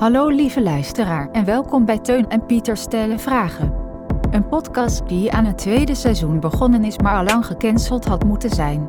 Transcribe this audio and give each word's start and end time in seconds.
Hallo 0.00 0.28
lieve 0.28 0.62
luisteraar 0.62 1.30
en 1.32 1.44
welkom 1.44 1.84
bij 1.84 1.98
Teun 1.98 2.28
en 2.28 2.46
Pieter 2.46 2.76
stellen 2.76 3.20
vragen. 3.20 3.72
Een 4.30 4.48
podcast 4.48 5.08
die 5.08 5.32
aan 5.32 5.44
het 5.44 5.58
tweede 5.58 5.94
seizoen 5.94 6.40
begonnen 6.40 6.84
is, 6.84 6.98
maar 6.98 7.16
al 7.16 7.24
lang 7.24 7.46
gecanceld 7.46 8.04
had 8.04 8.24
moeten 8.24 8.50
zijn. 8.50 8.88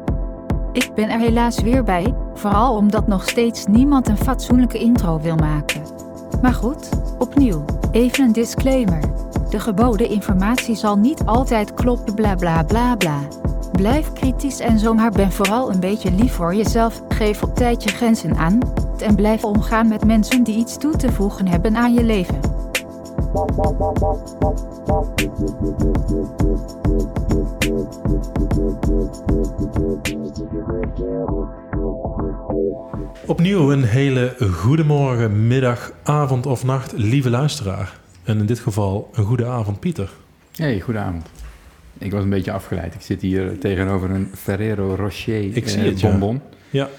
Ik 0.72 0.92
ben 0.96 1.10
er 1.10 1.20
helaas 1.20 1.62
weer 1.62 1.84
bij, 1.84 2.16
vooral 2.34 2.76
omdat 2.76 3.08
nog 3.08 3.30
steeds 3.30 3.66
niemand 3.66 4.08
een 4.08 4.18
fatsoenlijke 4.18 4.78
intro 4.80 5.20
wil 5.20 5.36
maken. 5.36 5.82
Maar 6.42 6.54
goed, 6.54 6.90
opnieuw, 7.20 7.66
even 7.92 8.24
een 8.24 8.34
disclaimer. 8.34 9.00
De 9.50 9.60
geboden 9.60 10.10
informatie 10.10 10.76
zal 10.76 10.98
niet 10.98 11.26
altijd 11.26 11.74
kloppen, 11.74 12.16
bla 12.16 12.36
bla 12.36 12.64
bla 12.64 12.96
bla. 12.96 13.20
Blijf 13.72 14.14
kritisch 14.14 14.60
en 14.60 14.80
zo, 14.80 14.94
maar 14.94 15.12
ben 15.12 15.32
vooral 15.32 15.72
een 15.72 15.80
beetje 15.80 16.12
lief 16.12 16.34
voor 16.34 16.56
jezelf. 16.56 17.02
Geef 17.10 17.44
op 17.44 17.56
tijd 17.56 17.84
je 17.84 17.90
grenzen 17.90 18.36
aan 18.36 18.60
en 19.02 19.16
blijf 19.16 19.44
omgaan 19.44 19.88
met 19.88 20.06
mensen 20.06 20.44
die 20.44 20.58
iets 20.58 20.78
toe 20.78 20.96
te 20.96 21.12
voegen 21.12 21.48
hebben 21.48 21.76
aan 21.76 21.94
je 21.94 22.04
leven. 22.04 22.40
Opnieuw 33.26 33.72
een 33.72 33.84
hele 33.84 34.36
goede 34.52 34.84
morgen, 34.84 35.48
middag, 35.48 35.92
avond 36.04 36.46
of 36.46 36.64
nacht, 36.64 36.92
lieve 36.92 37.30
luisteraar. 37.30 38.00
En 38.24 38.40
in 38.40 38.46
dit 38.46 38.60
geval 38.60 39.10
een 39.14 39.24
goede 39.24 39.46
avond, 39.46 39.80
Pieter. 39.80 40.12
Hey, 40.56 40.80
goedenavond. 40.80 41.30
Ik 41.98 42.12
was 42.12 42.24
een 42.24 42.30
beetje 42.30 42.52
afgeleid. 42.52 42.94
Ik 42.94 43.02
zit 43.02 43.22
hier 43.22 43.60
tegenover 43.60 44.10
een 44.10 44.30
Ferrero 44.36 44.96
Rocher 44.96 45.56
Ik 45.56 45.70
zie 45.70 45.82
eh, 45.82 45.86
het, 45.86 46.02
bonbon. 46.02 46.42
Ja, 46.70 46.90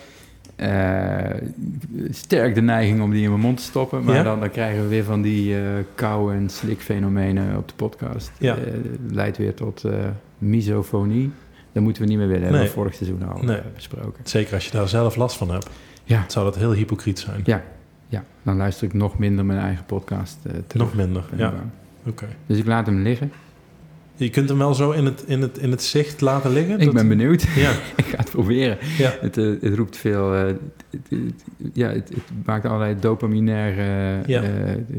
sterk 2.10 2.54
de 2.54 2.60
neiging 2.62 3.00
om 3.02 3.10
die 3.10 3.22
in 3.22 3.28
mijn 3.28 3.40
mond 3.40 3.56
te 3.56 3.62
stoppen. 3.62 4.04
Maar 4.04 4.14
Ja? 4.14 4.22
dan, 4.22 4.40
dan 4.40 4.50
krijgen 4.50 4.82
we 4.82 4.88
weer 4.88 5.04
van 5.04 5.22
die 5.22 5.56
eh 5.56 5.62
kou- 5.94 6.34
en 6.34 6.48
slikfenomenen 6.48 7.56
op 7.56 7.68
de 7.68 7.74
podcast. 7.74 8.32
Ja. 8.38 8.56
Eh, 8.56 8.72
leidt 9.10 9.36
weer 9.36 9.54
tot 9.54 9.84
eh, 9.84 9.92
misofonie. 10.38 11.30
Dat 11.72 11.82
moeten 11.82 12.02
we 12.02 12.08
niet 12.08 12.18
meer 12.18 12.26
willen. 12.28 12.42
Hebben 12.42 12.60
we 12.60 12.68
vorig 12.68 12.94
seizoen 12.94 13.22
al 13.28 13.42
Nee. 13.42 13.56
eh, 13.56 13.62
besproken. 13.74 14.20
zeker 14.24 14.54
als 14.54 14.64
je 14.64 14.70
daar 14.72 14.88
zelf 14.88 15.16
last 15.16 15.36
van 15.36 15.50
hebt. 15.50 15.70
Ja. 16.04 16.24
Zou 16.28 16.44
dat 16.44 16.56
heel 16.56 16.72
hypocriet 16.72 17.18
zijn. 17.18 17.40
Ja. 17.44 17.62
ja, 18.08 18.24
dan 18.42 18.56
luister 18.56 18.86
ik 18.86 18.92
nog 18.94 19.18
minder 19.18 19.44
mijn 19.44 19.58
eigen 19.60 19.84
podcast 19.84 20.38
eh, 20.42 20.52
terug. 20.66 20.86
Nog 20.86 20.94
minder, 20.94 21.24
ja. 21.36 21.52
eh, 21.52 22.08
Oké. 22.10 22.26
Dus 22.46 22.58
ik 22.58 22.66
laat 22.66 22.86
hem 22.86 22.98
liggen. 23.02 23.32
Je 24.16 24.30
kunt 24.30 24.48
hem 24.48 24.58
wel 24.58 24.74
zo 24.74 24.90
in 24.90 25.04
het, 25.04 25.24
in 25.26 25.42
het, 25.42 25.58
in 25.58 25.70
het 25.70 25.82
zicht 25.82 26.20
laten 26.20 26.52
liggen? 26.52 26.78
Ik 26.78 26.84
Dat- 26.84 26.94
ben 26.94 27.08
benieuwd. 27.08 27.42
Ja, 27.56 27.70
ik 27.96 28.04
ga 28.04 28.16
het 28.16 28.30
proberen. 28.30 28.78
ja. 28.98 29.12
Het, 29.20 29.36
eh, 29.36 29.44
het 29.60 29.74
roept 29.74 29.96
veel. 29.96 30.34
eh, 30.34 30.40
het, 30.46 30.56
het- 31.08 31.44
ja, 31.72 31.88
het, 31.88 32.08
het 32.08 32.22
maakt 32.44 32.64
allerlei 32.66 32.96
dopaminaire 33.00 34.18
Ja. 34.26 34.42
eh, 34.42 34.48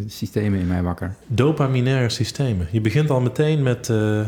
systemen 0.07 0.59
in 0.59 0.67
mij 0.67 0.81
wakker. 0.83 1.15
Dopaminaire 1.27 2.09
systemen. 2.09 2.67
Je 2.71 2.81
begint 2.81 3.09
al 3.09 3.21
meteen 3.21 3.63
met 3.63 3.87
een 3.87 4.25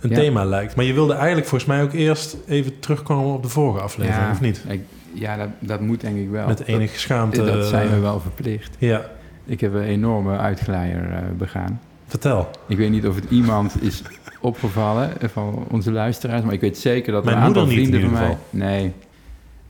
Ja. 0.00 0.14
thema 0.16 0.44
lijkt. 0.44 0.76
Maar 0.76 0.84
je 0.84 0.92
wilde 0.92 1.12
eigenlijk 1.14 1.46
volgens 1.46 1.70
mij 1.70 1.82
ook 1.82 1.92
eerst 1.92 2.36
even 2.46 2.78
terugkomen 2.78 3.34
op 3.34 3.42
de 3.42 3.48
vorige 3.48 3.80
aflevering, 3.80 4.30
of 4.30 4.40
niet? 4.40 4.64
Ik, 4.68 4.80
ja, 5.14 5.36
dat, 5.36 5.48
dat 5.58 5.80
moet 5.80 6.00
denk 6.00 6.16
ik 6.16 6.30
wel. 6.30 6.46
Met 6.46 6.64
enige 6.66 6.98
schaamte. 6.98 7.44
dat 7.44 7.66
zijn 7.66 7.88
we 7.90 7.98
wel 7.98 8.20
verplicht. 8.20 8.76
Ja, 8.78 9.10
Ik 9.46 9.60
heb 9.60 9.74
een 9.74 9.82
enorme 9.82 10.36
uitglijer 10.38 11.22
begaan. 11.38 11.80
Vertel. 12.12 12.50
Ik 12.68 12.76
weet 12.76 12.90
niet 12.90 13.06
of 13.06 13.14
het 13.14 13.30
iemand 13.30 13.82
is 13.82 14.02
opgevallen 14.40 15.20
eh, 15.20 15.28
van 15.28 15.66
onze 15.70 15.92
luisteraars, 15.92 16.42
maar 16.42 16.52
ik 16.52 16.60
weet 16.60 16.78
zeker 16.78 17.12
dat 17.12 17.24
Mijn 17.24 17.36
een 17.36 17.42
aantal 17.42 17.66
vrienden 17.66 18.00
van 18.00 18.12
mij. 18.12 18.38
Nee. 18.50 18.92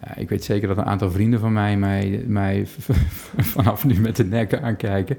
Ja, 0.04 0.16
ik 0.16 0.28
weet 0.28 0.44
zeker 0.44 0.68
dat 0.68 0.76
een 0.76 0.84
aantal 0.84 1.10
vrienden 1.10 1.40
van 1.40 1.52
mij 1.52 1.76
mij, 1.76 2.24
mij 2.26 2.66
vanaf 3.54 3.84
nu 3.84 4.00
met 4.00 4.16
de 4.16 4.24
nek 4.24 4.54
aankijken. 4.54 5.18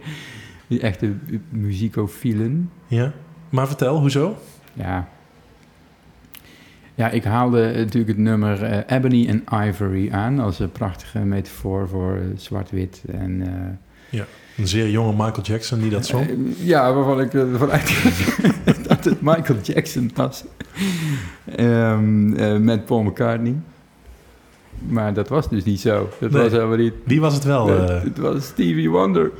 Die 0.67 0.79
echte 0.79 1.13
muziekophielen. 1.49 2.71
Ja, 2.87 3.13
maar 3.49 3.67
vertel, 3.67 3.99
hoezo? 3.99 4.37
Ja. 4.73 5.07
Ja, 6.95 7.09
ik 7.09 7.23
haalde 7.23 7.73
natuurlijk 7.75 8.07
het 8.07 8.17
nummer 8.17 8.63
eh, 8.63 8.97
Ebony 8.97 9.29
and 9.29 9.67
Ivory 9.67 10.11
aan 10.11 10.39
als 10.39 10.59
een 10.59 10.71
prachtige 10.71 11.19
metafoor 11.19 11.87
voor 11.87 12.15
eh, 12.15 12.21
zwart-wit. 12.35 13.03
En, 13.11 13.41
eh, 13.41 14.19
Een 14.57 14.67
zeer 14.67 14.89
jonge 14.89 15.11
Michael 15.11 15.41
Jackson 15.43 15.79
die 15.79 15.89
dat 15.89 16.05
zong. 16.05 16.27
eh, 16.29 16.35
ja, 16.67 16.93
waarvan 16.93 17.21
ik 17.21 17.33
eh, 17.33 17.41
ervan 17.51 17.71
uitging 17.71 18.13
dat 18.87 19.03
het 19.05 19.21
Michael 19.21 19.59
Jackson 19.63 20.11
was. 20.15 20.43
Eh, 21.55 21.99
met 22.59 22.85
Paul 22.85 23.03
McCartney. 23.03 23.55
Maar 24.87 25.13
dat 25.13 25.27
was 25.29 25.49
dus 25.49 25.63
niet 25.63 25.79
zo. 25.79 26.09
Dat 26.19 26.31
Nee. 26.31 26.41
was 26.41 26.51
helemaal 26.51 26.77
niet. 26.77 26.93
Wie 27.05 27.21
was 27.21 27.33
het 27.33 27.43
wel? 27.43 27.67
het, 27.67 27.89
eh? 27.89 28.01
het 28.03 28.17
was 28.17 28.45
Stevie 28.45 28.89
Wonder. 28.89 29.31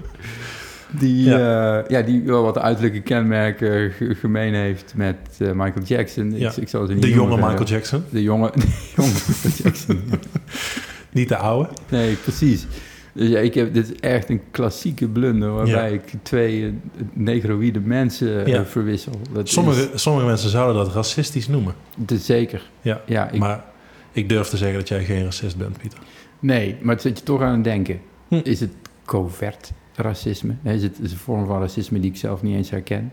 Die, 1.00 1.24
ja. 1.24 1.84
ja, 1.88 2.01
die 2.01 2.22
wel 2.22 2.44
wat 2.44 2.57
uiterlijke 2.57 3.01
kenmerken 3.01 3.91
ge- 3.91 4.16
gemeen 4.16 4.53
heeft 4.53 4.94
met 4.95 5.16
eh, 5.38 5.51
Michael 5.51 5.85
Jackson. 5.85 6.38
Ja. 6.38 6.50
Ik, 6.51 6.57
ik 6.57 6.69
zal 6.69 6.85
ze 6.88 6.94
niet 6.94 7.01
de 7.01 7.09
jonge 7.09 7.35
Michael 7.35 7.59
eh, 7.59 7.66
Jackson. 7.66 8.03
De 8.09 8.22
jonge, 8.24 8.51
de 8.56 8.66
jonge 8.95 9.12
Michael 9.28 9.53
Jackson. 9.63 10.00
Niet 11.12 11.30
de 11.30 11.38
oude. 11.38 11.69
Nee, 11.90 12.16
precies. 12.16 12.66
Dus 13.13 13.29
ja, 13.29 13.40
ik 13.40 13.53
heb, 13.53 13.74
dit 13.74 13.90
is 13.91 14.00
echt 14.00 14.29
een 14.29 14.41
klassieke 14.51 15.07
blunder 15.07 15.51
waarbij 15.53 15.90
Ja. 15.90 15.96
ik 15.96 16.13
twee 16.22 16.66
eh, 16.66 16.72
negroïde 17.13 17.79
mensen 17.79 18.46
eh, 18.46 18.47
Ja. 18.53 18.66
verwissel. 18.66 19.13
Dat 19.31 19.50
Sommige, 19.50 19.90
sommige 19.94 20.25
mensen 20.25 20.50
zouden 20.50 20.84
dat 20.85 20.94
racistisch 20.94 21.47
noemen. 21.47 21.74
Dat 21.96 22.19
zeker. 22.19 22.69
Ja, 22.81 23.01
Ja, 23.06 23.29
ik, 23.29 23.40
maar 23.40 23.63
ik 24.12 24.29
durf 24.29 24.47
te 24.47 24.57
zeggen 24.57 24.78
dat 24.78 24.88
jij 24.88 25.03
geen 25.03 25.24
racist 25.24 25.57
bent, 25.57 25.78
Pieter. 25.78 26.00
nee, 26.40 26.75
maar 26.81 26.94
het 26.94 27.03
zet 27.03 27.18
je 27.18 27.24
toch 27.24 27.41
aan 27.41 27.53
het 27.53 27.63
denken. 27.63 28.00
Hm. 28.28 28.40
Is 28.44 28.59
het 28.59 28.72
covert 29.06 29.72
racisme? 29.95 30.56
Is 30.63 30.84
het 30.84 31.00
is 31.01 31.12
een 31.12 31.18
vorm 31.18 31.45
van 31.45 31.59
racisme 31.59 32.00
die 32.00 32.12
ik 32.12 32.18
zelf 32.18 32.41
niet 32.41 32.56
eens 32.56 32.69
herken? 32.69 33.12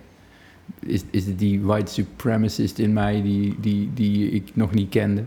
Is, 0.87 1.03
is 1.11 1.27
het 1.27 1.39
die 1.39 1.61
white 1.63 1.93
supremacist 1.93 2.79
in 2.79 2.93
mij 2.93 3.23
die, 3.23 3.57
die, 3.61 3.91
die 3.95 4.31
ik 4.31 4.51
nog 4.55 4.73
niet 4.75 4.89
kende? 4.89 5.25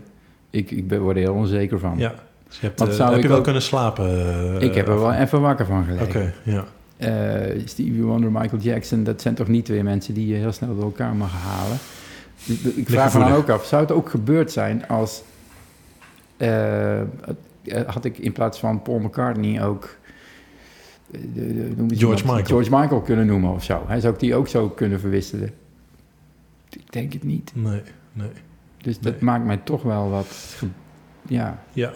Ik, 0.50 0.70
ik 0.70 0.88
ben, 0.88 1.00
word 1.00 1.16
er 1.16 1.22
heel 1.22 1.34
onzeker 1.34 1.78
van. 1.78 1.98
Ja. 1.98 2.14
Dus 2.54 2.62
je 2.62 2.66
hebt, 2.68 2.78
Want 2.78 2.90
eh, 2.90 2.96
zou 2.96 3.08
heb 3.08 3.16
ik 3.18 3.22
je 3.22 3.28
wel 3.28 3.38
ook- 3.38 3.44
kunnen 3.44 3.62
slapen? 3.62 4.06
eh, 4.60 4.68
ik 4.68 4.74
heb 4.74 4.88
er 4.88 4.94
wel 4.94 5.02
van- 5.02 5.14
even 5.20 5.40
wakker 5.40 5.66
van 5.66 5.84
gelegen. 5.84 6.06
Oké, 6.06 6.32
ja. 6.42 6.64
Eh, 6.96 7.60
Stevie 7.64 8.02
Wonder, 8.02 8.30
Michael 8.32 8.62
Jackson, 8.62 9.04
dat 9.04 9.20
zijn 9.22 9.34
toch 9.34 9.48
niet 9.48 9.64
twee 9.64 9.82
mensen 9.82 10.14
die 10.14 10.26
je 10.26 10.34
heel 10.34 10.52
snel 10.52 10.74
door 10.74 10.84
elkaar 10.84 11.14
mag 11.14 11.32
halen. 11.32 11.76
Ik, 12.76 12.88
vraag 12.88 13.12
me 13.14 13.18
dan 13.20 13.32
ook 13.32 13.48
af, 13.48 13.64
zou 13.64 13.82
het 13.82 13.90
ook 13.92 14.10
gebeurd 14.10 14.52
zijn 14.52 14.88
als... 14.88 15.22
eh, 16.36 17.00
eh, 17.00 17.06
had 17.86 18.04
ik 18.04 18.18
in 18.18 18.32
plaats 18.32 18.58
van 18.58 18.82
Paul 18.82 18.98
McCartney 18.98 19.64
ook... 19.64 19.96
eh, 21.12 21.20
George 21.88 22.24
Michael. 22.24 22.44
George 22.44 22.70
Michael 22.70 23.00
kunnen 23.00 23.26
noemen 23.26 23.50
of 23.50 23.64
zo. 23.64 23.84
Hè? 23.86 24.00
Zou 24.00 24.14
ik 24.14 24.20
die 24.20 24.34
ook 24.34 24.48
zo 24.48 24.68
kunnen 24.68 25.00
verwisselen? 25.00 25.50
Ik 26.70 26.92
denk 26.92 27.12
het 27.12 27.22
niet. 27.24 27.52
Nee, 27.54 27.82
nee. 28.12 28.28
Dus 28.82 28.98
dat 29.00 29.20
maakt 29.20 29.44
mij 29.44 29.56
toch 29.64 29.82
wel 29.82 30.10
wat... 30.10 30.56
Ja, 31.28 31.58
Ja. 31.72 31.92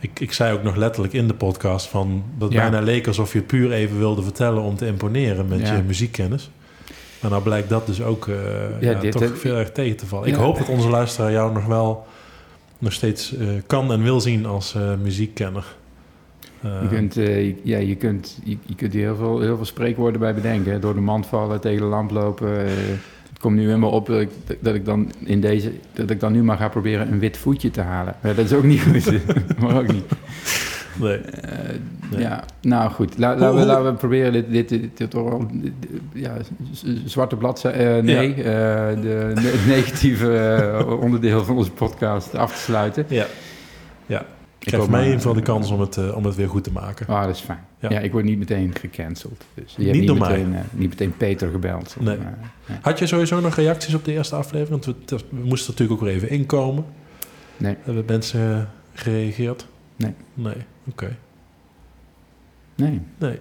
Ik, 0.00 0.20
ik 0.20 0.32
zei 0.32 0.52
ook 0.54 0.62
nog 0.62 0.76
letterlijk 0.76 1.14
in 1.14 1.26
de 1.28 1.34
podcast 1.34 1.86
van 1.86 2.22
dat 2.38 2.52
Ja. 2.52 2.60
bijna 2.70 2.80
leek 2.84 3.06
alsof 3.06 3.32
je 3.32 3.38
het 3.38 3.46
puur 3.46 3.72
even 3.72 3.98
wilde 3.98 4.22
vertellen 4.22 4.62
om 4.62 4.76
te 4.76 4.86
imponeren 4.86 5.48
met 5.48 5.60
Ja. 5.60 5.76
je 5.76 5.82
muziekkennis. 5.82 6.50
Maar 7.20 7.30
nou 7.30 7.42
blijkt 7.42 7.68
dat 7.68 7.86
dus 7.86 8.02
ook 8.02 8.28
eh, 8.28 8.34
Ja, 8.80 8.94
dit- 8.94 9.12
toch 9.12 9.20
dit- 9.22 9.38
veel 9.38 9.56
erg 9.56 9.70
tegen 9.72 9.96
te 9.96 10.06
vallen. 10.06 10.28
Ik 10.28 10.34
hoop 10.34 10.58
dat 10.58 10.68
onze 10.68 10.88
luisteraar 10.88 11.32
jou 11.32 11.52
nog 11.52 11.66
wel 11.66 12.06
nog 12.78 12.92
steeds 12.92 13.36
eh, 13.36 13.46
kan 13.66 13.92
en 13.92 14.02
wil 14.02 14.20
zien 14.20 14.46
als 14.46 14.74
eh, 14.74 14.82
muziekkenner. 15.02 15.64
Eh, 16.62 16.82
Je 16.82 16.88
kunt, 16.88 17.16
eh, 17.16 17.64
ja, 17.64 17.78
je 17.78 17.94
kunt, 17.94 18.38
je, 18.44 18.56
je 18.66 18.74
kunt 18.74 18.92
hier 18.92 19.02
heel 19.02 19.16
veel, 19.16 19.40
heel 19.40 19.56
veel 19.56 19.64
spreekwoorden 19.64 20.20
bij 20.20 20.34
bedenken. 20.34 20.72
hè. 20.72 20.78
Door 20.78 20.94
de 20.94 21.00
mand 21.00 21.26
vallen, 21.26 21.60
tegen 21.60 21.78
de 21.80 21.84
lamp 21.86 22.10
lopen. 22.10 22.66
Eh. 23.38 23.42
komt 23.44 23.56
nu 23.56 23.64
helemaal 23.66 23.90
op 23.90 24.06
dat 24.06 24.20
ik, 24.20 24.28
dat 24.60 24.74
ik 24.74 24.84
dan 24.84 25.12
in 25.24 25.40
deze, 25.40 25.72
dat 25.92 26.10
ik 26.10 26.20
dan 26.20 26.32
nu 26.32 26.42
maar 26.42 26.56
ga 26.56 26.68
proberen 26.68 27.12
een 27.12 27.18
wit 27.18 27.36
voetje 27.36 27.70
te 27.70 27.80
halen. 27.80 28.14
Dat 28.22 28.38
is 28.38 28.52
ook 28.52 28.62
niet 28.64 28.82
goed. 28.82 29.12
maar 29.60 29.76
ook 29.78 29.92
niet. 29.92 30.04
nee. 31.00 31.16
Eh, 31.16 31.74
Nee. 32.10 32.20
Ja, 32.20 32.44
nou 32.60 32.90
goed. 32.90 33.18
La- 33.18 33.36
laten, 33.36 33.58
we, 33.58 33.64
laten 33.66 33.84
we 33.84 33.92
proberen 33.92 34.32
dit, 34.32 34.68
dit, 34.68 34.68
dit, 34.96 35.14
ja, 36.12 36.36
zwarte 37.04 37.36
bladzijde, 37.36 38.02
nee, 38.02 38.34
eh, 38.34 38.42
de, 38.44 39.30
de- 39.34 39.40
het 39.40 39.66
negatieve 39.76 40.38
eh, 40.38 41.00
onderdeel 41.00 41.44
van 41.44 41.56
onze 41.56 41.70
podcast 41.70 42.34
af 42.34 42.52
te 42.54 42.60
sluiten. 42.60 43.04
Ja. 43.08 43.26
Ja. 44.06 44.24
Ik 44.58 44.72
hoop 44.74 44.88
mij 44.88 44.98
in 45.00 45.04
ieder 45.06 45.20
geval 45.20 45.34
de 45.36 45.42
kans 45.42 45.70
om 45.70 45.80
het, 45.80 45.96
eh, 45.96 46.16
om 46.16 46.24
het 46.24 46.34
weer 46.34 46.48
goed 46.48 46.64
te 46.64 46.72
maken. 46.72 47.06
Ah, 47.06 47.24
dat 47.24 47.34
is 47.34 47.40
fijn. 47.40 47.64
Ja. 47.80 47.90
Ja. 47.90 47.98
ik 48.00 48.12
word 48.12 48.24
niet 48.24 48.38
meteen 48.38 48.74
gecanceld. 48.74 49.44
Dus 49.54 49.72
je 49.72 49.78
Niet 49.78 49.86
hebt 49.86 49.98
niet, 49.98 50.08
door 50.08 50.18
mij. 50.18 50.38
meteen, 50.38 50.54
eh, 50.54 50.60
niet 50.72 50.88
meteen 50.88 51.16
Peter 51.16 51.50
gebeld. 51.50 51.96
Nee. 52.00 52.18
Had 52.80 52.98
je 52.98 53.06
sowieso 53.06 53.40
nog 53.40 53.54
reacties 53.54 53.94
op 53.94 54.04
de 54.04 54.12
eerste 54.12 54.34
aflevering? 54.36 54.84
Want 54.84 54.84
we, 55.10 55.24
moesten 55.30 55.70
natuurlijk 55.70 56.00
ook 56.00 56.06
weer 56.06 56.14
even 56.16 56.30
inkomen. 56.30 56.84
Nee. 57.56 57.76
Hebben 57.82 58.04
mensen 58.06 58.56
eh, 58.56 58.62
gereageerd? 59.00 59.66
Nee. 59.96 60.14
Nee, 60.34 60.56
oké. 60.88 61.16
Nee, 62.74 63.00
Nee. 63.18 63.38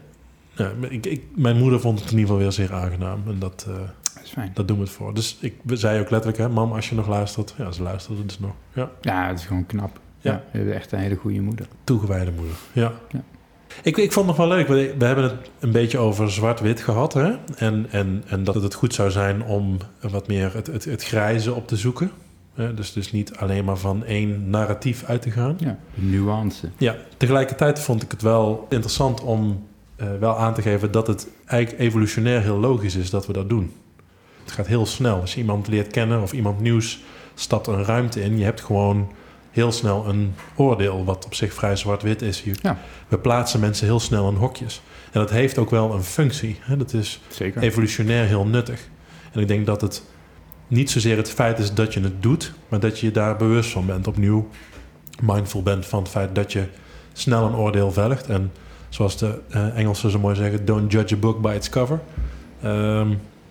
Ja, 0.55 0.71
ik, 0.89 1.05
ik, 1.05 1.23
mijn 1.35 1.57
moeder 1.57 1.79
vond 1.79 1.99
het 1.99 2.11
in 2.11 2.17
ieder 2.17 2.25
geval 2.27 2.41
weer 2.41 2.51
zeer 2.51 2.73
aangenaam. 2.73 3.21
En 3.27 3.39
dat, 3.39 3.65
dat 4.13 4.23
is 4.23 4.29
fijn. 4.31 4.51
dat 4.53 4.67
doen 4.67 4.77
we 4.77 4.83
het 4.83 4.91
voor. 4.91 5.13
Dus 5.13 5.37
ik 5.41 5.55
zei 5.67 5.99
ook 5.99 6.09
letterlijk, 6.09 6.37
hè, 6.41 6.49
mam, 6.49 6.71
als 6.71 6.89
je 6.89 6.95
nog 6.95 7.07
luistert. 7.07 7.55
Ja, 7.57 7.71
ze 7.71 7.81
luisterde 7.83 8.25
dus 8.25 8.39
nog. 8.39 8.51
Ja, 8.73 8.89
Ja, 9.01 9.27
het 9.27 9.39
is 9.39 9.45
gewoon 9.45 9.65
knap. 9.65 9.99
Ja. 10.19 10.43
Je 10.51 10.57
hebt 10.59 10.71
echt 10.71 10.91
een 10.91 10.99
hele 10.99 11.15
goede 11.15 11.41
moeder. 11.41 11.67
toegewijde 11.83 12.31
moeder. 12.31 12.55
Ja. 12.73 12.93
Ja. 13.09 13.23
Ik, 13.83 13.97
ik 13.97 14.11
vond 14.11 14.27
het 14.27 14.37
nog 14.37 14.47
wel 14.47 14.57
leuk. 14.57 14.67
We, 14.67 14.95
we 14.97 15.05
hebben 15.05 15.23
het 15.23 15.33
een 15.59 15.71
beetje 15.71 15.97
over 15.97 16.31
zwart-wit 16.31 16.81
gehad. 16.81 17.13
Hè? 17.13 17.33
En, 17.55 17.85
en, 17.89 18.23
en 18.27 18.43
dat 18.43 18.55
het 18.55 18.73
goed 18.73 18.93
zou 18.93 19.11
zijn 19.11 19.43
om 19.43 19.77
wat 20.01 20.27
meer 20.27 20.53
het, 20.53 20.67
het, 20.67 20.85
het 20.85 21.03
grijze 21.03 21.53
op 21.53 21.67
te 21.67 21.75
zoeken. 21.75 22.11
Hè? 22.53 22.73
Dus, 22.73 22.93
dus 22.93 23.11
niet 23.11 23.35
alleen 23.35 23.65
maar 23.65 23.77
van 23.77 24.05
één 24.05 24.49
narratief 24.49 25.03
uit 25.03 25.21
te 25.21 25.31
gaan. 25.31 25.55
Ja, 25.59 25.77
nuance. 25.93 26.69
Ja, 26.77 26.95
tegelijkertijd 27.17 27.79
vond 27.79 28.03
ik 28.03 28.11
het 28.11 28.21
wel 28.21 28.65
interessant 28.69 29.21
om 29.21 29.67
eh, 29.95 30.07
wel 30.19 30.37
aan 30.37 30.53
te 30.53 30.61
geven 30.61 30.91
dat 30.91 31.07
het 31.07 31.27
eigenlijk 31.45 31.81
evolutionair 31.81 32.41
heel 32.41 32.59
logisch 32.59 32.95
is 32.95 33.09
dat 33.09 33.27
we 33.27 33.33
dat 33.33 33.49
doen. 33.49 33.71
Het 34.43 34.51
gaat 34.51 34.67
heel 34.67 34.85
snel. 34.85 35.19
Als 35.19 35.33
je 35.33 35.39
iemand 35.39 35.67
leert 35.67 35.91
kennen 35.91 36.21
of 36.21 36.33
iemand 36.33 36.59
nieuws 36.59 36.99
stapt 37.33 37.67
een 37.67 37.83
ruimte 37.83 38.21
in, 38.21 38.37
je 38.37 38.43
hebt 38.43 38.61
gewoon 38.61 39.11
heel 39.57 39.71
snel 39.71 40.05
een 40.07 40.33
oordeel, 40.55 41.05
wat 41.05 41.25
op 41.25 41.33
zich 41.33 41.53
vrij 41.53 41.75
zwart-wit 41.75 42.21
is. 42.21 42.41
Je- 42.43 42.55
Ja. 42.61 42.77
We 43.07 43.17
plaatsen 43.19 43.59
mensen 43.59 43.85
heel 43.85 43.99
snel 43.99 44.29
in 44.29 44.35
hokjes. 44.35 44.81
En 45.11 45.19
dat 45.19 45.29
heeft 45.29 45.57
ook 45.57 45.69
wel 45.69 45.93
een 45.93 46.03
functie. 46.03 46.57
Hè? 46.61 46.77
Dat 46.77 46.93
is 46.93 47.21
Zeker. 47.27 47.61
evolutionair 47.61 48.25
heel 48.25 48.45
nuttig. 48.45 48.87
En 49.31 49.41
ik 49.41 49.47
denk 49.47 49.65
dat 49.65 49.81
het 49.81 50.03
niet 50.67 50.91
zozeer 50.91 51.17
het 51.17 51.29
feit 51.29 51.59
is 51.59 51.73
dat 51.73 51.93
je 51.93 51.99
het 52.01 52.23
doet, 52.23 52.53
maar 52.69 52.79
dat 52.79 52.99
je 52.99 53.05
je 53.05 53.11
daar 53.11 53.35
bewust 53.37 53.69
van 53.71 53.85
bent. 53.85 54.07
Opnieuw 54.07 54.47
mindful 55.21 55.63
bent 55.63 55.85
van 55.85 55.99
het 55.99 56.09
feit 56.11 56.35
dat 56.35 56.51
je 56.51 56.63
snel 57.13 57.45
een 57.45 57.55
oordeel 57.55 57.91
velgt. 57.91 58.27
En 58.27 58.51
zoals 58.89 59.17
de 59.17 59.39
eh, 59.49 59.77
Engelsen 59.77 60.11
zo 60.11 60.19
mooi 60.19 60.35
zeggen, 60.35 60.65
don't 60.65 60.91
judge 60.91 61.15
a 61.15 61.17
book 61.17 61.41
by 61.41 61.53
its 61.55 61.69
cover. 61.69 61.99
Ehm, 62.61 63.07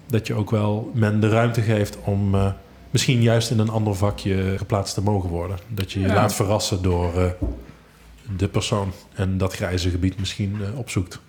dat 0.07 0.27
je 0.27 0.35
ook 0.35 0.51
wel 0.51 0.91
men 0.95 1.21
de 1.21 1.29
ruimte 1.29 1.61
geeft 1.63 1.99
om 2.05 2.35
eh, 2.35 2.47
misschien 2.97 3.23
juist 3.23 3.51
in 3.51 3.59
een 3.59 3.69
ander 3.69 3.95
vakje 3.95 4.55
geplaatst 4.59 4.95
te 4.95 5.03
mogen 5.03 5.29
worden. 5.31 5.57
Dat 5.69 5.93
je 5.93 6.01
je 6.01 6.07
Ja. 6.07 6.15
laat 6.15 6.35
verrassen 6.35 6.83
door 6.83 7.15
eh, 7.15 7.31
de 8.37 8.49
persoon 8.49 8.93
en 9.15 9.39
dat 9.39 9.55
grijze 9.55 9.91
gebied 9.91 10.19
misschien 10.19 10.57
eh, 10.63 10.79
opzoekt. 10.79 11.21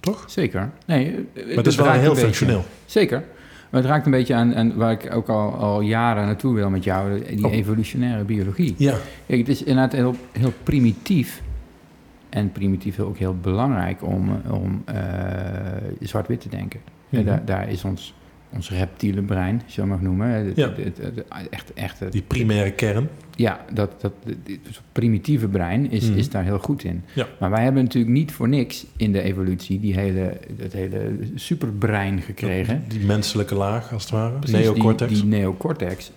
Toch? 0.00 0.24
Zeker. 0.26 0.70
Nee, 0.86 1.26
Maar 1.34 1.44
het 1.54 1.66
is 1.66 1.76
wel 1.76 1.90
heel 1.90 2.14
functioneel. 2.16 2.64
Zeker. 2.86 3.24
Maar 3.70 3.80
het 3.82 3.90
raakt 3.90 4.04
een 4.04 4.10
beetje 4.12 4.34
aan, 4.34 4.54
aan 4.54 4.74
waar 4.76 4.92
ik 4.92 5.14
ook 5.14 5.28
al, 5.28 5.54
al 5.54 5.80
jaren 5.80 6.24
naartoe 6.26 6.54
wil 6.54 6.70
met 6.70 6.84
jou, 6.84 7.24
die 7.36 7.44
Oh. 7.46 7.52
evolutionaire 7.52 8.24
biologie. 8.24 8.74
Ja, 8.78 8.94
Kijk, 9.26 9.38
het 9.38 9.48
is 9.48 9.60
inderdaad 9.62 9.92
heel, 9.92 10.14
heel 10.32 10.52
primitief. 10.62 11.42
En 12.30 12.52
primitief 12.52 13.00
ook 13.00 13.16
heel 13.18 13.36
belangrijk 13.40 14.02
om, 14.02 14.40
om 14.50 14.82
eh, 14.84 14.94
zwart-wit 16.00 16.40
te 16.40 16.48
denken. 16.48 16.80
Ja, 17.08 17.18
Mhm. 17.18 17.28
daar, 17.28 17.44
daar 17.44 17.68
is 17.68 17.84
ons, 17.84 18.14
ons 18.54 18.70
reptiele 18.70 19.22
brein, 19.22 19.60
als 19.64 19.74
je 19.74 19.80
dat 19.80 19.90
mag 19.90 20.00
noemen. 20.00 20.28
Het, 20.28 20.56
Ja. 20.56 20.68
het, 20.68 20.76
het- 20.84 20.98
het- 21.14 21.48
echt, 21.50 21.72
echt, 21.72 21.98
het- 22.00 22.12
die 22.12 22.22
primaire 22.22 22.70
kern. 22.72 23.08
ja, 23.36 23.64
dat, 23.72 24.00
dat, 24.00 24.12
dit 24.44 24.58
primitieve 24.92 25.48
brein 25.48 25.90
is, 25.90 26.08
Mhm. 26.08 26.18
is 26.18 26.30
daar 26.30 26.44
heel 26.44 26.58
goed 26.58 26.84
in. 26.84 27.02
Ja. 27.12 27.26
Maar 27.40 27.50
wij 27.50 27.62
hebben 27.64 27.82
natuurlijk 27.82 28.12
niet 28.14 28.32
voor 28.32 28.48
niks 28.48 28.86
in 28.96 29.12
de 29.12 29.22
evolutie 29.22 29.80
die 29.80 29.94
hele, 29.94 30.36
dat 30.58 30.72
hele 30.72 31.18
superbrein 31.34 32.20
gekregen. 32.20 32.84
Die 32.88 33.00
menselijke 33.06 33.54
laag, 33.54 33.92
als 33.92 34.02
het 34.02 34.12
ware. 34.12 34.38
Precies, 34.38 34.58
Neocortex. 34.58 35.12
Die, 35.12 35.20
die 35.20 35.30
neocortex. 35.30 36.12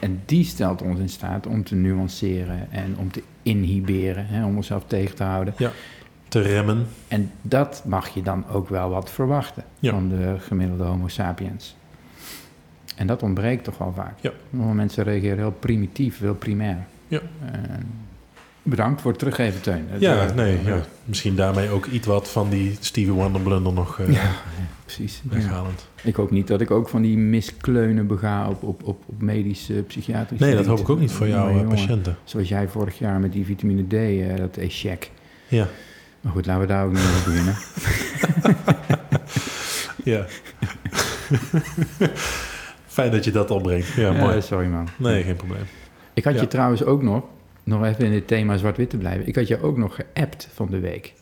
En 0.00 0.20
die 0.26 0.44
stelt 0.44 0.82
ons 0.82 0.98
in 1.00 1.08
staat 1.08 1.46
om 1.46 1.64
te 1.64 1.74
nuanceren 1.74 2.70
en 2.70 2.96
om 2.98 3.10
te 3.10 3.22
inhiberen, 3.42 4.26
hè, 4.26 4.44
om 4.44 4.56
onszelf 4.56 4.84
tegen 4.86 5.16
te 5.16 5.22
houden. 5.22 5.54
Te 6.28 6.40
remmen. 6.40 6.86
En 7.08 7.30
dat 7.42 7.82
mag 7.86 8.08
je 8.08 8.22
dan 8.22 8.44
ook 8.48 8.68
wel 8.68 8.90
wat 8.90 9.10
verwachten 9.10 9.64
Ja. 9.78 9.90
van 9.90 10.08
de 10.08 10.36
gemiddelde 10.38 10.84
Homo 10.84 11.08
sapiens. 11.08 11.76
En 12.96 13.06
dat 13.06 13.22
ontbreekt 13.22 13.64
toch 13.64 13.78
wel 13.78 13.92
vaak. 13.96 14.14
Ja. 14.20 14.32
Mensen 14.50 15.04
reageren 15.04 15.38
heel 15.38 15.56
primitief, 15.60 16.18
heel 16.18 16.34
primair. 16.34 16.86
Ja. 17.08 17.20
Bedankt 18.62 19.00
voor 19.00 19.10
het 19.10 19.18
teruggeven, 19.18 19.60
Teun. 19.62 19.86
Ja, 19.98 20.26
eh, 20.26 20.34
nee. 20.34 20.58
Ja. 20.64 20.80
Misschien 21.04 21.36
daarmee 21.36 21.68
ook 21.68 21.86
iets 21.86 22.06
wat 22.06 22.28
van 22.30 22.50
die 22.50 22.76
Stevie 22.80 23.12
Wonder 23.12 23.40
blunder 23.40 23.72
nog 23.72 24.00
eh, 24.00 24.06
Ja, 24.06 24.12
ja, 24.22 24.32
precies. 24.84 25.22
Weghalend. 25.24 25.88
Ik 26.02 26.16
hoop 26.16 26.30
niet 26.30 26.46
dat 26.46 26.60
ik 26.60 26.70
ook 26.70 26.88
van 26.88 27.02
die 27.02 27.16
miskleunen 27.18 28.06
bega 28.06 28.48
op, 28.48 28.62
op, 28.62 28.82
op, 28.82 29.02
op 29.06 29.22
medische, 29.22 29.72
psychiatrische... 29.74 30.46
Nee, 30.46 30.56
dat 30.56 30.66
hoop 30.66 30.78
ik 30.78 30.88
ook 30.88 30.98
niet 30.98 31.12
voor 31.12 31.28
jouw 31.28 31.48
eh, 31.48 31.54
jongen, 31.54 31.68
patiënten. 31.68 32.16
Zoals 32.24 32.48
jij 32.48 32.68
vorig 32.68 32.98
jaar 32.98 33.20
met 33.20 33.32
die 33.32 33.44
vitamine 33.44 33.82
D, 33.82 34.38
dat 34.38 34.56
echec. 34.56 35.10
Ja. 35.48 35.66
Maar 36.26 36.34
goed, 36.34 36.46
laten 36.46 36.60
we 36.62 36.66
daar 36.68 36.84
ook 36.84 36.92
niet 36.92 37.00
over 37.00 37.30
beginnen. 37.32 37.56
ja. 40.12 40.24
Fijn 42.86 43.10
dat 43.10 43.24
je 43.24 43.30
dat 43.30 43.50
opbrengt. 43.50 43.86
Ja, 43.88 44.14
Eh, 44.14 44.20
mooi. 44.20 44.42
sorry 44.42 44.66
man. 44.66 44.88
Nee, 44.98 45.22
geen 45.22 45.36
probleem. 45.36 45.62
Ik 46.14 46.24
had 46.24 46.34
Ja. 46.34 46.40
je 46.40 46.46
trouwens 46.46 46.84
ook 46.84 47.02
nog, 47.02 47.24
nog 47.64 47.84
even 47.84 48.04
in 48.04 48.12
het 48.12 48.26
thema 48.26 48.56
zwart-wit 48.56 48.90
te 48.90 48.96
blijven. 48.96 49.26
Ik 49.26 49.34
had 49.36 49.48
je 49.48 49.62
ook 49.62 49.76
nog 49.76 49.94
geappt 49.94 50.48
van 50.54 50.66
de 50.70 50.78
week. 50.80 51.14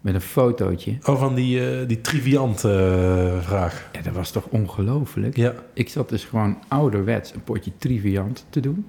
Met 0.00 0.14
een 0.14 0.20
fotootje. 0.20 0.98
Oh, 1.04 1.18
van 1.18 1.34
die, 1.34 1.70
eh, 1.70 1.88
die 1.88 2.00
triviant 2.00 2.64
eh, 2.64 3.40
vraag. 3.42 3.88
Ja, 3.92 4.00
dat 4.02 4.14
was 4.14 4.30
toch 4.30 4.44
ongelooflijk? 4.46 5.36
Ja. 5.36 5.54
Ik 5.72 5.88
zat 5.88 6.08
dus 6.08 6.24
gewoon 6.24 6.58
ouderwets 6.68 7.34
een 7.34 7.44
potje 7.44 7.72
triviant 7.78 8.46
te 8.50 8.60
doen. 8.60 8.86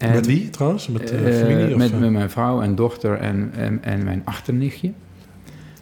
En, 0.00 0.12
met 0.12 0.26
wie 0.26 0.50
trouwens? 0.50 0.88
Met 0.88 1.10
eh, 1.10 1.18
familie? 1.18 1.72
Of, 1.72 1.76
met, 1.76 1.92
eh? 1.92 1.98
met 1.98 2.10
mijn 2.10 2.30
vrouw 2.30 2.60
en 2.62 2.74
dochter 2.74 3.18
en, 3.18 3.50
en, 3.56 3.84
en 3.84 4.04
mijn 4.04 4.22
achternichtje. 4.24 4.92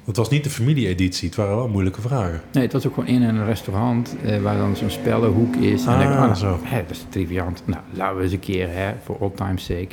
Het 0.04 0.16
was 0.16 0.30
niet 0.30 0.44
de 0.44 0.50
familie-editie. 0.50 1.28
Het 1.28 1.36
waren 1.36 1.56
wel 1.56 1.68
moeilijke 1.68 2.00
vragen. 2.00 2.40
Nee, 2.52 2.62
het 2.62 2.72
was 2.72 2.86
ook 2.86 2.94
gewoon 2.94 3.08
in 3.08 3.22
een 3.22 3.44
restaurant 3.44 4.16
eh, 4.24 4.42
waar 4.42 4.56
dan 4.56 4.76
zo'n 4.76 4.90
spellenhoek 4.90 5.56
is. 5.56 5.84
En 5.86 5.92
Ah, 5.94 6.02
ik 6.02 6.08
dacht, 6.08 6.28
oh, 6.30 6.48
zo. 6.48 6.58
Hè, 6.62 6.82
dat 6.82 6.90
is 6.90 7.04
triviant. 7.08 7.62
Nou, 7.64 7.80
laten 7.92 8.16
we 8.16 8.22
eens 8.22 8.32
een 8.32 8.38
keer, 8.40 8.68
hè, 8.70 8.92
voor 9.04 9.16
old 9.18 9.36
time's 9.36 9.64
sake. 9.64 9.88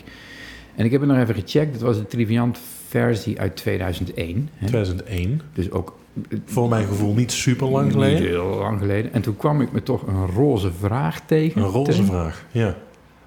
En 0.76 0.86
ik 0.86 0.92
heb 0.92 1.02
het 1.02 1.10
nog 1.10 1.20
even 1.20 1.36
gecheckt. 1.36 1.74
Het 1.74 1.82
was 1.82 1.98
de 1.98 2.08
triviant 2.08 2.60
versie 2.88 3.40
uit 3.40 3.56
2001. 3.56 4.50
Hè. 4.56 4.68
2001. 4.68 5.42
Dus 5.54 5.72
ook 5.72 5.98
Voor 6.46 6.70
mijn 6.70 6.86
gevoel 6.88 7.14
niet 7.14 7.32
super 7.32 7.68
lang 7.68 7.84
niet 7.84 7.94
geleden. 7.94 8.28
heel 8.28 8.46
lang 8.60 8.80
geleden. 8.80 9.14
En 9.14 9.22
toen 9.22 9.38
kwam 9.38 9.62
ik 9.62 9.72
me 9.72 9.84
toch 9.84 10.08
een 10.08 10.26
roze 10.28 10.72
vraag 10.80 11.20
tegen. 11.26 11.62
Een 11.62 11.68
roze 11.68 12.04
vraag, 12.04 12.46
ja. 12.52 12.76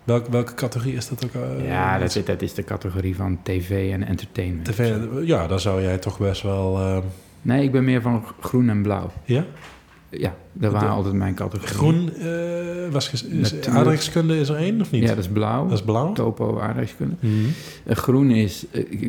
Welk, 0.08 0.26
welke 0.26 0.54
categorie 0.54 0.94
is 0.94 1.08
dat 1.08 1.24
ook? 1.24 1.42
eh, 1.42 1.66
Ja, 1.68 1.98
dat, 1.98 2.16
is- 2.16 2.24
dat 2.24 2.42
is 2.42 2.54
de 2.54 2.64
categorie 2.64 3.16
van 3.16 3.38
tv 3.42 3.92
en 3.92 4.06
entertainment. 4.06 4.64
TV, 4.64 4.94
ja, 5.24 5.46
daar 5.46 5.60
zou 5.60 5.82
jij 5.82 5.98
toch 5.98 6.18
best 6.18 6.42
wel... 6.42 6.78
eh, 6.78 6.98
Nee, 7.42 7.62
ik 7.62 7.72
ben 7.72 7.84
meer 7.84 8.02
van 8.02 8.24
groen 8.40 8.68
en 8.68 8.82
blauw. 8.82 9.10
ja? 9.24 9.44
Ja, 10.10 10.34
dat 10.52 10.72
waren 10.72 10.88
De- 10.88 10.94
altijd 10.94 11.14
mijn 11.14 11.34
categorieën. 11.34 11.76
Groen, 11.76 12.12
eh 12.14 12.92
was 12.92 13.12
is, 13.12 13.24
Natuur. 13.28 13.72
aardrijkskunde 13.72 14.38
is 14.40 14.48
er 14.48 14.56
één 14.56 14.80
of 14.80 14.90
niet? 14.90 15.02
Ja, 15.02 15.08
dat 15.08 15.18
is 15.18 15.28
blauw. 15.28 15.62
Dat 15.68 15.78
is 15.78 15.84
blauw? 15.84 16.12
Topo, 16.12 16.58
aardrijkskunde. 16.60 17.14
Mhm. 17.20 17.32
Groen 17.86 18.30
is 18.30 18.66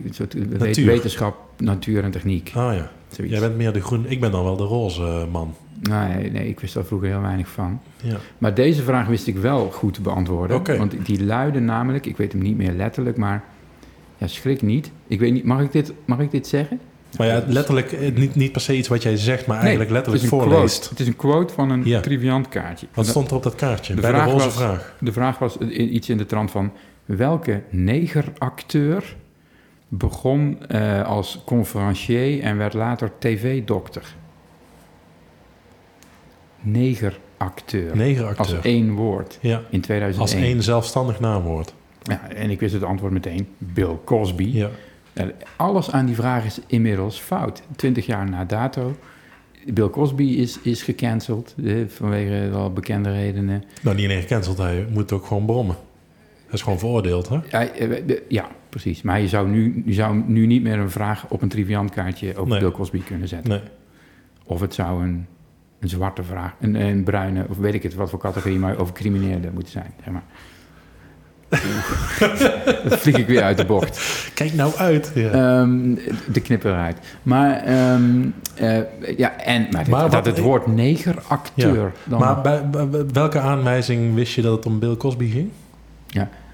soort 0.10 0.60
Natuur. 0.60 0.86
wetenschap, 0.86 1.36
natuur 1.58 2.04
en 2.04 2.12
techniek. 2.12 2.52
Ah 2.56 2.74
ja, 2.76 2.92
Zoiets. 3.10 3.34
jij 3.34 3.40
bent 3.48 3.58
meer 3.58 3.74
de 3.74 3.82
groen. 3.82 4.06
Ik 4.08 4.20
ben 4.20 4.32
dan 4.32 4.44
wel 4.44 4.56
de 4.58 4.64
roze 4.64 5.28
man. 5.32 5.54
Nee, 5.90 6.32
nee, 6.32 6.48
ik 6.48 6.60
wist 6.60 6.74
daar 6.74 6.86
vroeger 6.86 7.08
heel 7.08 7.22
weinig 7.22 7.48
van. 7.48 7.82
Ja. 8.02 8.18
Maar 8.38 8.54
deze 8.54 8.84
vraag 8.84 9.08
wist 9.08 9.28
ik 9.28 9.38
wel 9.38 9.70
goed 9.72 9.94
te 9.94 10.02
beantwoorden. 10.02 10.78
Want 10.78 11.06
die 11.06 11.24
luidde 11.26 11.60
namelijk, 11.60 12.06
ik 12.06 12.18
weet 12.18 12.32
hem 12.32 12.42
niet 12.42 12.58
meer 12.58 12.72
letterlijk, 12.72 13.18
maar 13.18 13.44
ja, 14.18 14.28
schrik 14.28 14.62
niet. 14.62 14.92
Ik 15.08 15.20
weet 15.20 15.34
niet, 15.34 15.44
mag 15.44 15.62
ik 15.62 15.72
dit, 15.72 15.94
mag 16.06 16.20
ik 16.20 16.32
dit 16.32 16.48
zeggen? 16.48 16.80
Maar 17.18 17.28
ja, 17.28 17.44
letterlijk, 17.48 17.92
eh, 17.92 18.16
niet, 18.16 18.36
niet 18.36 18.52
per 18.52 18.62
se 18.62 18.78
iets 18.78 18.88
wat 18.88 19.04
jij 19.04 19.18
zegt, 19.18 19.46
maar 19.48 19.58
eigenlijk 19.58 19.90
Nee, 19.90 20.00
letterlijk 20.02 20.24
het 20.24 20.42
voorleest. 20.42 20.76
Quote. 20.78 20.90
Het 20.90 21.00
is 21.00 21.08
een 21.08 21.16
quote 21.16 21.54
van 21.54 21.70
een 21.70 21.82
Ja. 21.86 22.00
triviant 22.00 22.50
kaartje. 22.50 22.88
Wat 22.94 23.06
stond 23.08 23.30
er 23.30 23.36
op 23.36 23.44
dat 23.44 23.56
kaartje? 23.56 23.96
de 23.96 24.02
Bij 24.02 24.12
de 24.12 24.16
vraag 24.18 24.32
roze 24.32 24.46
was- 24.46 24.56
vraag. 24.56 24.96
De 25.00 25.12
vraag 25.12 25.40
was 25.40 25.58
iets 25.58 26.10
in 26.10 26.18
de 26.18 26.26
trant 26.26 26.52
van... 26.52 26.72
welke 27.06 27.62
negeracteur 27.70 29.16
begon 29.88 30.58
eh, 30.68 31.04
als 31.06 31.42
conferencier 31.46 32.42
en 32.42 32.58
werd 32.58 32.74
later 32.74 33.12
tv-dokter? 33.20 34.16
Negeracteur. 36.62 37.96
Negeracteur. 37.96 38.56
Als 38.56 38.66
één 38.66 38.92
woord 38.94 39.38
Ja, 39.42 39.62
in 39.70 39.82
2001. 39.82 40.20
als 40.22 40.34
één 40.50 40.64
zelfstandig 40.64 41.20
naamwoord. 41.20 41.74
Ja, 42.04 42.30
en 42.30 42.50
ik 42.50 42.60
wist 42.60 42.74
het 42.74 42.84
antwoord 42.84 43.14
meteen. 43.14 43.48
Bill 43.58 43.98
Cosby. 44.06 44.50
Ja. 44.54 44.70
Alles 45.56 45.92
aan 45.92 46.06
die 46.06 46.16
vraag 46.16 46.46
is 46.46 46.60
inmiddels 46.68 47.20
fout. 47.20 47.62
Twintig 47.76 48.06
jaar 48.06 48.30
na 48.30 48.46
dato. 48.46 48.96
Bill 49.74 49.90
Cosby 49.90 50.24
is, 50.24 50.60
is 50.62 50.82
gecanceld 50.84 51.56
eh, 51.66 51.76
vanwege 51.88 52.56
al 52.56 52.74
bekende 52.74 53.12
redenen. 53.12 53.64
Nou, 53.82 53.96
niet 53.96 54.06
alleen 54.06 54.22
gecanceld, 54.22 54.58
hij 54.58 54.88
moet 54.94 55.12
ook 55.12 55.26
gewoon 55.26 55.46
brommen. 55.46 55.76
Hij 56.46 56.54
is 56.54 56.62
gewoon 56.62 56.80
veroordeeld, 56.80 57.30
hè? 57.30 57.38
Ja, 57.52 57.68
eh, 57.68 58.18
ja, 58.28 58.48
precies. 58.70 59.02
Maar 59.02 59.22
je 59.22 59.28
zou, 59.28 59.50
nu, 59.50 59.84
je 59.86 59.94
zou 59.94 60.24
nu 60.28 60.46
niet 60.46 60.64
meer 60.64 60.78
een 60.80 60.90
vraag 60.92 61.26
op 61.30 61.42
een 61.42 61.50
triviant 61.50 61.92
kaartje 61.92 62.36
over 62.38 62.48
Nee. 62.52 62.60
Bill 62.60 62.72
Cosby 62.72 63.00
kunnen 63.04 63.28
zetten. 63.28 63.50
Nee. 63.50 63.62
Of 64.44 64.60
het 64.60 64.74
zou 64.74 65.04
een, 65.04 65.28
een 65.80 65.90
zwarte 65.90 66.24
vraag, 66.24 66.54
een, 66.60 66.76
een 66.76 67.04
bruine, 67.04 67.46
of 67.50 67.58
weet 67.58 67.74
ik 67.74 67.84
het 67.84 67.96
wat 67.96 68.10
voor 68.10 68.20
categorie, 68.20 68.58
maar 68.58 68.78
over 68.78 68.94
criminelen 68.94 69.54
moeten 69.54 69.72
zijn. 69.72 69.94
Zeg 70.04 70.14
maar. 70.14 70.24
dat 72.90 73.00
vlieg 73.00 73.18
ik 73.18 73.28
weer 73.28 73.42
uit 73.44 73.58
de 73.58 73.66
bocht. 73.66 74.30
Kijk 74.34 74.54
nou 74.54 74.76
uit. 74.76 75.12
Ja. 75.16 75.30
Ehm, 75.32 75.96
de 76.32 76.42
knipper 76.42 76.72
eruit. 76.72 76.98
Maar, 77.24 77.56
ehm, 77.64 78.28
eh, 78.56 78.78
ja, 79.18 79.38
en, 79.38 79.68
maar, 79.72 79.84
dit- 79.84 79.94
Maar 79.94 80.02
wat- 80.02 80.12
dat 80.12 80.26
het 80.26 80.40
woord 80.40 80.68
negeracteur... 80.68 81.92
dan 82.04 82.20
maar 82.20 82.42
bij, 82.42 82.64
welke 83.14 83.40
aanwijzing 83.40 84.16
wist 84.16 84.34
je 84.34 84.42
dat 84.42 84.56
het 84.56 84.66
om 84.66 84.80
Bill 84.80 84.96
Cosby 84.98 85.30
ging? 85.32 85.50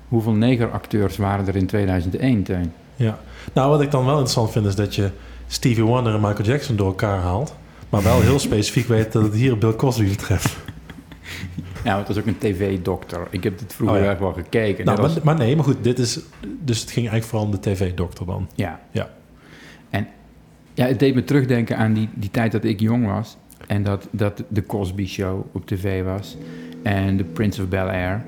Hoeveel 0.08 0.34
negeracteurs 0.34 1.18
waren 1.18 1.48
er 1.48 1.56
in 1.56 1.66
2001, 1.66 2.44
Teun? 2.44 2.74
Ja. 2.96 3.18
Nou, 3.54 3.70
wat 3.70 3.82
ik 3.82 3.92
dan 3.92 4.02
wel 4.06 4.14
interessant 4.14 4.52
vind 4.52 4.66
is 4.66 4.76
dat 4.76 4.96
je 4.96 5.10
Stevie 5.48 5.84
Wonder 5.84 6.14
en 6.14 6.22
Michael 6.22 6.48
Jackson 6.48 6.76
door 6.76 6.88
elkaar 6.88 7.20
haalt. 7.20 7.56
Maar 7.96 8.04
wel 8.04 8.22
heel 8.22 8.40
specifiek 8.40 8.88
weet 8.88 9.12
dat 9.12 9.24
het 9.24 9.34
hier 9.34 9.58
Bill 9.58 9.74
Cosby 9.76 10.10
betreft. 10.10 10.58
Nou, 11.84 11.98
het 12.00 12.08
was 12.08 12.18
ook 12.18 12.26
een 12.26 12.38
tv-dokter. 12.38 13.28
Ik 13.30 13.44
heb 13.44 13.60
dit 13.60 13.74
vroeger 13.74 13.98
Oh 13.98 14.04
ja. 14.04 14.20
wel 14.20 14.34
gekeken. 14.34 14.86
Nou, 14.86 15.22
maar, 15.24 15.36
nee, 15.36 15.56
maar 15.56 15.66
goed, 15.66 15.84
dit 15.84 16.00
is... 16.00 16.20
Dus 16.60 16.80
het 16.80 16.92
ging 16.92 17.10
eigenlijk 17.10 17.26
vooral 17.26 17.46
om 17.46 17.52
de 17.52 17.60
tv-dokter 17.60 18.26
dan. 18.26 18.50
ja. 18.56 18.80
Ja. 18.92 19.10
En 19.90 20.08
ja, 20.74 20.86
het 20.86 21.00
deed 21.00 21.16
me 21.16 21.24
terugdenken 21.24 21.78
aan 21.78 21.94
die, 21.94 22.10
die 22.14 22.32
tijd 22.32 22.52
dat 22.52 22.64
ik 22.64 22.80
jong 22.80 23.06
was. 23.06 23.38
En 23.68 23.84
dat, 23.84 24.08
dat 24.12 24.44
de 24.48 24.66
Cosby 24.66 25.06
Show 25.08 25.46
op 25.52 25.66
tv 25.66 26.04
was. 26.04 26.38
En 26.84 27.18
The 27.18 27.24
Prince 27.24 27.62
of 27.62 27.68
Bel-Air. 27.68 28.26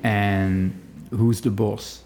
En 0.00 0.74
Who's 1.08 1.40
the 1.40 1.50
Boss. 1.50 2.04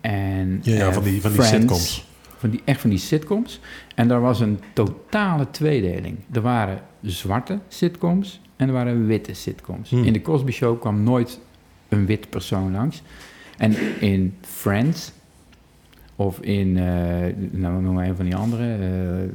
En 0.00 0.60
Ja, 0.62 0.74
ja 0.74 0.86
eh, 0.86 0.92
van 0.92 1.02
die, 1.02 1.20
van 1.20 1.32
die 1.32 1.40
Friends. 1.42 1.56
sitcoms. 1.60 2.06
Van 2.42 2.50
die, 2.50 2.60
echt 2.64 2.80
van 2.80 2.90
die 2.90 2.98
sitcoms. 2.98 3.60
En 3.94 4.08
daar 4.08 4.20
was 4.20 4.40
een 4.40 4.58
totale 4.72 5.50
tweedeling. 5.50 6.16
Er 6.32 6.40
waren 6.40 6.78
zwarte 7.02 7.58
sitcoms 7.68 8.40
en 8.56 8.66
er 8.66 8.72
waren 8.74 9.06
witte 9.06 9.34
sitcoms. 9.34 9.90
Hmm. 9.90 10.04
In 10.04 10.12
de 10.12 10.22
Cosby 10.22 10.50
Show 10.52 10.80
kwam 10.80 11.02
nooit 11.02 11.40
een 11.88 12.06
wit 12.06 12.30
persoon 12.30 12.72
langs. 12.72 13.02
En 13.58 13.74
in 14.00 14.34
Friends, 14.40 15.12
of 16.16 16.40
in, 16.40 16.76
eh 16.78 16.84
nou 17.50 17.82
noem 17.82 17.94
maar 17.94 18.06
een 18.08 18.16
van 18.16 18.24
die 18.24 18.36
andere, 18.36 18.74
eh, 18.74 19.28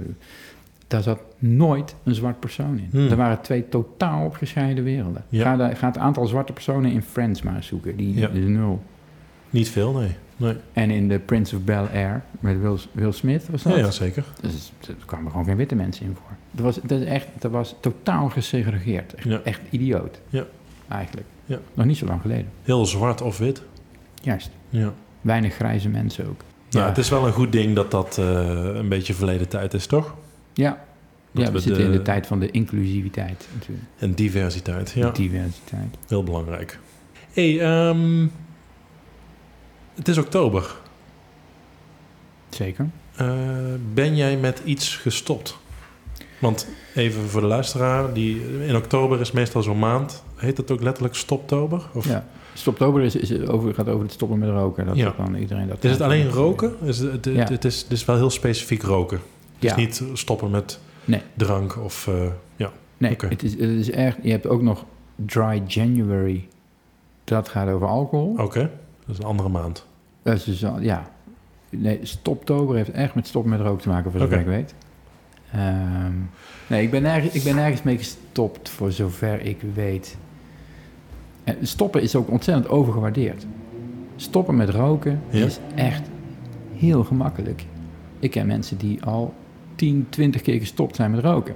daar 0.88 1.02
zat 1.02 1.20
nooit 1.40 1.96
een 2.04 2.16
zwart 2.16 2.40
persoon 2.40 2.78
in. 2.80 2.88
Hmm. 2.92 3.08
Er 3.10 3.16
waren 3.16 3.42
twee 3.42 3.70
totaal 3.70 4.26
opgescheiden 4.26 4.84
werelden. 4.84 5.24
Ja. 5.30 5.44
Ga, 5.44 5.56
daar- 5.58 5.76
ga 5.76 5.88
het 5.88 5.98
aantal 5.98 6.26
zwarte 6.28 6.54
personen 6.54 6.92
in 6.92 7.02
Friends 7.02 7.42
maar 7.42 7.64
zoeken. 7.64 7.96
Die 7.96 8.20
Ja. 8.20 8.30
is 8.30 8.46
nul. 8.46 8.84
Niet 9.50 9.70
veel, 9.70 9.94
nee. 9.94 10.12
Nee. 10.38 10.56
En 10.74 10.92
in 10.92 11.10
The 11.10 11.20
Prince 11.26 11.56
of 11.56 11.62
Bel-Air 11.64 12.24
met 12.40 12.62
Will, 12.62 12.78
Will 12.92 13.12
Smith 13.12 13.48
was 13.50 13.64
dat. 13.64 13.74
Ja, 13.74 13.80
ja, 13.80 13.92
zeker. 13.92 14.24
Dus 14.42 14.72
er 14.88 14.96
kwamen 15.06 15.32
gewoon 15.32 15.46
geen 15.46 15.56
witte 15.56 15.76
mensen 15.76 16.06
in 16.06 16.16
voor. 16.16 16.36
Dat 16.52 16.66
was, 16.66 16.80
dat 16.84 17.00
is 17.02 17.06
echt, 17.08 17.28
dat 17.40 17.52
was 17.52 17.76
totaal 17.80 18.30
gesegregeerd. 18.30 19.14
Echt, 19.14 19.26
Ja. 19.28 19.42
echt 19.44 19.62
idioot. 19.70 20.20
Ja. 20.30 20.46
Eigenlijk. 20.88 21.28
Ja. 21.46 21.60
Nog 21.74 21.86
niet 21.86 21.98
zo 21.98 22.06
lang 22.06 22.22
geleden. 22.22 22.48
Heel 22.64 22.86
zwart 22.86 23.22
of 23.22 23.38
wit. 23.38 23.62
Juist. 24.22 24.50
Ja. 24.70 24.94
Weinig 25.22 25.54
grijze 25.54 25.90
mensen 25.90 26.28
ook. 26.28 26.42
Nou, 26.70 26.84
Ja. 26.84 26.90
het 26.90 26.98
is 26.98 27.10
wel 27.10 27.28
een 27.28 27.34
goed 27.34 27.52
ding 27.52 27.76
dat 27.76 27.92
dat 27.92 28.18
eh, 28.18 28.26
een 28.74 28.90
beetje 28.90 29.14
verleden 29.14 29.48
tijd 29.48 29.74
is, 29.74 29.86
toch? 29.86 30.16
Ja, 30.54 30.70
Dat 31.32 31.44
ja 31.44 31.48
we, 31.48 31.52
we 31.52 31.60
zitten 31.60 31.84
in 31.84 31.92
de- 31.92 31.98
de 31.98 32.04
tijd 32.04 32.28
van 32.28 32.40
de 32.40 32.52
inclusiviteit 32.52 33.48
natuurlijk. 33.54 33.88
En 33.98 34.14
diversiteit, 34.14 34.92
ja. 34.92 35.10
Diversiteit. 35.12 35.98
Heel 36.08 36.24
belangrijk. 36.24 36.80
hey, 37.34 37.60
ehm, 37.62 38.28
het 39.98 40.08
is 40.08 40.18
oktober. 40.18 40.76
Zeker. 42.50 42.90
Eh, 43.16 43.30
ben 43.94 44.16
jij 44.16 44.38
met 44.38 44.62
iets 44.66 44.96
gestopt? 44.96 45.58
Want 46.40 46.68
even 46.96 47.22
voor 47.22 47.42
de 47.42 47.48
luisteraar, 47.48 48.14
die, 48.14 48.42
in 48.68 48.76
oktober 48.76 49.20
is 49.20 49.32
meestal 49.32 49.64
zo'n 49.64 49.80
maand. 49.80 50.24
Heet 50.36 50.58
het 50.58 50.72
ook 50.72 50.82
letterlijk 50.82 51.16
stoptober? 51.16 51.82
Of 51.94 52.08
Ja. 52.08 52.26
Stoptober 52.54 53.02
is, 53.02 53.16
is 53.16 53.48
over, 53.48 53.74
gaat 53.74 53.88
over 53.90 54.04
het 54.04 54.12
stoppen 54.14 54.40
met 54.40 54.50
roken. 54.50 54.86
Dat 54.86 54.96
Ja. 54.96 55.12
kan 55.12 55.36
iedereen 55.36 55.68
dat 55.68 55.84
Is 55.84 55.92
het 55.92 56.02
alleen 56.02 56.30
roken? 56.30 56.76
Is 56.84 57.00
het, 57.00 57.26
het, 57.26 57.36
Ja. 57.36 57.44
het, 57.52 57.66
is, 57.66 57.82
het 57.82 57.92
is 57.92 58.06
wel 58.06 58.16
heel 58.16 58.30
specifiek 58.30 58.82
roken. 58.84 59.18
Het 59.18 59.64
Ja. 59.64 59.70
is 59.70 59.76
niet 59.76 60.04
stoppen 60.14 60.52
met 60.52 60.80
Nee. 61.06 61.22
drank 61.34 61.78
of... 61.84 62.08
eh, 62.08 62.14
ja, 62.56 62.72
Nee, 62.98 63.12
Oké. 63.12 63.28
het, 63.28 63.44
is, 63.44 63.52
het 63.52 63.60
is 63.62 63.90
echt... 63.92 64.18
Je 64.22 64.32
hebt 64.32 64.48
ook 64.48 64.62
nog 64.62 64.86
Dry 65.16 65.64
January. 65.68 66.48
Dat 67.24 67.50
gaat 67.50 67.68
over 67.70 67.88
alcohol. 67.88 68.36
oké. 68.38 68.60
Dat 69.06 69.16
is 69.16 69.18
een 69.18 69.26
andere 69.30 69.50
maand. 69.50 69.86
Dat 70.28 70.36
is 70.36 70.44
dus 70.44 70.60
ja. 70.80 71.10
Nee, 71.70 72.00
stoptober 72.04 72.76
heeft 72.76 72.92
echt 72.92 73.16
met 73.16 73.28
stoppen 73.28 73.52
met 73.52 73.62
roken 73.62 73.82
te 73.82 73.90
maken, 73.90 74.12
voor 74.12 74.20
zover 74.20 74.40
ik 74.40 74.46
weet. 74.46 74.74
Ehm, 75.52 76.12
nee, 76.68 76.84
ik 76.84 76.92
ben, 76.92 77.02
nergens, 77.02 77.34
ik 77.34 77.44
ben 77.44 77.56
nergens 77.56 77.84
mee 77.84 77.98
gestopt, 77.98 78.70
voor 78.70 78.92
zover 78.92 79.42
ik 79.42 79.58
weet. 79.74 80.18
Eh, 81.44 81.54
stoppen 81.62 82.02
is 82.02 82.16
ook 82.16 82.30
ontzettend 82.30 82.70
overgewaardeerd. 82.70 83.46
Stoppen 84.16 84.56
met 84.56 84.70
roken 84.70 85.22
Ja. 85.30 85.46
is 85.46 85.60
echt 85.76 86.10
heel 86.76 87.04
gemakkelijk. 87.04 87.66
Ik 88.20 88.32
ken 88.32 88.48
mensen 88.48 88.78
die 88.78 89.04
al 89.04 89.34
10, 89.76 90.06
20 90.10 90.42
keer 90.42 90.60
gestopt 90.60 90.96
zijn 90.96 91.12
met 91.12 91.24
roken. 91.24 91.56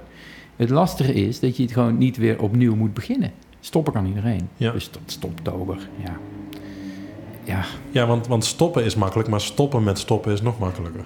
Het 0.56 0.70
lastige 0.70 1.12
is 1.12 1.40
dat 1.40 1.56
je 1.56 1.62
het 1.62 1.72
gewoon 1.72 1.98
niet 1.98 2.16
weer 2.16 2.42
opnieuw 2.42 2.74
moet 2.74 2.94
beginnen. 2.94 3.30
Stoppen 3.60 3.92
kan 3.92 4.06
iedereen. 4.06 4.48
Ja. 4.56 4.72
Dus 4.72 4.86
tot 4.88 5.02
stoptober, 5.06 5.88
ja. 6.04 6.16
Ja, 7.44 7.64
Ja, 7.90 8.06
want, 8.06 8.26
want 8.26 8.44
stoppen 8.44 8.84
is 8.84 8.94
makkelijk, 8.94 9.28
maar 9.28 9.40
stoppen 9.40 9.82
met 9.82 9.98
stoppen 9.98 10.32
is 10.32 10.42
nog 10.42 10.58
makkelijker. 10.58 11.04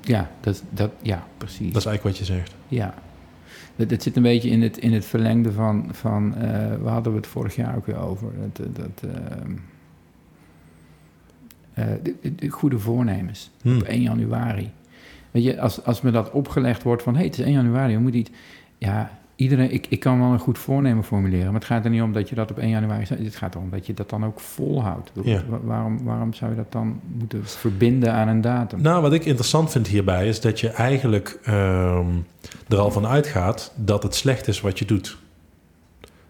Ja, 0.00 0.30
dat, 0.40 0.62
dat, 0.70 0.90
ja 1.02 1.26
precies. 1.38 1.72
Dat 1.72 1.80
is 1.82 1.86
eigenlijk 1.86 2.02
wat 2.02 2.18
je 2.28 2.32
zegt. 2.34 2.54
Ja. 2.68 2.94
Dat, 3.76 3.88
dat 3.88 4.02
zit 4.02 4.16
een 4.16 4.22
beetje 4.22 4.48
in 4.50 4.62
het, 4.62 4.78
in 4.78 4.92
het 4.92 5.04
verlengde 5.04 5.52
van... 5.52 5.88
van 5.90 6.34
eh, 6.34 6.76
waar 6.80 6.92
hadden 6.92 7.12
we 7.12 7.18
het 7.18 7.26
vorig 7.26 7.56
jaar 7.56 7.76
ook 7.76 7.86
weer 7.86 7.98
over? 7.98 8.28
Dat, 8.52 8.66
eh, 8.66 8.72
dat, 8.74 9.10
ehm, 9.10 9.52
eh, 11.72 11.86
de, 12.02 12.14
de- 12.22 12.34
de 12.34 12.48
goede 12.48 12.78
voornemens. 12.78 13.50
Hmm. 13.62 13.76
Op 13.76 13.82
1 13.82 14.02
januari. 14.02 14.70
Weet 15.30 15.44
je, 15.44 15.60
als, 15.60 15.84
als 15.84 16.00
me 16.00 16.10
dat 16.10 16.30
opgelegd 16.30 16.82
wordt 16.82 17.02
van... 17.02 17.12
hé, 17.12 17.18
hey, 17.18 17.28
het 17.28 17.38
is 17.38 17.44
1 17.44 17.52
januari, 17.54 17.94
we 17.94 18.00
moeten 18.00 18.20
iets... 18.20 18.30
Ja, 18.78 19.18
iedereen... 19.40 19.72
Ik, 19.72 19.86
ik 19.88 20.00
kan 20.00 20.20
wel 20.20 20.32
een 20.32 20.38
goed 20.38 20.58
voornemen 20.58 21.04
formuleren... 21.04 21.44
maar 21.44 21.60
het 21.60 21.64
gaat 21.64 21.84
er 21.84 21.90
niet 21.90 22.02
om 22.02 22.12
dat 22.12 22.28
je 22.28 22.34
dat 22.34 22.50
op 22.50 22.58
1 22.58 22.68
januari... 22.68 23.04
Het 23.08 23.36
gaat 23.36 23.54
erom 23.54 23.70
dat 23.70 23.86
je 23.86 23.94
dat 23.94 24.10
dan 24.10 24.24
ook 24.24 24.40
volhoudt. 24.40 25.10
Ja. 25.22 25.42
Waarom, 25.62 26.04
waarom 26.04 26.32
zou 26.32 26.50
je 26.50 26.56
dat 26.56 26.72
dan 26.72 27.00
moeten 27.18 27.46
verbinden 27.46 28.12
aan 28.12 28.28
een 28.28 28.40
datum? 28.40 28.82
Nou, 28.82 29.02
wat 29.02 29.12
ik 29.12 29.24
interessant 29.24 29.70
vind 29.70 29.86
hierbij 29.86 30.28
is 30.28 30.40
dat 30.40 30.60
je 30.60 30.68
eigenlijk 30.68 31.38
ehm, 31.42 32.06
er 32.68 32.78
al 32.78 32.90
van 32.90 33.06
uitgaat 33.06 33.72
dat 33.76 34.02
het 34.02 34.14
slecht 34.14 34.48
is 34.48 34.60
wat 34.60 34.78
je 34.78 34.84
doet. 34.84 35.18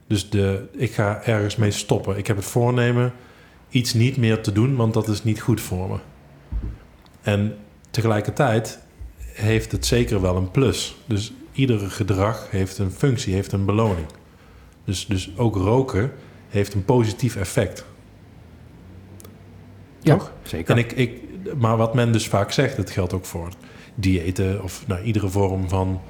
Dus 0.07 0.31
de, 0.31 0.69
ik 0.73 0.93
ga 0.93 1.23
ergens 1.25 1.57
mee 1.57 1.71
stoppen. 1.71 2.19
Ik 2.19 2.27
heb 2.27 2.37
het 2.37 2.45
voornemen 2.45 3.13
iets 3.69 3.95
niet 3.95 4.17
meer 4.17 4.41
te 4.41 4.53
doen, 4.53 4.77
want 4.77 4.95
dat 4.95 5.09
is 5.09 5.25
niet 5.25 5.41
goed 5.41 5.61
voor 5.61 5.89
me. 5.89 5.97
En 7.23 7.57
tegelijkertijd 7.91 8.79
heeft 9.17 9.73
het 9.73 9.87
zeker 9.87 10.21
wel 10.21 10.37
een 10.37 10.51
plus. 10.51 10.97
Dus 11.07 11.33
iedere 11.61 11.91
gedrag 11.91 12.51
heeft 12.51 12.79
een 12.79 12.91
functie, 12.91 13.35
heeft 13.35 13.53
een 13.53 13.65
beloning. 13.65 14.07
Dus, 14.85 15.07
dus 15.07 15.31
ook 15.37 15.57
roken 15.57 16.13
heeft 16.49 16.75
een 16.75 16.85
positief 16.85 17.37
effect. 17.37 17.85
ja, 20.01 20.17
toch? 20.17 20.33
zeker. 20.43 20.71
En 20.71 20.79
ik, 20.79 20.93
ik, 20.93 21.23
maar 21.59 21.77
wat 21.77 21.95
men 21.95 22.13
dus 22.13 22.29
vaak 22.29 22.53
zegt, 22.53 22.77
dat 22.77 22.91
geldt 22.91 23.13
ook 23.13 23.25
voor 23.25 23.49
diëten 23.95 24.63
of 24.63 24.87
nou, 24.87 25.03
iedere 25.03 25.29
vorm 25.29 25.69
van 25.69 26.01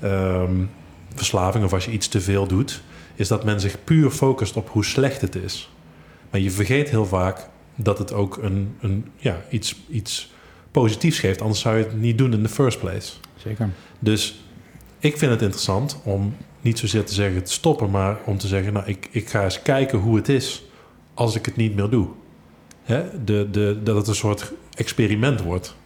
ehm, 0.00 0.64
verslaving 1.14 1.64
of 1.64 1.72
als 1.72 1.84
je 1.84 1.90
iets 1.90 2.08
te 2.08 2.20
veel 2.20 2.46
doet, 2.46 2.82
is 3.14 3.28
dat 3.28 3.44
men 3.44 3.60
zich 3.60 3.84
puur 3.84 4.10
focust 4.10 4.56
op 4.56 4.68
hoe 4.68 4.84
slecht 4.84 5.20
het 5.20 5.34
is. 5.34 5.70
Maar 6.30 6.40
je 6.40 6.50
vergeet 6.50 6.90
heel 6.90 7.06
vaak 7.06 7.48
dat 7.74 7.98
het 7.98 8.12
ook 8.12 8.36
een, 8.36 8.76
een, 8.80 9.04
ja, 9.16 9.42
iets, 9.50 9.76
iets 9.88 10.32
positiefs 10.70 11.18
geeft, 11.18 11.40
anders 11.40 11.60
zou 11.60 11.76
je 11.76 11.84
het 11.84 12.00
niet 12.00 12.18
doen 12.18 12.32
in 12.32 12.42
the 12.42 12.48
first 12.48 12.78
place. 12.78 13.12
Zeker. 13.36 13.70
Dus 13.98 14.40
ik 14.98 15.16
vind 15.16 15.30
het 15.30 15.42
interessant 15.42 16.00
om 16.04 16.34
niet 16.60 16.78
zozeer 16.78 17.04
te 17.04 17.14
zeggen 17.14 17.44
te 17.44 17.52
stoppen, 17.52 17.90
maar 17.90 18.16
om 18.24 18.38
te 18.38 18.46
zeggen, 18.46 18.72
nou, 18.72 18.86
ik, 18.86 19.08
ik 19.10 19.28
ga 19.28 19.44
eens 19.44 19.62
kijken 19.62 19.98
hoe 19.98 20.16
het 20.16 20.28
is 20.28 20.64
als 21.14 21.34
ik 21.34 21.46
het 21.46 21.56
niet 21.56 21.74
meer 21.74 21.90
doe. 21.90 22.08
Hè? 22.82 23.24
De, 23.24 23.48
de, 23.50 23.80
dat 23.82 23.96
het 23.96 24.06
een 24.06 24.14
soort 24.14 24.52
experiment 24.74 25.42
wordt. 25.42 25.76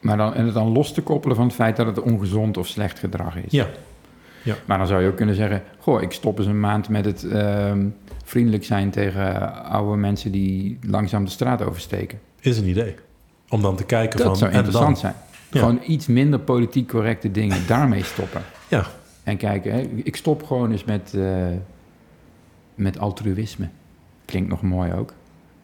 Maar 0.00 0.16
dan, 0.16 0.34
en 0.34 0.44
het 0.44 0.54
dan 0.54 0.72
los 0.72 0.92
te 0.92 1.02
koppelen 1.02 1.36
van 1.36 1.46
het 1.46 1.54
feit 1.54 1.76
dat 1.76 1.86
het 1.86 2.00
ongezond 2.00 2.56
of 2.56 2.66
slecht 2.66 2.98
gedrag 2.98 3.36
is. 3.36 3.52
Ja. 3.52 3.66
Maar 4.64 4.78
dan 4.78 4.86
zou 4.86 5.02
je 5.02 5.08
ook 5.08 5.16
kunnen 5.16 5.34
zeggen: 5.34 5.62
Goh, 5.78 6.02
ik 6.02 6.12
stop 6.12 6.38
eens 6.38 6.46
een 6.46 6.60
maand 6.60 6.88
met 6.88 7.04
het 7.04 7.24
ehm, 7.24 7.86
vriendelijk 8.24 8.64
zijn 8.64 8.90
tegen 8.90 9.64
oude 9.64 9.96
mensen 9.96 10.32
die 10.32 10.78
langzaam 10.86 11.24
de 11.24 11.30
straat 11.30 11.62
oversteken. 11.62 12.20
Is 12.40 12.58
een 12.58 12.68
idee. 12.68 12.94
Om 13.48 13.62
dan 13.62 13.76
te 13.76 13.84
kijken 13.84 14.18
Dat 14.18 14.26
van... 14.26 14.36
zou 14.36 14.50
en 14.50 14.56
interessant 14.56 14.86
dan? 14.86 14.96
zijn. 14.96 15.14
Ja. 15.54 15.60
Gewoon 15.60 15.80
iets 15.86 16.06
minder 16.06 16.38
politiek 16.40 16.88
correcte 16.88 17.30
dingen 17.30 17.66
daarmee 17.66 18.04
stoppen. 18.04 18.42
Ja. 18.68 18.86
En 19.22 19.36
kijken, 19.36 19.72
hè, 19.72 19.80
ik 19.80 20.16
stop 20.16 20.42
gewoon 20.42 20.70
eens 20.72 20.84
met, 20.84 21.14
eh, 21.14 21.46
met 22.74 22.98
altruïsme. 22.98 23.68
Klinkt 24.24 24.48
nog 24.48 24.62
mooi 24.62 24.92
ook. 24.92 25.12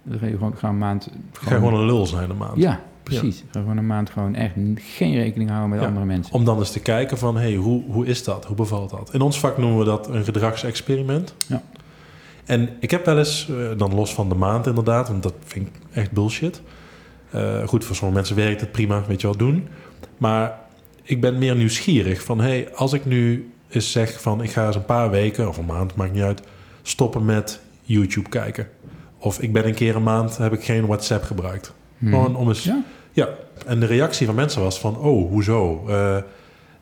Dan 0.03 0.19
ga 0.19 0.27
je 0.27 0.33
gewoon, 0.33 0.55
een 0.63 0.79
maand. 0.79 1.09
Ga 1.33 1.55
gewoon 1.55 1.75
een 1.75 1.87
lul 1.87 2.07
zijn 2.07 2.31
een 2.31 2.37
maand. 2.37 2.57
Ja, 2.57 2.81
precies. 3.03 3.45
Ga 3.51 3.61
gewoon 3.61 3.77
een 3.77 3.87
maand 3.87 4.11
gewoon 4.11 4.35
echt 4.35 4.55
geen 4.77 5.15
rekening 5.15 5.51
houden 5.51 5.71
met 5.71 5.81
Ja. 5.81 5.87
andere 5.87 6.07
mensen. 6.07 6.35
Om 6.35 6.45
dan 6.45 6.59
eens 6.59 6.71
te 6.73 6.81
kijken 6.81 7.19
van, 7.19 7.37
hey, 7.37 7.55
hoe, 7.55 7.83
hoe 7.85 8.07
is 8.07 8.25
dat? 8.25 8.45
Hoe 8.45 8.57
bevalt 8.57 8.91
dat? 8.91 9.15
In 9.15 9.21
ons 9.21 9.41
vak 9.41 9.59
noemen 9.59 9.79
we 9.79 9.85
dat 9.85 10.09
een 10.09 10.25
gedragsexperiment. 10.25 11.35
Ja. 11.47 11.63
En 12.45 12.69
ik 12.81 12.91
heb 12.91 13.05
wel 13.05 13.19
eens, 13.19 13.49
eh, 13.51 13.57
dan 13.77 13.95
los 13.95 14.15
van 14.15 14.29
de 14.29 14.35
maand 14.35 14.67
inderdaad, 14.67 15.09
want 15.09 15.23
dat 15.23 15.35
vind 15.45 15.67
ik 15.67 15.73
echt 15.93 16.13
bullshit. 16.13 16.63
Eh, 17.31 17.69
goed, 17.69 17.85
voor 17.85 17.97
sommige 17.97 18.19
mensen 18.19 18.37
werkt 18.37 18.61
het 18.61 18.73
prima, 18.73 19.05
weet 19.07 19.21
je 19.21 19.27
wel, 19.27 19.37
doen. 19.37 19.69
Maar 20.19 20.59
ik 21.03 21.21
ben 21.21 21.39
meer 21.39 21.57
nieuwsgierig 21.57 22.23
van, 22.23 22.41
hey, 22.41 22.69
als 22.75 22.93
ik 22.93 23.05
nu 23.05 23.53
eens 23.69 23.93
zeg 23.93 24.21
van, 24.21 24.43
ik 24.43 24.51
ga 24.51 24.67
eens 24.67 24.77
een 24.77 24.85
paar 24.85 25.11
weken 25.11 25.49
of 25.49 25.57
een 25.57 25.65
maand, 25.65 25.95
maakt 25.95 26.13
niet 26.13 26.23
uit, 26.23 26.43
stoppen 26.83 27.25
met 27.25 27.61
YouTube 27.83 28.29
kijken. 28.29 28.69
Of 29.19 29.41
ik 29.41 29.53
ben 29.53 29.67
een 29.67 29.75
keer 29.75 29.97
een 29.97 30.03
maand, 30.03 30.37
heb 30.37 30.53
ik 30.53 30.65
geen 30.65 30.87
WhatsApp 30.87 31.25
gebruikt. 31.25 31.73
Hmm. 31.99 32.09
Gewoon 32.09 32.37
om 32.37 32.49
eens... 32.49 32.65
Ja? 32.65 32.83
Ja, 33.13 33.29
en 33.67 33.81
de 33.81 33.87
reactie 33.87 34.27
van 34.27 34.35
mensen 34.35 34.63
was 34.63 34.81
van... 34.81 34.99
oh, 34.99 35.31
hoezo? 35.31 35.89
Eh, 35.89 36.17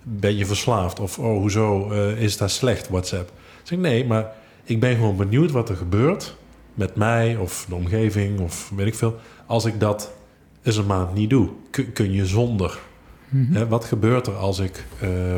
ben 0.02 0.36
je 0.36 0.46
verslaafd? 0.46 1.00
Of 1.00 1.18
oh, 1.18 1.38
hoezo 1.38 1.90
eh, 1.90 2.22
is 2.22 2.36
dat 2.36 2.50
slecht, 2.50 2.88
WhatsApp? 2.88 3.32
Dus 3.62 3.70
ik 3.70 3.78
nee, 3.78 4.06
maar 4.06 4.32
ik 4.64 4.80
ben 4.80 4.94
gewoon 4.94 5.16
benieuwd 5.16 5.50
wat 5.50 5.68
er 5.68 5.76
gebeurt... 5.76 6.36
met 6.74 6.96
mij 6.96 7.36
of 7.36 7.66
de 7.68 7.74
omgeving 7.74 8.40
of 8.40 8.72
weet 8.76 8.86
ik 8.86 8.94
veel... 8.94 9.16
als 9.46 9.64
ik 9.64 9.80
dat 9.80 10.12
eens 10.68 10.76
een 10.76 10.86
maand 10.86 11.14
niet 11.14 11.30
doe. 11.30 11.48
Kun, 11.70 11.92
kun 11.92 12.12
je 12.12 12.26
zonder? 12.26 12.78
Mhm. 13.28 13.52
Hè, 13.54 13.68
wat 13.68 13.84
gebeurt 13.84 14.26
er 14.26 14.34
als 14.34 14.58
ik 14.58 14.84
eh, 15.00 15.34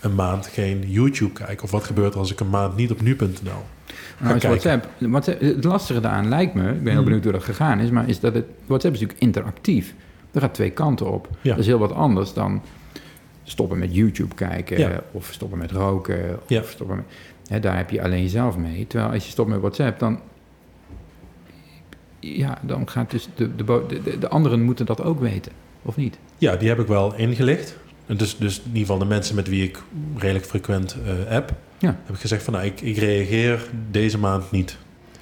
een 0.00 0.14
maand 0.14 0.46
geen 0.46 0.84
YouTube 0.90 1.32
kijk? 1.32 1.62
Of 1.62 1.70
wat 1.70 1.84
gebeurt 1.84 2.12
er 2.12 2.18
als 2.18 2.32
ik 2.32 2.40
een 2.40 2.50
maand 2.50 2.76
niet 2.76 2.90
op 2.90 3.00
nu.nl 3.00 3.26
ga 4.16 4.24
Nou, 4.24 4.34
is 4.36 4.40
kijken? 4.42 4.48
WhatsApp, 4.48 4.86
WhatsApp, 4.98 5.40
het 5.40 5.64
lastige 5.64 6.00
daaraan 6.00 6.28
lijkt 6.28 6.54
me, 6.54 6.62
ik 6.62 6.68
ben 6.72 6.82
heel 6.84 6.92
Hmm. 6.94 7.04
benieuwd 7.04 7.22
hoe 7.22 7.32
dat 7.32 7.44
gegaan 7.44 7.80
is, 7.80 7.90
maar 7.90 8.08
is 8.08 8.20
dat 8.20 8.34
het, 8.34 8.44
WhatsApp 8.66 8.94
is 8.94 9.00
natuurlijk 9.00 9.20
interactief. 9.20 9.94
Er 10.32 10.40
gaat 10.40 10.54
twee 10.54 10.70
kanten 10.70 11.12
op. 11.12 11.28
Ja. 11.40 11.50
Dat 11.50 11.58
is 11.58 11.66
heel 11.66 11.78
wat 11.78 11.92
anders 11.92 12.32
dan 12.32 12.62
stoppen 13.44 13.78
met 13.78 13.94
YouTube 13.94 14.34
kijken 14.34 14.78
Ja. 14.78 15.02
of 15.12 15.28
stoppen 15.32 15.58
met 15.58 15.70
roken. 15.70 16.38
Of 16.42 16.48
Ja. 16.48 16.62
stoppen 16.62 16.96
met, 16.96 17.04
hè, 17.46 17.60
daar 17.60 17.76
heb 17.76 17.90
je 17.90 18.02
alleen 18.02 18.22
jezelf 18.22 18.56
mee. 18.56 18.86
Terwijl 18.86 19.12
als 19.12 19.24
je 19.24 19.30
stopt 19.30 19.48
met 19.48 19.60
WhatsApp, 19.60 19.98
dan, 19.98 20.20
ja, 22.22 22.58
dan 22.62 22.88
gaat 22.88 23.10
dus 23.10 23.28
de, 23.34 23.56
de, 23.56 23.64
de, 23.64 24.02
de, 24.02 24.18
de 24.18 24.28
anderen 24.28 24.62
moeten 24.62 24.86
dat 24.86 25.02
ook 25.02 25.20
weten, 25.20 25.52
of 25.82 25.96
niet? 25.96 26.18
Ja, 26.38 26.56
die 26.56 26.68
heb 26.68 26.78
ik 26.78 26.86
wel 26.86 27.14
ingelicht. 27.14 27.76
Dus, 28.06 28.36
dus 28.36 28.58
in 28.58 28.64
ieder 28.66 28.80
geval 28.80 28.98
de 28.98 29.04
mensen 29.04 29.34
met 29.34 29.48
wie 29.48 29.64
ik 29.64 29.82
redelijk 30.16 30.46
frequent 30.46 30.96
eh, 31.04 31.36
app... 31.36 31.52
Ja. 31.78 31.96
heb 32.04 32.14
ik 32.14 32.20
gezegd 32.20 32.42
van, 32.42 32.52
nou, 32.52 32.66
ik, 32.66 32.80
ik 32.80 32.96
reageer 32.96 33.68
deze 33.90 34.18
maand 34.18 34.50
niet. 34.50 34.76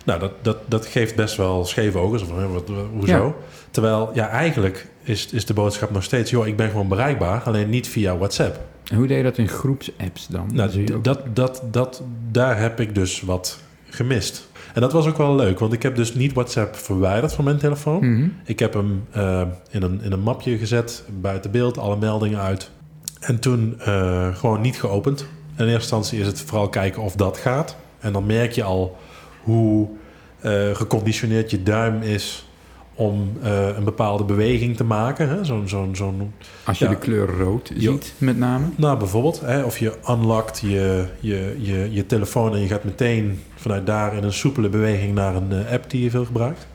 Nou, 0.04 0.20
dat, 0.20 0.32
dat, 0.42 0.56
dat 0.66 0.86
geeft 0.86 1.16
best 1.16 1.36
wel 1.36 1.64
scheve 1.64 1.98
ogen. 1.98 2.26
Van, 2.26 2.38
hè, 2.38 2.48
wat, 2.48 2.70
hoezo? 2.92 3.26
Ja. 3.26 3.34
Terwijl, 3.70 4.10
ja, 4.14 4.28
eigenlijk 4.28 4.86
is, 5.02 5.26
is 5.32 5.46
de 5.46 5.54
boodschap 5.54 5.90
nog 5.90 6.02
steeds... 6.02 6.30
joh, 6.30 6.46
ik 6.46 6.56
ben 6.56 6.70
gewoon 6.70 6.88
bereikbaar, 6.88 7.42
alleen 7.42 7.70
niet 7.70 7.88
via 7.88 8.16
WhatsApp. 8.16 8.60
En 8.90 8.96
hoe 8.96 9.06
deed 9.06 9.16
je 9.16 9.22
dat 9.22 9.38
in 9.38 9.48
groepsapps 9.48 10.26
dan? 10.26 10.48
Nou, 10.52 10.84
dat, 11.02 11.22
dat, 11.32 11.62
dat, 11.70 12.02
daar 12.30 12.60
heb 12.60 12.80
ik 12.80 12.94
dus 12.94 13.20
wat 13.20 13.60
gemist. 13.84 14.48
En 14.74 14.80
dat 14.80 14.92
was 14.92 15.06
ook 15.06 15.16
wel 15.16 15.34
leuk, 15.34 15.58
want 15.58 15.72
ik 15.72 15.82
heb 15.82 15.96
dus 15.96 16.14
niet 16.14 16.32
WhatsApp 16.32 16.76
verwijderd 16.76 17.32
van 17.32 17.44
mijn 17.44 17.58
telefoon. 17.58 18.14
Mhm. 18.14 18.28
Ik 18.44 18.58
heb 18.58 18.74
hem 18.74 19.04
eh, 19.10 19.42
in, 19.70 19.82
een, 19.82 20.00
in 20.02 20.12
een 20.12 20.20
mapje 20.20 20.58
gezet, 20.58 21.04
buiten 21.20 21.50
beeld, 21.50 21.78
alle 21.78 21.96
meldingen 21.96 22.40
uit. 22.40 22.70
En 23.20 23.38
toen 23.38 23.80
eh, 23.80 24.34
gewoon 24.34 24.60
niet 24.60 24.80
geopend. 24.80 25.20
In 25.20 25.64
eerste 25.64 25.72
instantie 25.72 26.20
is 26.20 26.26
het 26.26 26.40
vooral 26.40 26.68
kijken 26.68 27.02
of 27.02 27.14
dat 27.14 27.38
gaat. 27.38 27.76
En 27.98 28.12
dan 28.12 28.26
merk 28.26 28.52
je 28.52 28.62
al 28.62 28.96
hoe 29.42 29.88
eh, 30.40 30.74
geconditioneerd 30.74 31.50
je 31.50 31.62
duim 31.62 32.02
is 32.02 32.49
om 33.00 33.32
eh, 33.42 33.76
een 33.76 33.84
bepaalde 33.84 34.24
beweging 34.24 34.76
te 34.76 34.84
maken. 34.84 35.28
hè. 35.28 35.44
Zo'n 35.44 35.68
zo'n 35.68 35.96
zo'n 35.96 36.32
Als 36.64 36.78
je 36.78 36.84
Ja. 36.84 36.90
de 36.90 36.96
kleur 36.96 37.28
rood 37.38 37.72
ziet, 37.76 38.12
met 38.18 38.38
name. 38.38 38.64
nou, 38.76 38.98
bijvoorbeeld, 38.98 39.40
hè, 39.40 39.62
of 39.62 39.78
je 39.78 39.92
unlockt 40.08 40.58
je, 40.60 41.04
je, 41.20 41.56
je, 41.58 41.88
je 41.92 42.06
telefoon 42.06 42.52
en 42.54 42.60
je 42.60 42.66
gaat 42.68 42.84
meteen 42.84 43.40
vanuit 43.54 43.86
daar 43.86 44.16
in 44.16 44.24
een 44.24 44.32
soepele 44.32 44.68
beweging 44.68 45.14
naar 45.14 45.34
een 45.34 45.52
eh, 45.52 45.72
app 45.72 45.90
die 45.90 46.02
je 46.02 46.10
veel 46.10 46.24
gebruikt. 46.24 46.66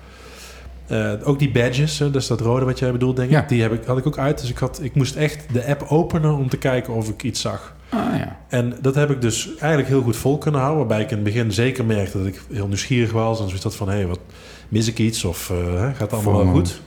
Eh, 0.88 1.12
ook 1.24 1.40
die 1.40 1.52
badges, 1.52 2.00
hè, 2.00 2.12
dat 2.12 2.22
is 2.22 2.28
dat 2.28 2.42
rode 2.42 2.66
wat 2.66 2.80
jij 2.80 2.92
bedoelt, 2.92 3.16
denk 3.16 3.30
ik. 3.30 3.36
Ja. 3.36 3.46
Die 3.48 3.62
heb 3.62 3.74
ik, 3.74 3.86
had 3.86 3.98
ik 3.98 4.08
ook 4.08 4.18
uit. 4.18 4.40
Dus 4.42 4.50
ik, 4.50 4.58
had, 4.58 4.80
ik 4.82 4.96
moest 4.96 5.16
echt 5.16 5.46
de 5.54 5.66
app 5.68 5.86
openen 5.90 6.36
om 6.36 6.50
te 6.50 6.58
kijken 6.58 6.94
of 6.94 7.10
ik 7.10 7.24
iets 7.24 7.42
zag. 7.42 7.74
Ah 7.90 8.00
ja. 8.18 8.40
En 8.50 8.74
dat 8.82 8.96
heb 8.96 9.10
ik 9.12 9.22
dus 9.22 9.50
eigenlijk 9.50 9.88
heel 9.88 10.02
goed 10.02 10.16
vol 10.16 10.38
kunnen 10.38 10.60
houden. 10.62 10.80
Waarbij 10.88 11.02
ik 11.06 11.10
in 11.12 11.16
het 11.16 11.26
begin 11.26 11.52
zeker 11.52 11.86
merkte 11.86 12.18
dat 12.18 12.28
ik 12.28 12.42
heel 12.54 12.68
nieuwsgierig 12.68 13.12
was. 13.12 13.40
En 13.40 13.46
zoiets 13.46 13.64
had 13.64 13.76
van, 13.76 13.90
hé, 13.90 14.06
wat 14.08 14.20
mis 14.70 14.88
ik 14.88 15.00
iets? 15.00 15.24
Of 15.24 15.50
eh, 15.50 15.84
gaat 15.84 16.00
het 16.00 16.14
allemaal 16.14 16.44
wel 16.44 16.54
goed? 16.54 16.82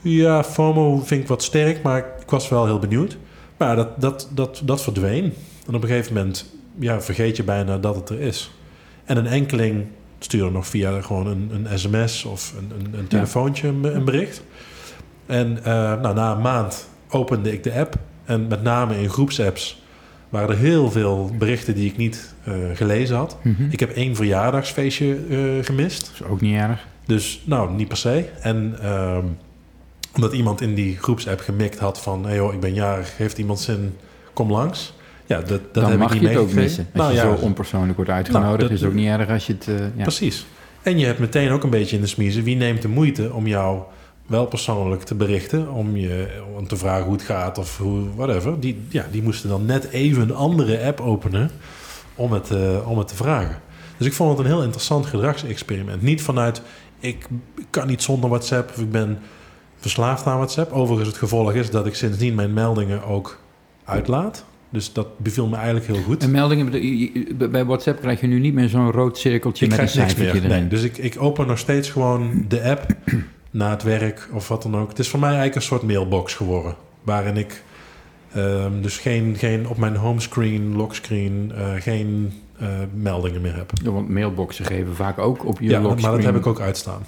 Ja, 0.00 0.44
FOMO 0.44 0.98
vind 1.04 1.22
ik 1.22 1.28
wat 1.28 1.42
sterk, 1.42 1.82
maar 1.82 1.98
ik 1.98 2.30
was 2.30 2.48
wel 2.48 2.64
heel 2.64 2.78
benieuwd. 2.78 3.16
Maar 3.56 3.76
dat, 3.76 4.00
dat, 4.00 4.28
dat, 4.34 4.62
dat 4.64 4.82
verdween. 4.82 5.32
En 5.66 5.74
op 5.74 5.82
een 5.82 5.88
gegeven 5.88 6.14
moment 6.14 6.46
ja, 6.78 7.00
vergeet 7.00 7.36
je 7.36 7.44
bijna 7.44 7.78
dat 7.78 7.94
het 7.94 8.08
er 8.08 8.20
is. 8.20 8.50
En 9.04 9.16
een 9.16 9.26
enkeling 9.26 9.86
stuurde 10.18 10.50
nog 10.50 10.66
via 10.66 11.00
gewoon 11.00 11.26
een, 11.26 11.50
een 11.52 11.78
sms 11.78 12.24
of 12.24 12.54
een, 12.58 12.72
een, 12.78 12.98
een 12.98 13.06
telefoontje 13.06 13.68
een, 13.68 13.96
een 13.96 14.04
bericht. 14.04 14.42
En 15.26 15.64
eh, 15.64 16.00
nou, 16.00 16.14
na 16.14 16.32
een 16.32 16.40
maand 16.40 16.88
opende 17.08 17.52
ik 17.52 17.62
de 17.62 17.72
app. 17.72 17.98
En 18.24 18.46
met 18.46 18.62
name 18.62 19.00
in 19.00 19.08
groepsapps 19.08 19.82
waren 20.34 20.48
er 20.48 20.56
heel 20.62 20.90
veel 20.90 21.30
berichten 21.38 21.74
die 21.74 21.90
ik 21.90 21.96
niet 21.96 22.34
eh, 22.44 22.54
gelezen 22.74 23.16
had. 23.16 23.36
Mhm. 23.42 23.62
Ik 23.70 23.80
heb 23.80 23.90
één 23.90 24.16
verjaardagsfeestje 24.16 25.16
eh, 25.30 25.38
gemist. 25.64 26.00
Dat 26.00 26.26
is 26.26 26.32
ook 26.32 26.40
niet 26.40 26.54
erg. 26.56 26.86
Dus 27.06 27.42
nou, 27.44 27.72
niet 27.72 27.88
per 27.88 27.96
se. 27.96 28.24
En 28.40 28.76
ehm, 28.82 29.24
omdat 30.14 30.32
iemand 30.32 30.60
in 30.60 30.74
die 30.74 30.96
groepsapp 30.98 31.40
gemikt 31.40 31.78
had 31.78 32.00
van... 32.00 32.26
hey 32.26 32.36
joh, 32.36 32.54
ik 32.54 32.60
ben 32.60 32.74
jarig, 32.74 33.16
heeft 33.16 33.38
iemand 33.38 33.60
zin, 33.60 33.96
kom 34.32 34.50
langs. 34.50 34.94
Ja, 35.26 35.36
dat, 35.38 35.48
dat 35.48 35.74
dan 35.74 35.90
heb 35.90 35.98
mag 35.98 36.08
ik 36.08 36.14
je 36.14 36.20
niet 36.26 36.34
het 36.36 36.38
ook 36.38 36.52
missen. 36.52 36.86
Als 36.92 37.02
Nou 37.02 37.10
je 37.12 37.16
ja, 37.16 37.36
zo 37.36 37.42
onpersoonlijk 37.42 37.96
wordt 37.96 38.10
uitgenodigd, 38.10 38.48
Nou, 38.50 38.62
dat- 38.62 38.70
is 38.70 38.80
het 38.80 38.88
ook 38.88 38.94
niet 38.96 39.08
erg 39.08 39.28
als 39.28 39.46
je 39.46 39.52
het... 39.52 39.68
eh, 39.68 39.78
ja. 39.96 40.02
precies. 40.02 40.46
En 40.82 40.98
je 40.98 41.06
hebt 41.06 41.18
meteen 41.18 41.50
ook 41.50 41.62
een 41.62 41.70
beetje 41.70 41.96
in 41.96 42.02
de 42.02 42.08
smiezen... 42.08 42.42
wie 42.44 42.56
neemt 42.56 42.82
de 42.82 42.88
moeite 42.88 43.32
om 43.32 43.46
jou 43.46 43.82
wel 44.26 44.46
persoonlijk 44.46 45.02
te 45.02 45.14
berichten... 45.14 45.70
om 45.70 45.96
je 45.96 46.42
om 46.56 46.68
te 46.68 46.76
vragen 46.76 47.04
hoe 47.04 47.12
het 47.12 47.22
gaat 47.22 47.58
of 47.58 47.78
hoe, 47.78 48.14
whatever. 48.14 48.60
Die, 48.60 48.80
ja, 48.88 49.06
die 49.10 49.22
moesten 49.22 49.48
dan 49.48 49.66
net 49.66 49.88
even 49.90 50.22
een 50.22 50.34
andere 50.34 50.84
app 50.84 51.00
openen 51.00 51.50
om 52.14 52.32
het, 52.32 52.50
eh, 52.50 52.90
om 52.90 52.98
het 52.98 53.08
te 53.08 53.16
vragen. 53.16 53.60
Dus 53.96 54.06
ik 54.06 54.12
vond 54.12 54.30
het 54.30 54.38
een 54.38 54.52
heel 54.52 54.62
interessant 54.62 55.06
gedragsexperiment. 55.06 56.02
Niet 56.02 56.22
vanuit, 56.22 56.62
ik 57.00 57.26
kan 57.70 57.86
niet 57.86 58.02
zonder 58.02 58.30
WhatsApp... 58.30 58.70
of 58.70 58.78
ik 58.78 58.90
ben 58.90 59.18
verslaafd 59.76 60.26
aan 60.26 60.36
WhatsApp. 60.36 60.72
Overigens 60.72 61.08
het 61.08 61.18
gevolg 61.18 61.52
is 61.52 61.70
dat 61.70 61.86
ik 61.86 61.94
sindsdien 61.94 62.34
mijn 62.34 62.52
meldingen 62.52 63.04
ook 63.04 63.40
uitlaat. 63.84 64.44
Dus 64.70 64.92
dat 64.92 65.18
beviel 65.18 65.46
me 65.46 65.56
eigenlijk 65.56 65.86
heel 65.86 66.02
goed. 66.02 66.22
En 66.22 66.30
meldingen, 66.30 66.70
bij 67.50 67.64
WhatsApp 67.64 68.00
krijg 68.00 68.20
je 68.20 68.26
nu 68.26 68.38
niet 68.38 68.54
meer 68.54 68.68
zo'n 68.68 68.90
rood 68.90 69.18
cirkeltje 69.18 69.64
ik 69.64 69.70
met 69.70 69.80
een 69.80 69.88
cijfertje 69.88 70.24
meer. 70.24 70.34
erin. 70.34 70.48
Nee, 70.48 70.68
dus 70.68 70.82
ik, 70.82 70.98
ik 70.98 71.22
open 71.22 71.46
nog 71.46 71.58
steeds 71.58 71.90
gewoon 71.90 72.44
de 72.48 72.62
app 72.62 72.86
na 73.54 73.70
het 73.70 73.82
werk 73.82 74.28
of 74.32 74.48
wat 74.48 74.62
dan 74.62 74.76
ook. 74.76 74.88
Het 74.88 74.98
is 74.98 75.08
voor 75.08 75.20
mij 75.20 75.28
eigenlijk 75.28 75.56
een 75.56 75.62
soort 75.62 75.82
mailbox 75.82 76.34
geworden. 76.34 76.74
Waarin 77.02 77.36
ik 77.36 77.62
ehm, 78.32 78.80
dus 78.80 78.98
geen, 78.98 79.36
geen 79.36 79.68
op 79.68 79.76
mijn 79.76 79.96
homescreen, 79.96 80.76
lockscreen, 80.76 81.52
eh, 81.54 81.72
geen 81.78 82.32
eh, 82.58 82.68
meldingen 82.94 83.40
meer 83.40 83.56
heb. 83.56 83.70
Ja, 83.82 83.90
Want 83.90 84.08
mailboxen 84.08 84.64
geven 84.64 84.94
vaak 84.94 85.18
ook 85.18 85.44
op 85.44 85.60
je 85.60 85.68
Ja, 85.68 85.78
maar 85.78 85.88
lockscreen. 85.88 86.16
dat 86.16 86.24
heb 86.24 86.36
ik 86.36 86.46
ook 86.46 86.60
uitstaan. 86.60 87.02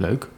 Leuk. 0.00 0.28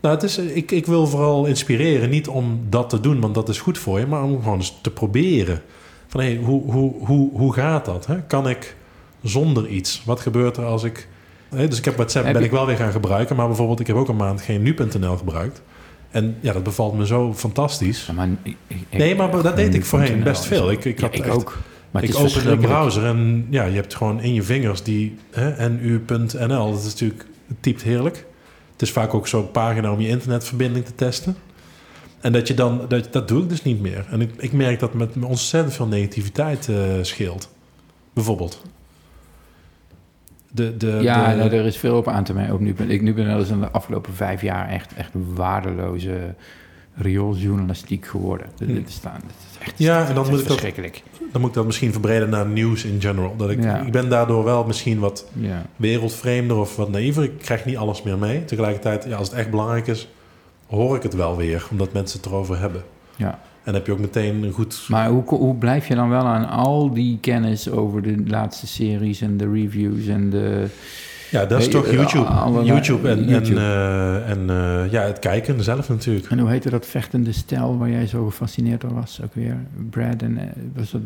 Nou, 0.00 0.14
het 0.14 0.22
is, 0.22 0.38
ik, 0.38 0.70
ik 0.70 0.86
wil 0.86 1.06
vooral 1.06 1.46
inspireren, 1.46 2.10
niet 2.10 2.28
om 2.28 2.66
dat 2.68 2.90
te 2.90 3.00
doen, 3.00 3.20
want 3.20 3.34
dat 3.34 3.48
is 3.48 3.60
goed 3.60 3.78
voor 3.78 3.98
je, 3.98 4.06
maar 4.06 4.22
om 4.22 4.42
gewoon 4.42 4.58
eens 4.58 4.78
te 4.82 4.90
proberen. 4.90 5.62
Van 6.06 6.20
hé, 6.20 6.36
hoe, 6.36 6.72
hoe, 6.72 7.06
hoe, 7.06 7.30
hoe 7.32 7.52
gaat 7.52 7.84
dat? 7.84 8.06
Hè? 8.06 8.22
Kan 8.22 8.48
ik 8.48 8.76
zonder 9.22 9.68
iets? 9.68 10.02
Wat 10.04 10.20
gebeurt 10.20 10.56
er 10.56 10.64
als 10.64 10.82
ik. 10.82 11.08
Dus 11.50 11.78
ik 11.78 11.84
heb 11.84 11.94
WhatsApp 11.96 12.24
Heb 12.24 12.32
ben 12.34 12.42
je- 12.42 12.48
ik 12.48 12.54
wel 12.54 12.66
weer 12.66 12.76
gaan 12.76 12.92
gebruiken, 12.92 13.36
maar 13.36 13.46
bijvoorbeeld, 13.46 13.80
ik 13.80 13.86
heb 13.86 13.96
ook 13.96 14.08
een 14.08 14.16
maand 14.16 14.40
geen 14.42 14.62
nu.nl 14.62 15.16
gebruikt. 15.16 15.62
En 16.10 16.36
ja, 16.40 16.52
dat 16.52 16.62
bevalt 16.62 16.94
me 16.96 17.06
zo 17.06 17.34
fantastisch. 17.34 18.06
Ja, 18.06 18.12
maar 18.12 18.28
ik- 18.42 18.56
ik- 18.68 18.76
ik- 18.90 18.98
Nee, 18.98 19.14
maar 19.14 19.42
dat 19.42 19.56
deed 19.56 19.74
ik 19.74 19.84
voorheen 19.84 20.22
best 20.22 20.44
veel. 20.44 20.70
Ik- 20.70 20.84
ik 20.84 21.00
Ja, 21.00 21.06
had 21.06 21.14
ik 21.14 21.24
echt- 21.24 21.34
ook. 21.34 21.58
Maar 21.90 22.02
het 22.02 22.10
ik 22.14 22.18
is 22.24 22.36
open 22.38 22.52
een 22.52 22.58
browser 22.58 23.04
en 23.04 23.46
ja, 23.50 23.64
je 23.64 23.74
hebt 23.74 23.94
gewoon 23.94 24.20
in 24.20 24.34
je 24.34 24.42
vingers 24.42 24.82
die 24.82 25.16
hè, 25.30 25.68
nu.nl. 25.70 26.70
Dat 26.70 26.78
is 26.78 26.84
natuurlijk, 26.84 27.26
het 27.48 27.56
typt 27.62 27.82
heerlijk. 27.82 28.26
Het 28.72 28.82
is 28.82 28.90
vaak 28.90 29.14
ook 29.14 29.28
zo'n 29.28 29.50
pagina 29.50 29.92
om 29.92 30.00
je 30.00 30.08
internetverbinding 30.08 30.84
te 30.84 30.94
testen. 30.94 31.36
En 32.20 32.32
dat 32.32 32.48
je 32.48 32.54
dan, 32.54 32.80
dat, 32.88 33.12
dat 33.12 33.28
doe 33.28 33.42
ik 33.42 33.48
dus 33.48 33.62
niet 33.62 33.80
meer. 33.80 34.06
En 34.10 34.20
ik, 34.20 34.30
ik 34.38 34.52
merk 34.52 34.80
dat 34.80 34.94
met 34.94 35.14
me 35.14 35.26
ontzettend 35.26 35.74
veel 35.74 35.86
negativiteit 35.86 36.68
eh, 36.68 36.76
scheelt. 37.02 37.48
Bijvoorbeeld. 38.14 38.62
De, 40.56 40.76
de, 40.76 40.98
Ja, 41.02 41.30
de- 41.30 41.36
nou, 41.36 41.50
er 41.50 41.64
is 41.66 41.76
veel 41.76 41.96
op 41.96 42.08
aan 42.08 42.24
te 42.24 42.34
merken. 42.34 42.52
Ook 42.54 42.60
nu 42.60 42.74
ben 42.74 42.90
ik 42.90 43.02
nu 43.02 43.14
ben 43.14 43.46
in 43.48 43.60
de 43.60 43.70
afgelopen 43.70 44.14
vijf 44.14 44.42
jaar 44.42 44.68
echt, 44.68 44.94
echt 44.94 45.10
waardeloze 45.34 46.34
riooljournalistiek 46.94 48.06
geworden. 48.06 48.46
Dit, 48.56 48.68
Hm. 48.68 48.74
dit, 48.74 48.88
is, 48.88 49.00
dit 49.00 49.12
is 49.52 49.58
echt 49.66 49.78
Ja, 49.78 50.06
en 50.08 50.14
dan 50.14 50.24
moet 50.24 50.26
ik 50.26 50.32
dat- 50.38 50.46
verschrikkelijk. 50.46 51.02
dan 51.32 51.40
moet 51.40 51.50
ik 51.50 51.56
dat 51.56 51.66
misschien 51.66 51.92
verbreden 51.92 52.28
naar 52.30 52.46
nieuws 52.46 52.84
in 52.84 53.00
general. 53.00 53.36
Dat 53.36 53.50
ik, 53.50 53.62
Ja. 53.62 53.80
ik 53.80 53.92
ben 53.92 54.08
daardoor 54.08 54.44
wel 54.44 54.64
misschien 54.64 54.98
wat 54.98 55.26
Ja. 55.32 55.62
wereldvreemder 55.76 56.56
of 56.56 56.76
wat 56.76 56.90
naïver. 56.90 57.22
Ik 57.22 57.38
krijg 57.38 57.64
niet 57.64 57.76
alles 57.76 58.02
meer 58.02 58.18
mee. 58.18 58.44
Tegelijkertijd, 58.44 59.04
ja, 59.08 59.16
als 59.16 59.28
het 59.28 59.38
echt 59.38 59.50
belangrijk 59.50 59.86
is, 59.86 60.08
hoor 60.66 60.96
ik 60.96 61.02
het 61.02 61.14
wel 61.14 61.36
weer. 61.36 61.66
Omdat 61.70 61.92
mensen 61.92 62.18
het 62.20 62.28
erover 62.28 62.58
hebben. 62.58 62.82
Ja. 63.16 63.28
En 63.30 63.72
dan 63.72 63.74
heb 63.74 63.86
je 63.86 63.92
ook 63.92 63.98
meteen 63.98 64.42
een 64.42 64.52
goed... 64.52 64.84
Maar 64.88 65.08
hoe, 65.08 65.22
hoe 65.26 65.54
blijf 65.54 65.88
je 65.88 65.94
dan 65.94 66.08
wel 66.08 66.24
aan 66.24 66.48
al 66.48 66.90
die 66.94 67.18
kennis 67.20 67.70
over 67.70 68.02
de 68.02 68.22
laatste 68.26 68.66
series 68.66 69.20
en 69.20 69.36
de 69.36 69.50
reviews 69.52 70.06
en 70.06 70.30
de... 70.30 70.66
Ja, 71.30 71.44
dat 71.46 71.58
is 71.58 71.64
Nee, 71.64 71.74
toch 71.74 71.86
eh, 71.86 71.92
YouTube. 71.92 72.64
YouTube 72.64 73.08
en, 73.08 73.24
YouTube. 73.24 73.60
en, 73.60 73.66
eh, 73.66 74.30
en 74.30 74.50
eh, 74.50 74.92
ja, 74.92 75.02
het 75.02 75.18
kijken 75.18 75.62
zelf 75.62 75.88
natuurlijk. 75.88 76.26
En 76.26 76.38
hoe 76.38 76.48
heette 76.50 76.70
dat 76.70 76.86
vechtende 76.86 77.32
stel 77.32 77.78
waar 77.78 77.90
jij 77.90 78.06
zo 78.06 78.24
gefascineerd 78.26 78.80
door 78.80 78.94
was? 78.94 79.20
Ook 79.24 79.34
weer 79.34 79.56
Brad 79.90 80.22
en... 80.22 80.38
eh, 80.38 80.44
was, 80.74 80.90
dat, 80.90 81.00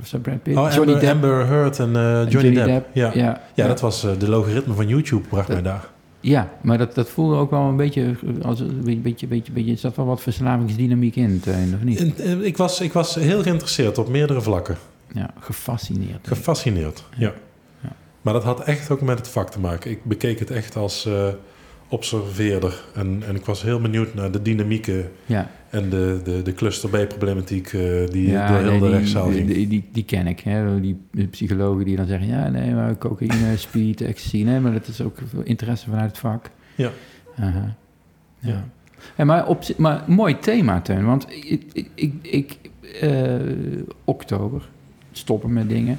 was 0.00 0.10
dat 0.10 0.22
Brad 0.22 0.42
Pitt? 0.42 0.56
Oh, 0.56 0.72
Johnny 0.72 0.92
Amber, 0.92 1.00
Depp. 1.00 1.12
Amber 1.14 1.46
Heard 1.46 1.78
en 1.78 1.96
eh, 1.96 2.20
En 2.20 2.28
Johnny, 2.28 2.54
Depp. 2.54 2.88
Ja. 2.92 3.10
Ja. 3.14 3.40
Ja, 3.54 3.66
dat 3.66 3.80
was 3.80 4.04
eh, 4.04 4.10
de 4.18 4.28
logaritme 4.28 4.74
van 4.74 4.88
YouTube 4.88 5.28
bracht 5.28 5.46
Dat- 5.46 5.62
mij 5.62 5.72
daar. 5.72 5.84
Ja, 6.26 6.50
maar 6.60 6.78
dat, 6.78 6.94
dat 6.94 7.08
voelde 7.08 7.36
ook 7.36 7.50
wel 7.50 7.60
een 7.60 7.76
beetje, 7.76 8.14
als, 8.42 8.60
een 8.60 8.80
beetje, 8.84 9.00
beetje, 9.00 9.26
beetje, 9.26 9.52
beetje, 9.52 9.72
er 9.72 9.78
zat 9.78 9.96
wel 9.96 10.06
wat 10.06 10.20
verslavingsdynamiek 10.20 11.16
in, 11.16 11.40
Teun, 11.40 11.74
of 11.74 11.82
niet? 11.82 11.98
En, 11.98 12.14
eh, 12.16 12.40
ik, 12.40 12.56
was, 12.56 12.80
ik 12.80 12.92
was 12.92 13.14
heel 13.14 13.42
geïnteresseerd 13.42 13.98
op 13.98 14.08
meerdere 14.08 14.40
vlakken. 14.40 14.76
Ja, 15.12 15.30
gefascineerd. 15.40 16.26
Gefascineerd, 16.26 17.04
ja. 17.16 17.32
Ja. 17.80 17.92
Maar 18.20 18.32
dat 18.32 18.44
had 18.44 18.60
echt 18.60 18.90
ook 18.90 19.00
met 19.00 19.18
het 19.18 19.28
vak 19.28 19.50
te 19.50 19.60
maken. 19.60 19.90
Ik 19.90 20.04
bekeek 20.04 20.38
het 20.38 20.50
echt 20.50 20.76
als 20.76 21.06
eh, 21.06 21.28
observeerder. 21.88 22.84
En, 22.94 23.22
en 23.28 23.34
ik 23.34 23.44
was 23.44 23.62
heel 23.62 23.80
benieuwd 23.80 24.14
naar 24.14 24.30
de 24.30 24.42
dynamieken 24.42 25.10
Ja, 25.26 25.50
en 25.70 25.90
de, 25.90 26.20
de, 26.24 26.42
de 26.42 26.52
cluster 26.52 26.88
B-problematiek 26.88 27.72
eh, 27.72 27.80
die 28.10 28.30
ja 28.30 28.48
door 28.48 28.58
heel 28.58 28.70
nee, 28.70 28.80
de 28.80 28.88
rechtszaal 28.88 29.30
ging. 29.30 29.46
die, 29.46 29.68
die, 29.68 29.84
die 29.92 30.04
ken 30.04 30.26
ik. 30.26 30.40
Hè? 30.40 30.80
Die 30.80 30.98
psychologen 31.30 31.84
die 31.84 31.96
dan 31.96 32.06
zeggen, 32.06 32.28
ja, 32.28 32.48
nee, 32.48 32.74
maar 32.74 32.98
cocaïne, 32.98 33.56
speed, 33.66 34.00
ecstasy. 34.00 34.42
Nee, 34.42 34.60
maar 34.60 34.72
dat 34.72 34.86
is 34.86 35.00
ook 35.00 35.18
interesse 35.44 35.90
vanuit 35.90 36.08
het 36.08 36.18
vak. 36.18 36.50
Ja. 36.74 36.90
Ja. 38.40 39.24
Maar, 39.24 39.46
op, 39.46 39.64
maar 39.76 40.04
mooi 40.06 40.38
thema, 40.38 40.80
Teun. 40.80 41.04
Want 41.04 41.26
ik, 41.30 41.62
ik, 41.72 41.88
ik, 41.94 42.12
ik, 42.22 42.58
eh, 43.00 43.34
oktober, 44.04 44.68
stoppen 45.12 45.52
met 45.52 45.68
dingen. 45.68 45.98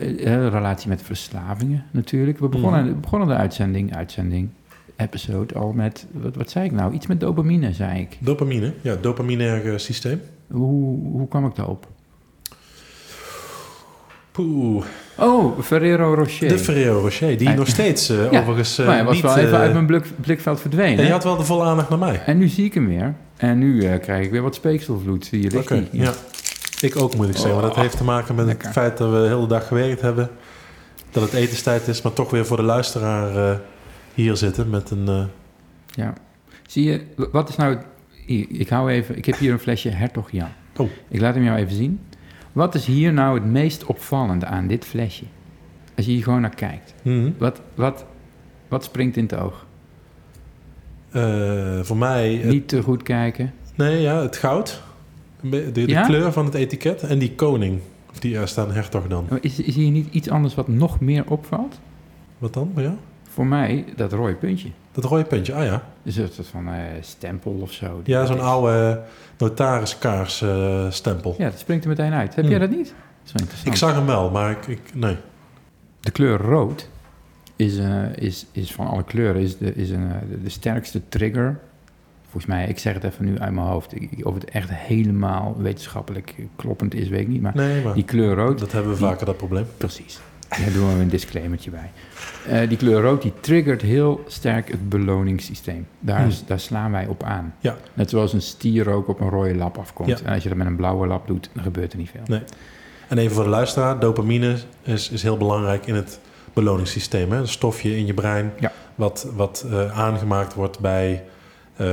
Eh, 0.00 0.48
relatie 0.48 0.88
met 0.88 1.02
verslavingen 1.02 1.84
natuurlijk. 1.90 2.38
We 2.38 2.48
begonnen, 2.48 2.86
we 2.86 2.92
begonnen 2.92 3.28
de 3.28 3.34
uitzending, 3.34 3.96
uitzending, 3.96 4.48
episode 4.96 5.54
al 5.54 5.72
met, 5.72 6.06
wat, 6.12 6.36
wat 6.36 6.50
zei 6.50 6.64
ik 6.64 6.72
nou? 6.72 6.92
Iets 6.92 7.06
met 7.06 7.20
dopamine, 7.20 7.72
zei 7.72 8.00
ik. 8.00 8.16
Dopamine, 8.20 8.72
ja, 8.80 8.96
dopaminerge 9.00 9.78
systeem. 9.78 10.20
Hoe, 10.50 10.98
hoe 11.12 11.28
kwam 11.28 11.46
ik 11.46 11.54
daarop? 11.54 11.86
Poeh, 14.32 14.84
Oh, 15.18 15.60
Ferrero 15.60 16.14
Rocher. 16.14 16.48
de 16.48 16.58
Ferrero 16.58 17.00
Rocher, 17.00 17.38
die 17.38 17.48
nog 17.48 17.68
steeds 17.68 18.08
eh, 18.08 18.16
Ja, 18.32 18.40
overigens 18.40 18.78
eh, 18.78 18.86
maar 18.86 18.94
hij 18.94 19.04
was 19.04 19.14
niet... 19.14 19.22
wel 19.22 19.36
even 19.36 19.52
eh, 19.52 19.60
uit 19.60 19.72
mijn 19.72 19.86
blik, 19.86 20.04
blikveld 20.20 20.60
verdwenen. 20.60 20.98
en 20.98 21.04
je 21.04 21.10
had 21.10 21.24
wel 21.24 21.36
de 21.36 21.44
volle 21.44 21.64
aandacht 21.64 21.88
naar 21.88 21.98
mij. 21.98 22.22
En 22.26 22.38
nu 22.38 22.48
zie 22.48 22.64
ik 22.64 22.74
hem 22.74 22.86
weer. 22.88 23.14
En 23.36 23.58
nu 23.58 23.98
krijg 23.98 24.24
ik 24.24 24.30
weer 24.30 24.42
wat 24.42 24.54
speekselvloed. 24.54 25.26
Hier 25.28 25.40
ligt 25.50 25.56
Oké, 25.56 25.74
hij. 25.74 25.88
ja. 25.90 26.12
Ik 26.80 26.96
ook 26.96 27.16
moet 27.16 27.28
ik 27.28 27.34
zeggen, 27.36 27.52
maar 27.52 27.62
dat 27.62 27.70
Oh, 27.74 27.78
heeft 27.80 27.96
te 27.96 28.04
maken 28.04 28.34
met 28.34 28.46
lekker. 28.46 28.64
het 28.64 28.76
feit 28.76 28.96
dat 28.98 29.10
we 29.10 29.16
de 29.16 29.26
hele 29.28 29.46
dag 29.46 29.66
gewerkt 29.66 30.00
hebben. 30.00 30.30
Dat 31.10 31.22
het 31.22 31.32
etenstijd 31.32 31.88
is, 31.88 32.02
maar 32.02 32.12
toch 32.12 32.30
weer 32.30 32.46
voor 32.46 32.56
de 32.56 32.62
luisteraar 32.62 33.58
hier 34.14 34.36
zitten 34.36 34.70
met 34.70 34.90
een... 34.90 35.08
eh, 35.08 35.24
Ja. 35.94 36.12
Zie 36.66 36.84
je, 36.84 37.04
wat 37.32 37.48
is 37.48 37.56
nou... 37.56 37.76
Hier, 38.26 38.46
ik 38.48 38.68
hou 38.68 38.90
even... 38.90 39.16
Ik 39.16 39.24
heb 39.24 39.36
hier 39.38 39.52
een 39.52 39.58
flesje 39.58 39.88
Hertog 39.88 40.30
Jan. 40.30 40.48
Oh. 40.76 40.88
Ik 41.08 41.20
laat 41.20 41.34
hem 41.34 41.44
jou 41.44 41.56
even 41.58 41.76
zien. 41.76 42.00
Wat 42.52 42.74
is 42.74 42.86
hier 42.86 43.12
nou 43.12 43.34
het 43.34 43.44
meest 43.44 43.84
opvallende 43.84 44.46
aan 44.46 44.66
dit 44.66 44.84
flesje? 44.84 45.24
Als 45.96 46.06
je 46.06 46.12
hier 46.12 46.22
gewoon 46.22 46.40
naar 46.40 46.54
kijkt. 46.54 46.94
mhm. 47.02 47.30
Wat, 47.38 47.60
wat, 47.74 48.04
wat 48.68 48.84
springt 48.84 49.16
in 49.16 49.22
het 49.22 49.34
oog? 49.34 49.66
Eh, 51.10 51.80
voor 51.82 51.96
mij... 51.96 52.32
het- 52.34 52.50
Niet 52.50 52.68
te 52.68 52.82
goed 52.82 53.02
kijken. 53.02 53.52
nee, 53.74 54.00
ja, 54.00 54.20
het 54.22 54.36
goud. 54.36 54.82
De, 55.40 55.72
de, 55.72 55.88
Ja? 55.88 56.02
kleur 56.06 56.32
van 56.32 56.44
het 56.44 56.54
etiket 56.54 57.02
en 57.02 57.18
die 57.18 57.32
koning. 57.34 57.80
Die 58.18 58.36
er 58.38 58.48
staan 58.48 58.72
hertog 58.72 59.06
dan. 59.06 59.26
Is, 59.40 59.60
is 59.60 59.74
hier 59.74 59.90
niet 59.90 60.08
iets 60.14 60.30
anders 60.30 60.54
wat 60.54 60.68
nog 60.68 61.00
meer 61.00 61.24
opvalt? 61.30 61.80
Wat 62.38 62.52
dan? 62.54 62.72
Ja? 62.76 62.96
Voor 63.34 63.46
mij 63.46 63.84
dat 63.96 64.12
rode 64.12 64.34
puntje. 64.34 64.68
Dat 64.92 65.04
rode 65.04 65.24
puntje, 65.24 65.54
ah 65.54 65.64
ja. 65.64 65.82
Dus 66.02 66.16
een 66.16 66.28
soort 66.32 66.46
van 66.48 66.68
eh, 66.68 66.74
stempel 67.00 67.58
of 67.62 67.72
zo. 67.72 68.00
Ja, 68.04 68.26
zo'n 68.26 68.36
Dat 68.36 68.44
is- 68.44 68.50
oude 68.50 69.02
notariskaars 69.38 70.42
eh, 70.42 70.90
stempel. 70.90 71.34
Ja, 71.38 71.50
dat 71.50 71.58
springt 71.58 71.84
er 71.84 71.90
meteen 71.90 72.12
uit. 72.12 72.34
Heb 72.34 72.44
Hmm. 72.44 72.50
jij 72.50 72.58
dat 72.58 72.70
niet? 72.70 72.94
Dat 73.32 73.42
is. 73.52 73.62
Ik 73.64 73.76
zag 73.76 73.94
hem 73.94 74.06
wel, 74.06 74.30
maar 74.30 74.50
ik... 74.50 74.66
ik 74.66 74.80
nee. 74.94 75.16
De 76.00 76.10
kleur 76.10 76.38
rood 76.40 76.88
is, 77.56 77.78
eh, 77.78 78.16
is, 78.16 78.46
is 78.52 78.72
van 78.72 78.86
alle 78.86 79.04
kleuren 79.04 79.42
is 79.42 79.58
de, 79.58 79.74
is 79.74 79.90
een, 79.90 80.08
de, 80.42 80.48
sterkste 80.50 81.00
trigger. 81.08 81.58
Volgens 82.22 82.46
mij, 82.46 82.68
ik 82.68 82.78
zeg 82.78 82.94
het 82.94 83.04
even 83.04 83.24
nu 83.24 83.38
uit 83.38 83.52
mijn 83.52 83.66
hoofd. 83.66 83.94
Ik- 83.94 84.26
Of 84.26 84.34
het 84.34 84.44
echt 84.44 84.70
helemaal 84.72 85.54
wetenschappelijk 85.58 86.34
kloppend 86.56 86.94
is, 86.94 87.08
weet 87.08 87.20
ik 87.20 87.28
niet. 87.28 87.42
Maar 87.42 87.52
Nee, 87.56 87.84
maar 87.84 87.94
die 87.94 88.04
kleur 88.04 88.34
rood, 88.34 88.58
dat 88.58 88.72
hebben 88.72 88.92
we 88.92 88.98
die- 88.98 89.06
vaker, 89.06 89.26
dat 89.26 89.36
probleem. 89.36 89.66
precies. 89.76 90.20
Daar 90.58 90.72
doen 90.72 90.96
we 90.96 91.02
een 91.02 91.08
disclaimertje 91.08 91.70
bij. 91.70 91.90
Eh, 92.46 92.68
die 92.68 92.78
kleur 92.78 93.00
rood 93.02 93.22
die 93.22 93.32
triggert 93.40 93.82
heel 93.82 94.24
sterk 94.26 94.70
het 94.70 94.88
beloningssysteem. 94.88 95.86
Daar, 96.00 96.20
Hmm. 96.20 96.30
daar 96.46 96.60
slaan 96.60 96.90
wij 96.90 97.06
op 97.06 97.22
aan. 97.22 97.54
Ja. 97.60 97.76
Net 97.94 98.10
zoals 98.10 98.32
een 98.32 98.42
stier 98.42 98.88
ook 98.88 99.08
op 99.08 99.20
een 99.20 99.28
rode 99.28 99.54
lap 99.54 99.78
afkomt. 99.78 100.08
Ja. 100.08 100.18
En 100.24 100.32
als 100.34 100.42
je 100.42 100.48
dat 100.48 100.58
met 100.58 100.66
een 100.66 100.76
blauwe 100.76 101.06
lap 101.06 101.26
doet, 101.26 101.50
dan 101.52 101.62
gebeurt 101.62 101.92
er 101.92 101.98
niet 101.98 102.10
veel. 102.10 102.20
Nee. 102.26 102.42
En 103.08 103.18
even 103.18 103.34
voor 103.34 103.44
de 103.44 103.50
luisteraar, 103.50 103.98
dopamine 103.98 104.56
is, 104.82 105.10
is 105.10 105.22
heel 105.22 105.36
belangrijk 105.36 105.86
in 105.86 105.94
het 105.94 106.18
beloningssysteem. 106.52 107.30
Hè? 107.30 107.38
Een 107.38 107.48
stofje 107.48 107.96
in 107.96 108.06
je 108.06 108.14
brein 108.14 108.52
Ja. 108.60 108.72
wat, 108.94 109.26
wat 109.34 109.66
eh, 109.70 109.98
aangemaakt 109.98 110.54
wordt 110.54 110.78
bij 110.78 111.24
eh, 111.76 111.86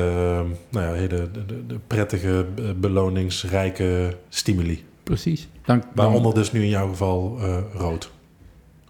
nou 0.69 0.85
ja, 0.85 0.91
hele 0.93 1.31
de, 1.31 1.45
de, 1.45 1.65
de 1.67 1.79
prettige, 1.87 2.45
eh, 2.57 2.63
beloningsrijke 2.75 4.17
stimuli. 4.29 4.83
Precies. 5.03 5.47
Dan, 5.65 5.77
dan- 5.79 6.05
Waaronder 6.05 6.33
dus 6.33 6.51
nu 6.51 6.61
in 6.63 6.69
jouw 6.69 6.87
geval 6.87 7.39
rood. 7.73 8.11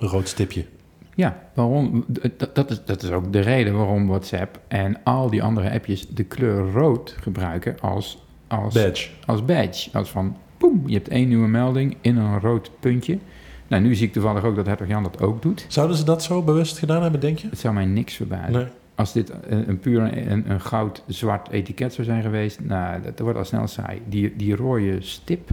Een 0.01 0.07
rood 0.07 0.27
stipje. 0.27 0.65
Ja, 1.15 1.41
waarom? 1.53 2.05
Dat, 2.07 2.55
dat, 2.55 2.71
is, 2.71 2.85
dat 2.85 3.03
is 3.03 3.11
ook 3.11 3.33
de 3.33 3.39
reden 3.39 3.77
waarom 3.77 4.07
WhatsApp 4.07 4.59
en 4.67 5.03
al 5.03 5.29
die 5.29 5.43
andere 5.43 5.71
appjes 5.71 6.07
de 6.07 6.23
kleur 6.23 6.71
rood 6.71 7.15
gebruiken 7.19 7.79
als, 7.79 8.25
als, 8.47 8.73
Badge. 8.73 9.09
als 9.25 9.45
badge. 9.45 9.89
Als 9.93 10.09
van, 10.09 10.37
boem, 10.57 10.83
je 10.85 10.93
hebt 10.93 11.07
één 11.07 11.27
nieuwe 11.27 11.47
melding 11.47 11.97
in 12.01 12.17
een 12.17 12.39
rood 12.39 12.71
puntje. 12.79 13.17
Nou, 13.67 13.83
nu 13.83 13.95
zie 13.95 14.07
ik 14.07 14.13
toevallig 14.13 14.43
ook 14.43 14.55
dat 14.55 14.65
Hertog 14.65 14.87
Jan 14.87 15.03
dat 15.03 15.21
ook 15.21 15.41
doet. 15.41 15.65
Zouden 15.67 15.97
ze 15.97 16.03
dat 16.03 16.23
zo 16.23 16.41
bewust 16.41 16.77
gedaan 16.77 17.01
hebben, 17.01 17.19
denk 17.19 17.37
je? 17.37 17.49
Het 17.49 17.59
zou 17.59 17.73
mij 17.73 17.85
niks 17.85 18.13
verbazen. 18.13 18.51
Nee. 18.51 18.65
Als 18.95 19.13
dit 19.13 19.31
een, 19.47 19.69
een 19.69 19.79
puur 19.79 20.17
een, 20.27 20.51
een 20.51 20.61
goud-zwart 20.61 21.49
etiket 21.49 21.93
zou 21.93 22.07
zijn 22.07 22.21
geweest, 22.21 22.59
nou, 22.59 22.93
dat, 22.93 23.03
dat 23.03 23.19
wordt 23.19 23.37
al 23.37 23.45
snel 23.45 23.67
saai. 23.67 24.01
Die, 24.07 24.35
die 24.35 24.55
rode 24.55 25.01
stip, 25.01 25.49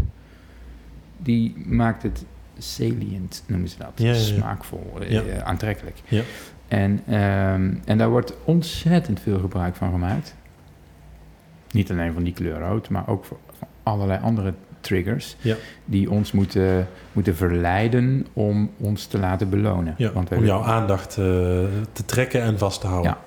die 1.16 1.54
maakt 1.66 2.02
het 2.02 2.24
salient, 2.58 3.42
noemen 3.46 3.68
ze 3.68 3.78
dat. 3.78 3.92
Ja, 3.94 4.06
ja, 4.06 4.12
ja. 4.12 4.18
Smaakvol, 4.18 4.92
eh, 5.08 5.38
aantrekkelijk. 5.38 5.96
Ja. 6.08 6.22
En, 6.68 7.02
ehm, 7.06 7.74
en 7.84 7.98
daar 7.98 8.10
wordt 8.10 8.34
ontzettend 8.44 9.20
veel 9.20 9.38
gebruik 9.38 9.74
van 9.76 9.90
gemaakt. 9.90 10.34
Niet 11.70 11.90
alleen 11.90 12.12
van 12.12 12.22
die 12.22 12.32
kleur 12.32 12.58
rood, 12.58 12.88
maar 12.88 13.08
ook 13.08 13.24
van, 13.24 13.36
van 13.58 13.68
allerlei 13.82 14.20
andere 14.22 14.54
triggers 14.80 15.36
Ja. 15.40 15.56
die 15.84 16.10
ons 16.10 16.32
moeten, 16.32 16.88
moeten 17.12 17.36
verleiden 17.36 18.26
om 18.32 18.70
ons 18.76 19.06
te 19.06 19.18
laten 19.18 19.48
belonen. 19.50 19.94
Ja, 19.96 20.12
Want 20.12 20.30
om 20.32 20.44
jouw 20.44 20.62
aandacht 20.62 21.10
eh, 21.10 21.24
te 21.92 22.04
trekken 22.06 22.42
en 22.42 22.58
vast 22.58 22.80
te 22.80 22.86
houden. 22.86 23.10
Ja. 23.10 23.18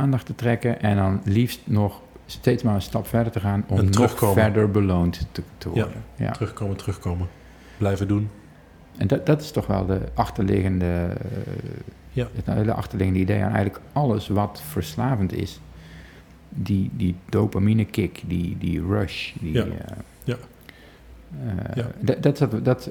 aandacht 0.00 0.26
te 0.26 0.34
trekken 0.34 0.80
en 0.82 0.96
dan 0.96 1.20
liefst 1.24 1.60
nog 1.64 2.00
steeds 2.26 2.62
maar 2.62 2.74
een 2.74 2.82
stap 2.82 3.06
verder 3.06 3.32
te 3.32 3.40
gaan 3.40 3.64
om 3.68 3.90
nog 3.90 4.32
verder 4.32 4.70
beloond 4.70 5.26
te, 5.32 5.42
te 5.58 5.68
worden. 5.68 6.04
Ja. 6.16 6.30
Terugkomen, 6.30 6.76
terugkomen. 6.76 7.28
Blijven 7.78 8.08
doen. 8.08 8.30
En 8.96 9.06
dat, 9.06 9.26
dat 9.26 9.40
is 9.40 9.50
toch 9.50 9.66
wel 9.66 9.86
de 9.86 10.00
achterliggende, 10.14 10.84
eh, 10.86 11.52
Ja. 12.12 12.28
het 12.34 12.46
hele 12.46 12.72
achterliggende 12.72 13.20
idee 13.22 13.42
aan 13.42 13.52
eigenlijk 13.54 13.80
alles 13.92 14.28
wat 14.28 14.62
verslavend 14.68 15.32
is. 15.32 15.60
Die, 16.48 16.90
die 16.92 17.14
dopamine 17.28 17.84
kick, 17.84 18.22
die, 18.26 18.56
die 18.58 18.86
rush. 18.86 19.32
Die, 19.40 19.52
Ja. 19.52 19.64
eh, 19.64 19.68
Ja. 20.24 20.36
eh, 21.44 21.74
Ja. 21.74 21.86
Dat, 22.00 22.22
dat, 22.22 22.38
dat, 22.38 22.64
dat, 22.64 22.90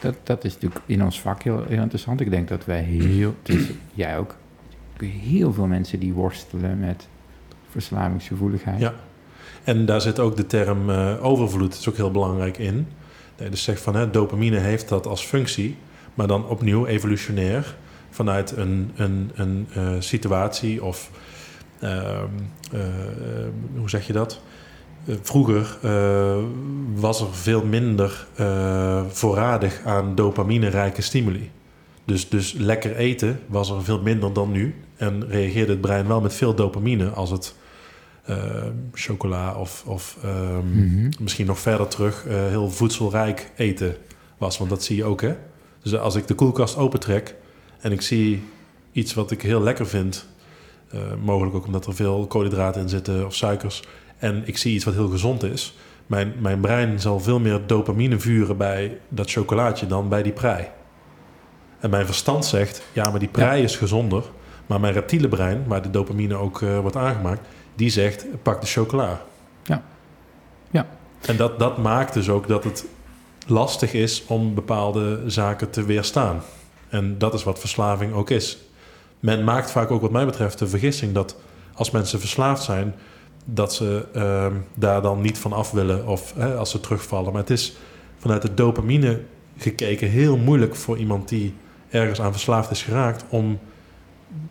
dat, 0.00 0.14
dat 0.22 0.44
is 0.44 0.52
natuurlijk 0.54 0.80
in 0.86 1.04
ons 1.04 1.20
vak 1.20 1.42
heel, 1.42 1.64
heel 1.68 1.82
interessant. 1.82 2.20
Ik 2.20 2.30
denk 2.30 2.48
dat 2.48 2.64
wij 2.64 2.80
heel, 2.82 3.34
is- 3.42 3.70
jij 3.94 4.18
ook, 4.18 4.36
heel 5.04 5.52
veel 5.52 5.66
mensen 5.66 5.98
die 5.98 6.12
worstelen 6.12 6.78
met 6.78 7.08
verslavingsgevoeligheid. 7.70 8.80
Ja. 8.80 8.94
En 9.64 9.86
daar 9.86 10.00
zit 10.00 10.18
ook 10.18 10.36
de 10.36 10.46
term 10.46 10.90
overvloed 11.20 11.74
is 11.74 11.88
ook 11.88 11.96
heel 11.96 12.10
belangrijk 12.10 12.58
in. 12.58 12.86
Dus 13.36 13.62
zeg 13.62 13.78
van 13.78 13.94
hè, 13.94 14.10
dopamine 14.10 14.58
heeft 14.58 14.88
dat 14.88 15.06
als 15.06 15.22
functie, 15.22 15.76
maar 16.14 16.26
dan 16.26 16.48
opnieuw 16.48 16.86
evolutionair 16.86 17.76
vanuit 18.10 18.56
een, 18.56 18.90
een, 18.96 19.30
een 19.34 19.66
eh, 19.74 19.92
situatie 19.98 20.84
of 20.84 21.10
ehm, 21.80 22.28
eh, 22.72 22.80
hoe 23.76 23.90
zeg 23.90 24.06
je 24.06 24.12
dat? 24.12 24.40
Eh, 25.06 25.14
vroeger 25.22 25.78
was 26.94 27.20
er 27.20 27.34
veel 27.34 27.64
minder 27.64 28.26
voorradig 29.08 29.80
aan 29.84 30.14
dopamine-rijke 30.14 31.02
stimuli. 31.02 31.50
Dus, 32.04 32.28
dus 32.28 32.52
lekker 32.52 32.96
eten 32.96 33.40
was 33.46 33.70
er 33.70 33.84
veel 33.84 34.00
minder 34.00 34.32
dan 34.32 34.50
nu. 34.50 34.74
En 34.96 35.28
reageerde 35.28 35.72
het 35.72 35.80
brein 35.80 36.06
wel 36.06 36.20
met 36.20 36.34
veel 36.34 36.54
dopamine 36.54 37.08
als 37.08 37.30
het 37.30 37.54
chocola 38.92 39.54
of, 39.54 39.82
of 39.86 40.16
ehm, 40.22 40.66
Mhm. 40.78 41.10
misschien 41.20 41.46
nog 41.46 41.58
verder 41.58 41.88
terug 41.88 42.26
eh, 42.26 42.34
heel 42.34 42.70
voedselrijk 42.70 43.50
eten 43.56 43.96
was. 44.38 44.58
Want 44.58 44.70
dat 44.70 44.82
zie 44.82 44.96
je 44.96 45.04
ook, 45.04 45.20
hè? 45.20 45.34
Dus 45.82 45.96
als 45.96 46.14
ik 46.14 46.26
de 46.26 46.34
koelkast 46.34 46.76
opentrek 46.76 47.34
en 47.80 47.92
ik 47.92 48.00
zie 48.00 48.42
iets 48.92 49.14
wat 49.14 49.30
ik 49.30 49.42
heel 49.42 49.60
lekker 49.62 49.86
vind... 49.86 50.26
eh, 50.90 51.00
mogelijk 51.24 51.56
ook 51.56 51.66
omdat 51.66 51.86
er 51.86 51.94
veel 51.94 52.26
koolhydraten 52.26 52.80
in 52.82 52.88
zitten 52.88 53.26
of 53.26 53.34
suikers... 53.34 53.82
en 54.18 54.42
ik 54.46 54.56
zie 54.56 54.74
iets 54.74 54.84
wat 54.84 54.94
heel 54.94 55.08
gezond 55.08 55.42
is... 55.42 55.76
mijn, 56.06 56.32
mijn 56.40 56.60
brein 56.60 57.00
zal 57.00 57.20
veel 57.20 57.40
meer 57.40 57.60
dopamine 57.66 58.18
vuren 58.18 58.56
bij 58.56 58.98
dat 59.08 59.30
chocolaatje 59.30 59.86
dan 59.86 60.08
bij 60.08 60.22
die 60.22 60.32
prei. 60.32 60.66
En 61.80 61.90
mijn 61.90 62.06
verstand 62.06 62.44
zegt, 62.44 62.82
ja, 62.92 63.10
maar 63.10 63.18
die 63.18 63.28
prei 63.28 63.62
is 63.62 63.76
gezonder... 63.76 64.24
Maar 64.66 64.80
mijn 64.80 64.92
reptiele 64.92 65.28
brein, 65.28 65.64
waar 65.66 65.82
de 65.82 65.90
dopamine 65.90 66.34
ook 66.34 66.62
eh, 66.62 66.78
wordt 66.78 66.96
aangemaakt, 66.96 67.46
die 67.74 67.90
zegt: 67.90 68.26
pak 68.42 68.60
de 68.60 68.66
chocola. 68.66 69.22
Ja. 69.62 69.82
Ja. 70.70 70.86
En 71.20 71.36
dat, 71.36 71.58
dat 71.58 71.78
maakt 71.78 72.14
dus 72.14 72.28
ook 72.28 72.48
dat 72.48 72.64
het 72.64 72.84
lastig 73.46 73.92
is 73.92 74.24
om 74.26 74.54
bepaalde 74.54 75.22
zaken 75.26 75.70
te 75.70 75.84
weerstaan. 75.84 76.42
En 76.88 77.18
dat 77.18 77.34
is 77.34 77.44
wat 77.44 77.58
verslaving 77.58 78.12
ook 78.12 78.30
is. 78.30 78.58
Men 79.20 79.44
maakt 79.44 79.70
vaak 79.70 79.90
ook, 79.90 80.00
wat 80.00 80.10
mij 80.10 80.24
betreft, 80.26 80.58
de 80.58 80.68
vergissing 80.68 81.12
dat 81.12 81.36
als 81.74 81.90
mensen 81.90 82.20
verslaafd 82.20 82.62
zijn, 82.62 82.94
dat 83.44 83.74
ze 83.74 84.06
ehm, 84.14 84.54
daar 84.74 85.02
dan 85.02 85.20
niet 85.20 85.38
van 85.38 85.52
af 85.52 85.70
willen 85.70 86.06
of 86.06 86.34
hè, 86.36 86.56
als 86.56 86.70
ze 86.70 86.80
terugvallen. 86.80 87.32
Maar 87.32 87.40
het 87.40 87.50
is 87.50 87.76
vanuit 88.18 88.42
de 88.42 88.54
dopamine 88.54 89.20
gekeken 89.58 90.08
heel 90.08 90.36
moeilijk 90.36 90.74
voor 90.74 90.98
iemand 90.98 91.28
die 91.28 91.54
ergens 91.90 92.20
aan 92.20 92.32
verslaafd 92.32 92.70
is 92.70 92.82
geraakt 92.82 93.24
om 93.28 93.58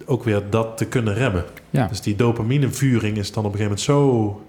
ook 0.06 0.24
weer 0.24 0.44
dat 0.50 0.78
te 0.78 0.86
kunnen 0.86 1.14
remmen. 1.14 1.44
Ja. 1.70 1.88
Dus 1.88 2.02
die 2.02 2.16
dopaminevuring 2.16 3.18
is 3.18 3.32
dan 3.32 3.46
op 3.46 3.54
een 3.54 3.60
gegeven 3.60 3.78
moment 3.78 3.80
zo 3.80 4.46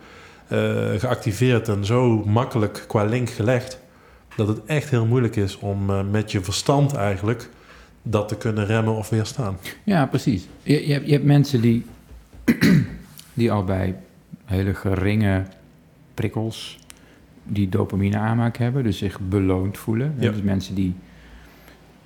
eh, 0.48 1.00
geactiveerd 1.00 1.68
en 1.68 1.84
zo 1.84 2.24
makkelijk 2.26 2.84
qua 2.86 3.04
link 3.04 3.30
gelegd 3.30 3.78
dat 4.36 4.48
het 4.48 4.64
echt 4.66 4.90
heel 4.90 5.06
moeilijk 5.06 5.36
is 5.36 5.58
om 5.58 5.90
eh, 5.90 6.00
met 6.10 6.32
je 6.32 6.40
verstand 6.40 6.94
eigenlijk 6.94 7.50
dat 8.02 8.28
te 8.28 8.36
kunnen 8.36 8.66
remmen 8.66 8.94
of 8.94 9.08
weerstaan. 9.08 9.56
Ja, 9.84 10.06
precies. 10.06 10.48
Je, 10.62 10.86
je, 10.86 10.92
hebt, 10.92 11.06
je 11.06 11.12
hebt 11.12 11.24
mensen 11.24 11.60
die, 11.60 11.84
die 13.34 13.52
al 13.52 13.64
bij 13.64 13.96
hele 14.44 14.74
geringe 14.74 15.42
prikkels 16.14 16.78
die 17.44 17.68
dopamine 17.68 18.16
aanmaak 18.18 18.56
hebben, 18.56 18.82
dus 18.82 18.98
zich 18.98 19.20
beloond 19.20 19.78
voelen. 19.78 20.14
Ja. 20.18 20.30
Dus 20.30 20.42
mensen 20.42 20.74
die 20.74 20.94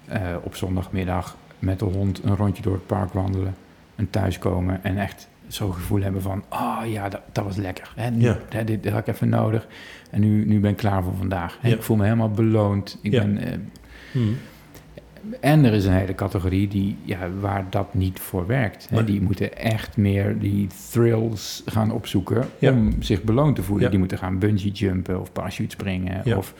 eh, 0.04 0.36
op 0.42 0.54
zondagmiddag 0.54 1.36
met 1.58 1.78
de 1.78 1.84
hond 1.84 2.20
een 2.24 2.36
rondje 2.36 2.62
door 2.62 2.72
het 2.72 2.86
park 2.86 3.12
wandelen 3.12 3.54
en 3.96 4.10
thuiskomen 4.10 4.84
en 4.84 4.98
echt 4.98 5.28
zo'n 5.46 5.74
gevoel 5.74 6.00
hebben 6.02 6.22
van, 6.22 6.42
oh 6.50 6.80
ja, 6.86 7.08
dat, 7.08 7.20
dat 7.32 7.44
was 7.44 7.56
lekker. 7.56 7.92
Hè, 7.96 8.10
nu, 8.10 8.22
Ja. 8.24 8.38
hè, 8.48 8.64
dit, 8.64 8.82
dit 8.82 8.92
had 8.92 9.00
ik 9.08 9.14
even 9.14 9.28
nodig 9.28 9.66
en 10.10 10.20
nu, 10.20 10.44
nu 10.46 10.60
ben 10.60 10.70
ik 10.70 10.76
klaar 10.76 11.02
voor 11.02 11.16
vandaag. 11.16 11.58
Hè, 11.60 11.68
Ja. 11.68 11.74
Ik 11.74 11.82
voel 11.82 11.96
me 11.96 12.04
helemaal 12.04 12.30
beloond. 12.30 12.98
Ik 13.02 13.12
Ja. 13.12 13.20
ben, 13.24 13.38
eh, 13.38 14.22
en 15.40 15.64
er 15.64 15.72
is 15.72 15.84
een 15.84 15.92
hele 15.92 16.14
categorie 16.14 16.68
die, 16.68 16.96
ja, 17.04 17.30
waar 17.40 17.64
dat 17.70 17.94
niet 17.94 18.20
voor 18.20 18.46
werkt. 18.46 18.88
Hè. 18.90 19.04
Die 19.04 19.20
moeten 19.22 19.56
echt 19.58 19.96
meer 19.96 20.38
die 20.38 20.66
thrills 20.90 21.62
gaan 21.66 21.90
opzoeken 21.90 22.48
om 22.60 23.02
zich 23.02 23.22
beloond 23.22 23.56
te 23.56 23.62
voelen. 23.62 23.90
Die 23.90 23.98
moeten 23.98 24.18
gaan 24.18 24.38
bungee 24.38 24.70
jumpen 24.70 25.20
of 25.20 25.32
parachute 25.32 25.70
springen 25.70 26.36
of 26.36 26.54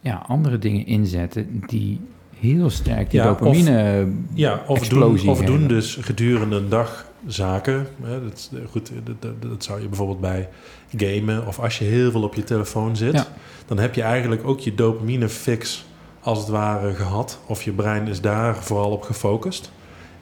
ja, 0.00 0.14
andere 0.26 0.58
dingen 0.58 0.86
inzetten 0.86 1.62
die 1.66 2.00
heel 2.42 2.70
sterk 2.70 3.10
die 3.10 3.20
Ja, 3.20 3.30
of- 3.30 3.38
dopamine... 3.38 4.06
Ja, 4.34 4.62
of, 4.66 4.78
Explosie 4.78 5.24
doen, 5.26 5.34
of 5.34 5.42
doen 5.44 5.66
dus 5.66 5.98
gedurende 6.00 6.56
een 6.56 6.68
dag 6.68 7.06
zaken. 7.26 7.86
Hè, 8.02 8.22
dat, 8.22 8.50
goed, 8.70 8.90
dat, 9.04 9.14
dat, 9.22 9.42
dat 9.42 9.64
zou 9.64 9.80
je 9.80 9.86
bijvoorbeeld 9.88 10.20
bij 10.20 10.48
gamen 10.96 11.46
of 11.46 11.58
als 11.58 11.78
je 11.78 11.84
heel 11.84 12.10
veel 12.10 12.22
op 12.22 12.34
je 12.34 12.44
telefoon 12.44 12.96
zit, 12.96 13.12
Ja. 13.12 13.26
dan 13.66 13.78
heb 13.78 13.94
je 13.94 14.02
eigenlijk 14.02 14.46
ook 14.46 14.60
je 14.60 14.74
dopamine 14.74 15.28
fix 15.28 15.84
als 16.20 16.38
het 16.38 16.48
ware 16.48 16.94
gehad. 16.94 17.38
Of 17.46 17.62
je 17.62 17.72
brein 17.72 18.06
is 18.08 18.20
daar 18.20 18.56
vooral 18.56 18.90
op 18.90 19.02
gefocust. 19.02 19.72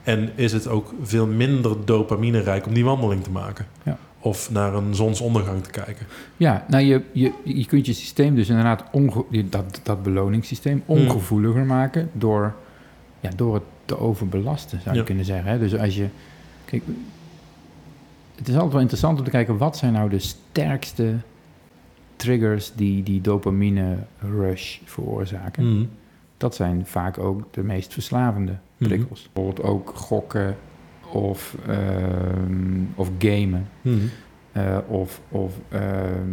En 0.03 0.31
is 0.35 0.53
het 0.53 0.69
ook 0.69 0.93
veel 1.03 1.27
minder 1.27 1.77
dopaminerijk 1.85 2.67
om 2.67 2.75
die 2.75 2.85
wandeling 2.85 3.23
te 3.25 3.31
maken. 3.31 3.67
Ja. 3.83 3.99
Of 4.23 4.51
naar 4.51 4.75
een 4.75 4.95
zonsondergang 4.95 5.63
te 5.63 5.71
kijken. 5.71 6.07
Ja, 6.37 6.65
nou 6.69 6.85
je, 6.85 7.03
je, 7.13 7.33
je 7.45 7.67
kunt 7.67 7.87
je 7.87 7.93
systeem 7.93 8.35
dus 8.35 8.49
inderdaad, 8.49 8.85
onge, 8.93 9.25
dat, 9.49 9.81
dat 9.83 10.03
beloningssysteem, 10.03 10.83
Hmm. 10.87 10.97
ongevoeliger 10.97 11.65
maken 11.65 12.11
door, 12.13 12.55
ja, 13.21 13.31
door 13.37 13.55
het 13.55 13.63
te 13.85 13.99
overbelasten, 13.99 14.81
zou 14.81 14.95
je 14.95 15.01
Ja. 15.01 15.07
kunnen 15.07 15.25
zeggen. 15.25 15.51
Hè? 15.51 15.59
Dus 15.59 15.77
als 15.77 15.97
je, 15.97 16.07
kijk, 16.65 16.83
het 18.35 18.49
is 18.49 18.55
altijd 18.55 18.73
wel 18.73 18.81
interessant 18.81 19.19
om 19.19 19.25
te 19.25 19.31
kijken, 19.31 19.57
wat 19.59 19.77
zijn 19.77 19.93
nou 19.93 20.11
de 20.11 20.19
sterkste 20.19 21.15
triggers 22.17 22.73
die 22.75 23.03
die 23.03 23.21
dopamine 23.21 23.97
rush 24.19 24.79
veroorzaken? 24.85 25.65
Mm. 25.77 25.89
Dat 26.37 26.55
zijn 26.55 26.87
vaak 26.87 27.19
ook 27.19 27.43
de 27.51 27.63
meest 27.63 27.93
verslavende 27.93 28.57
prikkels. 28.77 29.29
Bijvoorbeeld 29.33 29.67
ook 29.67 29.93
gokken 29.95 30.57
of, 31.13 31.57
ehm, 31.67 32.81
of 32.95 33.11
gamen. 33.19 33.67
Mm. 33.83 34.01
Eh, 34.53 34.79
of 34.89 35.21
of 35.29 35.55
ehm, 35.69 36.29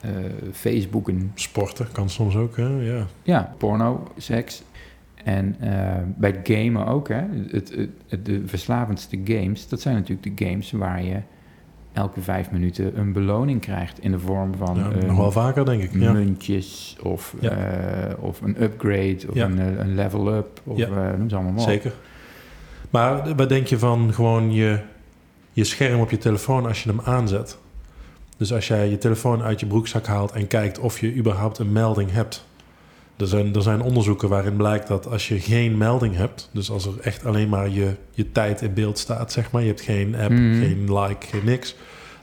eh, 0.00 0.10
Facebooken. 0.52 1.30
Sporten 1.34 1.86
kan 1.92 2.10
soms 2.10 2.36
ook, 2.36 2.56
hè? 2.56 2.66
Ja. 2.68 3.06
Ja, 3.22 3.54
porno, 3.58 4.08
seks. 4.16 4.62
En 5.24 5.56
eh, 5.60 5.96
bij 6.16 6.30
het 6.30 6.38
gamen 6.42 6.86
ook, 6.86 7.08
hè. 7.08 7.22
Het, 7.50 7.74
het, 7.74 7.88
het- 8.08 8.24
de 8.26 8.42
verslavendste 8.46 9.18
games, 9.24 9.68
dat 9.68 9.80
zijn 9.80 9.94
natuurlijk 9.94 10.38
de 10.38 10.44
games 10.46 10.70
waar 10.72 11.02
je 11.02 11.16
elke 11.92 12.20
vijf 12.20 12.50
minuten 12.50 12.98
een 12.98 13.12
beloning 13.12 13.60
krijgt 13.60 14.00
in 14.00 14.10
de 14.10 14.18
vorm 14.18 14.54
van 14.54 14.76
ja 14.76 15.06
nog 15.06 15.16
wel 15.16 15.32
vaker, 15.32 15.64
denk 15.64 15.82
ik. 15.82 15.92
Ja. 15.94 16.12
muntjes 16.12 16.96
of, 17.02 17.34
Ja. 17.40 17.56
of 18.20 18.40
een 18.40 18.62
upgrade 18.62 19.18
of 19.28 19.34
een, 19.36 19.80
een 19.80 19.94
level 19.94 20.34
up 20.34 20.60
of 20.64 20.76
Ja. 20.76 21.16
noem 21.16 21.28
ze 21.28 21.34
allemaal 21.34 21.52
maar. 21.52 21.62
Zeker. 21.62 21.92
Maar 22.90 23.34
wat 23.36 23.48
denk 23.48 23.66
je 23.66 23.78
van 23.78 24.14
gewoon 24.14 24.52
je, 24.52 24.78
je 25.52 25.64
scherm 25.64 26.00
op 26.00 26.10
je 26.10 26.18
telefoon 26.18 26.66
als 26.66 26.82
je 26.82 26.88
hem 26.88 27.00
aanzet? 27.04 27.58
Dus 28.36 28.52
als 28.52 28.68
jij 28.68 28.88
je 28.90 28.98
telefoon 28.98 29.42
uit 29.42 29.60
je 29.60 29.66
broekzak 29.66 30.06
haalt 30.06 30.32
en 30.32 30.46
kijkt 30.46 30.78
of 30.78 31.00
je 31.00 31.14
überhaupt 31.14 31.58
een 31.58 31.72
melding 31.72 32.12
hebt. 32.12 32.44
Er 33.16 33.26
zijn, 33.26 33.54
er 33.54 33.62
zijn 33.62 33.80
onderzoeken 33.82 34.28
waarin 34.28 34.56
blijkt 34.56 34.86
dat 34.88 35.06
als 35.08 35.28
je 35.28 35.40
geen 35.40 35.76
melding 35.78 36.16
hebt, 36.16 36.48
dus 36.52 36.70
als 36.70 36.86
er 36.86 36.92
echt 37.00 37.24
alleen 37.26 37.48
maar 37.48 37.68
je, 37.68 37.94
je 38.10 38.32
tijd 38.32 38.62
in 38.62 38.74
beeld 38.74 38.98
staat, 38.98 39.32
zeg 39.32 39.50
maar, 39.50 39.60
je 39.62 39.68
hebt 39.68 39.80
geen 39.80 40.14
app, 40.14 40.30
Mhm. 40.30 40.60
geen 40.60 40.98
like, 41.00 41.26
geen 41.26 41.44
niks, 41.44 41.76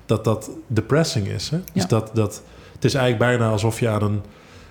dat 0.06 0.24
dat 0.24 0.50
depressing 0.68 1.28
is. 1.28 1.50
Hè? 1.50 1.58
Dus 1.74 1.82
Ja. 1.82 1.88
dat, 1.88 2.10
dat, 2.14 2.42
het 2.74 2.86
is 2.86 2.94
eigenlijk 2.94 3.30
bijna 3.32 3.52
alsof 3.52 3.80
je 3.80 3.90
aan 3.90 4.04
een, 4.04 4.22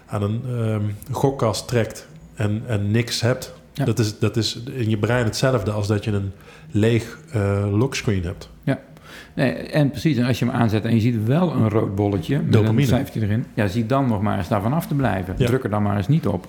aan 0.07 0.23
een 0.23 0.43
ehm, 0.47 0.83
gokkast 1.15 1.69
trekt 1.69 2.07
en, 2.35 2.63
en 2.67 2.91
niks 2.91 3.21
hebt. 3.21 3.55
Ja. 3.77 3.85
Dat, 3.85 3.99
is, 3.99 4.19
dat 4.19 4.37
is 4.37 4.63
in 4.75 4.91
je 4.91 4.99
brein 4.99 5.25
hetzelfde 5.25 5.71
als 5.71 5.87
dat 5.87 6.05
je 6.05 6.11
een 6.13 6.33
leeg 6.71 7.19
eh 7.33 7.67
lockscreen 7.79 8.25
hebt. 8.25 8.49
Nee, 9.35 9.53
en 9.53 9.91
precies, 9.91 10.17
en 10.17 10.25
als 10.27 10.39
je 10.39 10.45
hem 10.45 10.55
aanzet 10.55 10.85
en 10.85 10.95
je 10.95 11.01
ziet 11.01 11.25
wel 11.25 11.53
een 11.53 11.69
rood 11.71 11.95
bolletje 11.95 12.37
met 12.43 12.53
Dopamine. 12.53 12.81
een 12.81 12.87
cijfertje 12.87 13.21
erin, 13.21 13.45
ja, 13.55 13.67
zie 13.67 13.87
dan 13.87 14.07
nog 14.07 14.23
maar 14.23 14.39
eens 14.39 14.49
daarvan 14.49 14.73
af 14.73 14.87
te 14.87 14.95
blijven. 14.95 15.35
Ja. 15.39 15.47
Druk 15.47 15.65
er 15.65 15.71
dan 15.71 15.83
maar 15.83 15.97
eens 15.97 16.09
niet 16.09 16.27
op. 16.27 16.47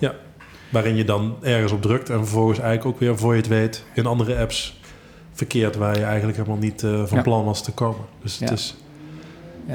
Waarin 0.70 0.96
je 0.96 1.04
dan 1.04 1.36
ergens 1.42 1.72
op 1.72 1.82
drukt 1.82 2.10
en 2.10 2.18
vervolgens 2.18 2.60
eigenlijk 2.60 2.88
ook 2.96 3.00
weer, 3.00 3.18
voor 3.18 3.32
je 3.34 3.38
het 3.40 3.48
weet, 3.48 3.86
in 3.94 4.06
andere 4.06 4.38
apps 4.38 4.80
verkeert 5.34 5.76
waar 5.76 5.98
je 5.98 6.04
eigenlijk 6.04 6.38
helemaal 6.38 6.58
niet 6.58 6.84
eh, 6.84 7.04
van 7.06 7.18
Ja. 7.18 7.24
plan 7.24 7.46
was 7.46 7.64
te 7.64 7.72
komen. 7.72 8.06
Dus 8.22 8.40
het 8.40 8.50
Ja. 8.50 8.56
is, 8.56 8.76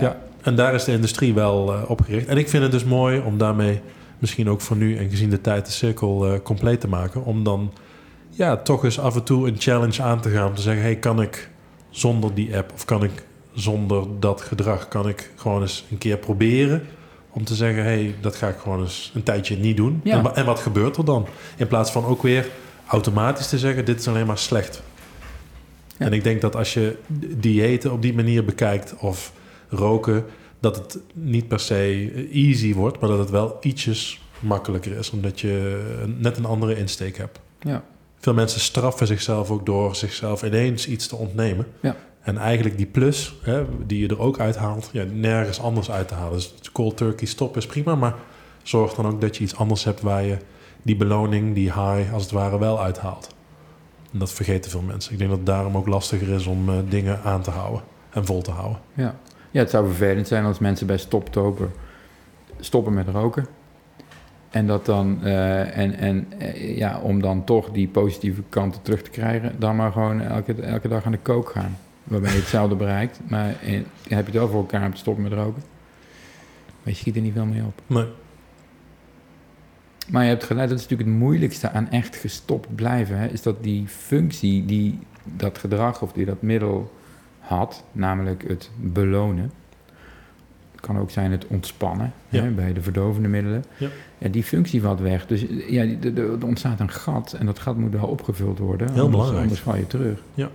Ja. 0.01 0.17
en 0.43 0.55
daar 0.57 0.75
is 0.75 0.85
de 0.85 0.93
industrie 0.93 1.35
wel 1.35 1.73
eh, 1.73 1.91
op 1.91 2.01
gericht. 2.01 2.27
En 2.27 2.37
ik 2.37 2.49
vind 2.49 2.63
het 2.63 2.73
dus 2.73 2.85
mooi 2.85 3.21
om 3.21 3.39
daarmee 3.39 3.81
misschien 4.23 4.49
ook 4.49 4.61
voor 4.61 4.77
nu 4.77 4.97
en 4.97 5.11
gezien 5.11 5.31
de 5.31 5.41
tijd 5.41 5.67
de 5.67 5.73
cirkel 5.73 6.27
eh, 6.27 6.41
compleet 6.43 6.81
te 6.81 6.89
maken. 6.89 7.25
Om 7.25 7.45
dan 7.45 7.73
ja, 8.31 8.57
toch 8.57 8.85
eens 8.85 8.99
af 8.99 9.15
en 9.15 9.23
toe 9.23 9.49
een 9.49 9.57
challenge 9.59 10.03
aan 10.03 10.21
te 10.21 10.31
gaan. 10.31 10.47
Om 10.49 10.55
te 10.55 10.63
zeggen, 10.63 10.83
hey, 10.83 10.97
kan 10.97 11.23
ik 11.23 11.51
zonder 11.91 12.35
die 12.35 12.57
app 12.57 12.73
of 12.75 12.85
kan 12.85 13.05
ik 13.05 13.25
zonder 13.53 14.05
dat 14.21 14.41
gedrag, 14.41 14.89
kan 14.89 15.09
ik 15.09 15.31
gewoon 15.37 15.61
eens 15.61 15.85
een 15.91 15.99
keer 15.99 16.17
proberen 16.17 16.83
om 17.31 17.45
te 17.45 17.55
zeggen, 17.55 17.83
hey, 17.83 18.15
dat 18.21 18.37
ga 18.37 18.49
ik 18.49 18.57
gewoon 18.59 18.81
eens 18.81 19.11
een 19.15 19.23
tijdje 19.23 19.57
niet 19.57 19.77
doen. 19.77 20.01
Ja. 20.05 20.17
En, 20.17 20.23
wa- 20.23 20.35
en 20.35 20.45
wat 20.45 20.59
gebeurt 20.61 20.97
er 20.97 21.05
dan? 21.05 21.27
In 21.57 21.67
plaats 21.67 21.91
van 21.91 22.05
ook 22.05 22.23
weer 22.23 22.49
automatisch 22.87 23.49
te 23.49 23.59
zeggen, 23.59 23.85
dit 23.85 24.01
is 24.01 24.09
alleen 24.09 24.27
maar 24.27 24.39
slecht. 24.39 24.83
Ja. 25.97 26.07
En 26.07 26.13
ik 26.13 26.25
denk 26.25 26.41
dat 26.41 26.57
als 26.57 26.75
je 26.75 26.97
diëten 27.37 27.93
op 27.93 28.03
die 28.03 28.15
manier 28.15 28.45
bekijkt 28.45 28.95
of 28.99 29.33
roken, 29.69 30.25
dat 30.63 30.77
het 30.77 30.99
niet 31.15 31.49
per 31.49 31.61
se 31.61 32.29
easy 32.33 32.75
wordt, 32.75 33.01
maar 33.01 33.09
dat 33.09 33.19
het 33.19 33.31
wel 33.31 33.57
ietsjes 33.61 34.21
makkelijker 34.41 34.97
is, 34.97 35.11
omdat 35.11 35.41
je 35.41 35.85
net 36.19 36.37
een 36.37 36.45
andere 36.45 36.77
insteek 36.77 37.17
hebt. 37.17 37.41
Ja. 37.61 37.85
Veel 38.19 38.35
mensen 38.35 38.61
straffen 38.61 39.07
zichzelf 39.07 39.51
ook 39.51 39.67
door 39.67 39.97
zichzelf 39.97 40.43
ineens 40.43 40.89
iets 40.89 41.07
te 41.07 41.17
ontnemen. 41.17 41.67
Ja. 41.81 41.97
En 42.21 42.37
eigenlijk 42.37 42.77
die 42.77 42.87
plus, 42.87 43.35
hè, 43.43 43.65
die 43.87 44.01
je 44.01 44.09
er 44.09 44.21
ook 44.21 44.41
uithaalt, 44.41 44.89
ja, 44.93 45.05
nergens 45.13 45.61
anders 45.61 45.91
uit 45.91 46.09
te 46.09 46.15
halen. 46.15 46.33
Dus 46.33 46.55
cold 46.73 46.97
turkey 46.97 47.27
stop 47.27 47.57
is 47.57 47.67
prima, 47.67 47.95
maar 47.95 48.15
zorg 48.63 48.95
dan 48.95 49.07
ook 49.07 49.21
dat 49.21 49.37
je 49.37 49.43
iets 49.43 49.57
anders 49.57 49.85
hebt 49.85 50.01
waar 50.01 50.23
je 50.23 50.37
die 50.83 50.97
beloning, 50.97 51.55
die 51.55 51.73
high, 51.73 52.13
als 52.13 52.23
het 52.23 52.33
ware 52.33 52.59
wel 52.59 52.83
uithaalt. 52.83 53.29
En 54.13 54.19
dat 54.19 54.33
vergeten 54.33 54.71
veel 54.71 54.83
mensen. 54.83 55.13
Ik 55.13 55.19
denk 55.19 55.31
dat 55.31 55.39
het 55.39 55.49
daarom 55.49 55.77
ook 55.77 55.87
lastiger 55.87 56.29
is 56.29 56.47
om 56.47 56.69
eh, 56.69 56.77
dingen 56.89 57.21
aan 57.23 57.43
te 57.43 57.51
houden 57.51 57.83
en 58.11 58.27
vol 58.27 58.43
te 58.43 58.51
houden. 58.51 58.79
Ja. 58.95 59.17
Ja, 59.53 59.61
het 59.61 59.71
zou 59.71 59.87
vervelend 59.87 60.29
zijn 60.29 60.45
als 60.45 60.59
mensen 60.59 60.87
bij 60.87 60.99
Stoptober 60.99 61.69
stoppen 62.61 62.95
met 62.95 63.09
roken. 63.09 63.47
En 64.51 64.67
dat 64.67 64.87
dan, 64.87 65.19
eh, 65.23 65.77
en, 65.79 65.95
en 65.95 66.27
eh, 66.39 66.77
ja, 66.77 67.01
om 67.01 67.23
dan 67.23 67.45
toch 67.45 67.71
die 67.71 67.89
positieve 67.89 68.43
kanten 68.49 68.83
terug 68.83 69.03
te 69.03 69.11
krijgen, 69.11 69.55
dan 69.59 69.77
maar 69.77 69.93
gewoon 69.93 70.21
elke, 70.21 70.55
elke 70.55 70.89
dag 70.89 71.05
aan 71.05 71.13
de 71.13 71.19
kook 71.19 71.51
gaan. 71.51 71.77
Waarbij 72.05 72.31
je 72.33 72.39
hetzelfde 72.39 72.75
bereikt, 72.75 73.21
maar 73.29 73.47
heb 73.49 73.87
je 74.07 74.15
het 74.15 74.31
wel 74.31 74.49
voor 74.49 74.61
elkaar 74.61 74.85
om 74.85 74.93
te 74.93 74.99
stoppen 74.99 75.23
met 75.23 75.33
roken. 75.33 75.63
Maar 76.83 76.93
je 76.93 76.95
schiet 76.95 77.17
er 77.17 77.23
niet 77.23 77.33
veel 77.33 77.47
mee 77.47 77.63
op. 77.63 77.81
Nee. 77.87 78.07
Maar 80.09 80.23
je 80.23 80.29
hebt 80.29 80.45
gelijk, 80.45 80.69
dat 80.69 80.79
is 80.79 80.83
natuurlijk 80.83 81.11
het 81.11 81.19
moeilijkste 81.19 81.71
aan 81.71 81.91
echt 81.91 82.17
gestopt 82.17 82.75
blijven. 82.75 83.19
Hè, 83.19 83.27
is 83.27 83.43
dat 83.43 83.63
die 83.63 83.87
functie 83.89 84.65
die 84.65 84.99
dat 85.25 85.59
gedrag 85.59 86.03
of 86.03 86.13
die 86.13 86.25
dat 86.25 86.43
middel 86.43 86.93
had, 87.53 87.85
namelijk 87.93 88.45
het 88.49 88.71
belonen. 88.81 89.51
Het 90.73 90.81
kan 90.81 90.99
ook 90.99 91.11
zijn 91.11 91.31
het 91.31 91.47
ontspannen 91.47 92.13
Ja. 92.29 92.43
hè, 92.43 92.51
bij 92.51 92.73
de 92.73 92.83
verdovende 92.83 93.29
middelen. 93.29 93.65
Ja. 93.77 93.89
Ja, 94.19 94.29
die 94.29 94.43
functie 94.45 94.83
valt 94.83 95.01
weg. 95.01 95.27
Dus 95.27 95.45
ja, 95.69 95.85
er 96.17 96.45
ontstaat 96.47 96.81
een 96.81 96.91
gat 96.91 97.33
en 97.33 97.47
dat 97.47 97.59
gat 97.59 97.77
moet 97.77 97.93
wel 97.93 98.07
opgevuld 98.07 98.59
worden. 98.59 98.87
Heel 98.87 98.97
anders, 98.97 99.11
belangrijk. 99.11 99.43
Anders 99.43 99.61
val 99.61 99.77
je 99.77 99.87
terug. 99.87 100.19
Ja. 100.35 100.49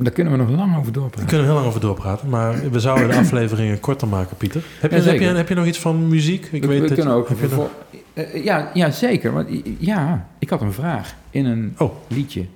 Daar 0.00 0.12
kunnen 0.12 0.32
we 0.32 0.38
nog 0.38 0.50
lang 0.50 0.76
over 0.76 0.92
Daar 0.92 0.92
doorpraten. 0.92 1.26
kunnen 1.28 1.40
we 1.46 1.52
heel 1.52 1.54
lang 1.60 1.66
over 1.68 1.80
doorpraten, 1.80 2.28
maar 2.28 2.70
we 2.70 2.80
zouden 2.80 3.08
de 3.08 3.14
afleveringen 3.24 3.80
korter 3.80 4.08
maken, 4.08 4.36
Pieter. 4.36 4.64
Heb 4.80 4.90
je, 4.90 4.96
Ja, 4.96 5.02
heb 5.02 5.18
je, 5.20 5.24
heb 5.26 5.48
je 5.48 5.54
nog 5.54 5.66
iets 5.66 5.78
van 5.80 6.08
muziek? 6.08 6.48
Ik 6.50 6.62
we 6.62 6.68
weet 6.68 6.80
we 6.80 6.86
dat 6.86 6.96
kunnen 6.96 7.14
je- 7.14 7.20
ook... 7.20 7.28
heb 7.28 7.38
je 7.38 7.42
nog- 7.42 7.52
vervol- 7.52 7.70
Eh, 8.14 8.44
ja, 8.44 8.70
ja, 8.74 8.90
zeker. 8.90 9.32
Want, 9.32 9.48
ja, 9.78 10.26
ik 10.38 10.50
had 10.50 10.60
een 10.60 10.72
vraag 10.72 11.14
in 11.30 11.44
een 11.44 11.74
Oh. 11.78 11.92
liedje 12.08 12.46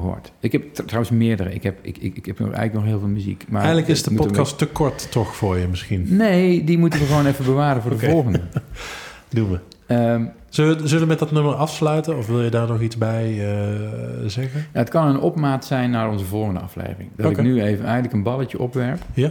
gehoord. 0.00 0.32
Ik 0.40 0.52
heb 0.52 0.74
tr- 0.74 0.82
trouwens 0.82 1.10
meerdere. 1.14 1.54
Ik 1.54 1.62
heb, 1.62 1.78
ik, 1.82 1.98
ik, 1.98 2.16
ik 2.16 2.26
heb 2.26 2.40
eigenlijk 2.40 2.72
nog 2.72 2.84
heel 2.84 2.98
veel 2.98 3.08
muziek. 3.08 3.44
Maar 3.48 3.58
Eigenlijk 3.60 3.90
is 3.90 4.02
de 4.02 4.10
we- 4.10 4.16
podcast 4.16 4.58
te 4.58 4.66
kort 4.66 5.10
toch 5.10 5.36
voor 5.36 5.58
je 5.58 5.68
misschien. 5.68 6.06
Nee, 6.16 6.64
die 6.64 6.78
moeten 6.78 7.00
we 7.00 7.06
gewoon 7.06 7.26
even 7.26 7.44
bewaren 7.44 7.82
voor 7.82 7.90
de 7.90 7.98
volgende. 7.98 8.40
Doen 9.28 9.50
we. 9.50 9.58
Ehm, 9.86 10.24
Zullen 10.48 10.78
we, 10.78 10.86
zullen 10.88 11.02
we 11.02 11.08
met 11.08 11.18
dat 11.18 11.30
nummer 11.32 11.54
afsluiten 11.54 12.16
of 12.16 12.26
wil 12.26 12.42
je 12.42 12.50
daar 12.50 12.66
nog 12.68 12.80
iets 12.80 12.96
bij 12.98 13.30
eh, 13.30 13.80
zeggen? 14.26 14.60
ja, 14.72 14.78
het 14.78 14.88
kan 14.88 15.06
een 15.06 15.18
opmaat 15.20 15.64
zijn 15.64 15.90
naar 15.90 16.10
onze 16.10 16.24
volgende 16.24 16.60
aflevering. 16.60 17.10
Dat 17.16 17.30
ik 17.30 17.42
nu 17.42 17.62
even 17.62 17.84
eigenlijk 17.84 18.14
een 18.14 18.22
balletje 18.22 18.58
opwerp. 18.58 19.02
Ja? 19.14 19.30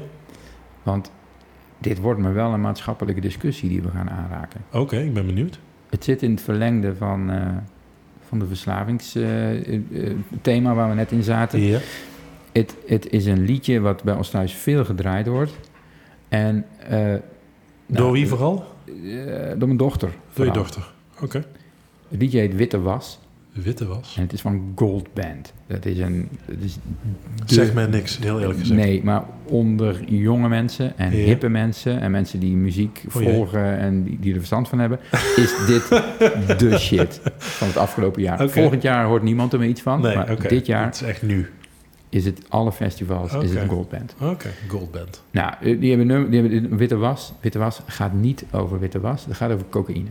Want 0.84 1.12
dit 1.78 2.00
wordt 2.00 2.19
me 2.19 2.32
wel 2.32 2.54
een 2.54 2.62
maatschappelijke 2.62 3.21
discussie 3.21 3.69
die 3.69 3.82
we 3.82 3.89
gaan 3.89 4.10
aanraken. 4.10 4.62
Oké, 4.71 4.97
ik 4.97 5.13
ben 5.13 5.26
benieuwd. 5.26 5.60
Het 5.89 6.04
zit 6.04 6.21
in 6.21 6.32
het 6.32 6.41
verlengde 6.41 6.95
van, 6.95 7.32
eh, 7.32 7.41
van 8.32 8.39
de 8.39 8.48
verslavingsthema 8.48 10.74
waar 10.74 10.89
we 10.89 10.96
net 10.96 11.12
in 11.12 11.24
zaten. 11.24 11.60
Ja. 11.60 11.80
Het, 12.52 12.76
het 12.88 13.10
is 13.10 13.26
een 13.26 13.46
liedje 13.46 13.80
wat 13.80 14.04
bij 14.04 14.13
ons 14.13 14.30
thuis 14.30 14.54
veel 14.54 14.86
gedraaid 14.86 15.28
wordt. 15.28 15.52
En, 16.28 16.65
eh, 16.89 17.00
Door 17.00 17.22
nou, 17.86 18.12
wie 18.12 18.28
vooral? 18.28 18.65
eh, 18.86 18.94
door 19.50 19.67
mijn 19.67 19.78
dochter. 19.78 20.10
Door 20.34 20.46
je 20.46 20.52
dochter. 20.52 20.91
Oké. 21.22 21.38
Het 22.10 22.22
liedje 22.22 22.39
heet 22.39 22.56
Witte 22.56 22.82
Was. 22.82 23.20
Witte 23.54 23.88
was. 23.88 24.14
En 24.18 24.22
het 24.22 24.34
is 24.34 24.42
van 24.42 24.72
Gold 24.76 25.14
Band. 25.14 25.54
Dat 25.68 25.86
is 25.86 26.00
een... 26.00 26.30
Dat 26.46 26.56
is 26.62 26.74
de- 27.46 27.54
Zeg 27.54 27.74
mij 27.74 27.86
niks, 27.86 28.18
heel 28.18 28.40
eerlijk 28.40 28.60
gezegd. 28.60 28.80
Nee, 28.80 29.04
maar 29.04 29.24
onder 29.46 30.04
jonge 30.06 30.48
mensen 30.50 30.98
en 30.98 31.18
Ja. 31.18 31.24
hippe 31.26 31.50
mensen... 31.50 32.00
en 32.02 32.12
mensen 32.12 32.40
die 32.40 32.56
muziek 32.56 33.04
O 33.16 33.20
jee. 33.22 33.34
volgen 33.34 33.78
en 33.78 34.04
die, 34.04 34.18
die 34.20 34.32
er 34.32 34.38
verstand 34.38 34.68
van 34.70 34.80
hebben... 34.80 35.00
is 35.36 35.56
dit 35.68 35.88
de 36.60 36.78
shit 36.80 37.22
van 37.38 37.68
het 37.68 37.78
afgelopen 37.78 38.22
jaar. 38.22 38.50
Volgend 38.50 38.82
jaar 38.82 39.06
hoort 39.06 39.24
niemand 39.24 39.54
er 39.54 39.60
meer 39.60 39.70
iets 39.70 39.82
van. 39.82 40.02
Nee, 40.02 40.16
maar 40.16 40.48
dit 40.48 40.66
jaar 40.66 40.86
Het 40.86 40.96
is 40.96 41.02
echt 41.02 41.22
nu. 41.22 41.50
is 42.10 42.26
het 42.26 42.42
alle 42.50 42.72
festivals, 42.72 43.34
is 43.34 43.54
het 43.54 43.70
Gold 43.70 43.90
Band. 43.90 44.16
Oké, 44.22 44.50
Goldband. 44.68 45.24
Nou, 45.32 45.54
eh, 45.62 45.80
die 45.80 45.90
hebben, 45.90 46.08
nummer- 46.08 46.30
die 46.32 46.42
hebben 46.42 46.78
witte 46.78 46.96
was. 46.98 47.34
Witte 47.42 47.60
was 47.60 47.82
gaat 47.86 48.14
niet 48.14 48.46
over 48.52 48.80
witte 48.80 49.00
was. 49.00 49.26
Het 49.26 49.36
gaat 49.36 49.52
over 49.52 49.66
cocaïne. 49.70 50.10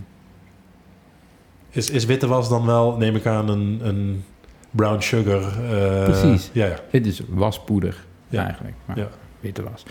Is, 1.70 1.90
is 1.90 2.04
witte 2.04 2.26
was 2.26 2.48
dan 2.48 2.66
wel, 2.66 2.96
neem 2.96 3.16
ik 3.16 3.26
aan, 3.26 3.48
een, 3.48 3.80
een 3.82 4.24
brown 4.70 5.00
sugar? 5.00 5.42
eh, 5.42 6.04
Precies. 6.04 6.50
Ja, 6.52 6.66
ja. 6.66 6.76
Het 6.90 7.06
is 7.06 7.22
waspoeder 7.28 8.04
Ja. 8.28 8.44
eigenlijk. 8.44 8.74
Maar 8.84 8.98
Ja. 8.98 9.08
witte 9.40 9.62
was. 9.62 9.82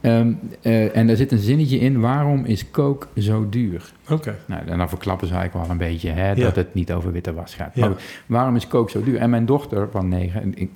Ehm, 0.00 0.32
eh, 0.62 0.96
en 0.96 1.06
daar 1.06 1.16
zit 1.16 1.32
een 1.32 1.38
zinnetje 1.38 1.78
in. 1.78 2.00
Waarom 2.00 2.44
is 2.44 2.70
coke 2.70 3.06
zo 3.20 3.48
duur? 3.48 3.92
Oké. 4.10 4.36
Nou, 4.46 4.66
en 4.66 4.78
dan 4.78 4.88
verklappen 4.88 5.26
ze 5.28 5.34
eigenlijk 5.34 5.64
wel 5.66 5.72
een 5.76 5.90
beetje 5.90 6.10
hè, 6.10 6.28
Ja. 6.28 6.34
dat 6.34 6.56
het 6.56 6.74
niet 6.74 6.92
over 6.92 7.12
witte 7.12 7.34
was 7.34 7.54
gaat. 7.54 7.76
Maar 7.76 7.92
waarom 8.26 8.56
is 8.56 8.66
coke 8.68 8.90
zo 8.90 9.02
duur? 9.02 9.16
En 9.18 9.30
mijn 9.30 9.46
dochter 9.46 9.88
van 9.90 10.08
negen, 10.08 10.42
en 10.42 10.52
ik, 10.58 10.70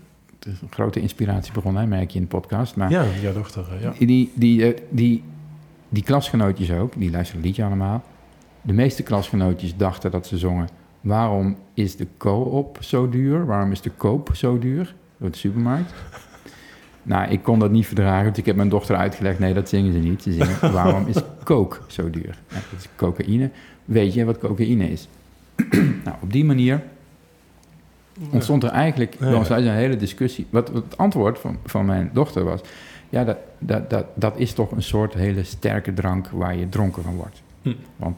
grote 0.70 1.00
inspiratie 1.00 1.52
begonnen, 1.52 1.82
hè, 1.82 1.88
merk 1.88 2.10
je 2.10 2.16
in 2.18 2.22
de 2.24 2.28
podcast. 2.30 2.76
Maar 2.76 2.90
Ja, 2.90 3.04
jouw 3.22 3.32
dochter. 3.32 3.64
eh, 3.76 3.82
Ja. 3.82 3.92
die, 4.06 4.32
die, 4.34 4.72
eh, 4.74 4.80
die, 4.90 5.22
die 5.88 6.02
klasgenootjes 6.02 6.72
ook, 6.72 6.92
die 6.96 7.10
luisteren 7.10 7.40
het 7.40 7.46
liedje 7.46 7.64
allemaal. 7.64 8.02
De 8.62 8.72
meeste 8.72 9.02
klasgenootjes 9.02 9.76
dachten 9.76 10.10
dat 10.10 10.26
ze 10.26 10.38
zongen... 10.38 10.68
waarom 11.00 11.56
is 11.74 11.96
de 11.96 12.06
co-op 12.16 12.78
zo 12.80 13.08
duur? 13.08 13.46
Waarom 13.46 13.72
is 13.72 13.80
de 13.80 13.90
koop 13.90 14.30
zo 14.32 14.58
duur? 14.58 14.94
Door 15.16 15.30
de 15.30 15.36
supermarkt. 15.36 15.92
Nou, 17.02 17.30
ik 17.30 17.42
kon 17.42 17.58
dat 17.58 17.70
niet 17.70 17.86
verdragen, 17.86 18.24
want 18.24 18.36
ik 18.36 18.46
heb 18.46 18.56
mijn 18.56 18.68
dochter 18.68 18.96
uitgelegd... 18.96 19.38
nee, 19.38 19.54
dat 19.54 19.68
zingen 19.68 19.92
ze 19.92 19.98
niet. 19.98 20.22
Ze 20.22 20.32
zingen, 20.32 20.72
waarom 20.72 21.06
is 21.06 21.16
coke 21.44 21.76
zo 21.86 22.10
duur? 22.10 22.38
Dat 22.48 22.62
is 22.78 22.88
cocaïne. 22.96 23.50
Weet 23.84 24.14
je 24.14 24.24
wat 24.24 24.38
cocaïne 24.38 24.90
is? 24.90 25.08
nou, 26.04 26.16
op 26.20 26.32
die 26.32 26.44
manier 26.44 26.82
ontstond 28.30 28.62
er 28.62 28.70
eigenlijk 28.70 29.16
Ja. 29.20 29.42
thuis 29.42 29.64
een 29.64 29.72
hele 29.72 29.96
discussie. 29.96 30.46
Wat, 30.50 30.70
wat 30.70 30.84
het 30.84 30.96
antwoord 30.98 31.38
van, 31.38 31.58
van 31.64 31.86
mijn 31.86 32.10
dochter 32.12 32.44
was... 32.44 32.60
ja, 33.08 33.24
dat, 33.24 33.38
dat, 33.58 33.90
dat, 33.90 34.06
dat 34.14 34.38
is 34.38 34.52
toch 34.52 34.70
een 34.70 34.82
soort 34.82 35.14
hele 35.14 35.44
sterke 35.44 35.94
drank 35.94 36.28
waar 36.28 36.56
je 36.56 36.68
dronken 36.68 37.02
van 37.02 37.16
wordt. 37.16 37.42
Hm. 37.62 37.72
Want 37.96 38.16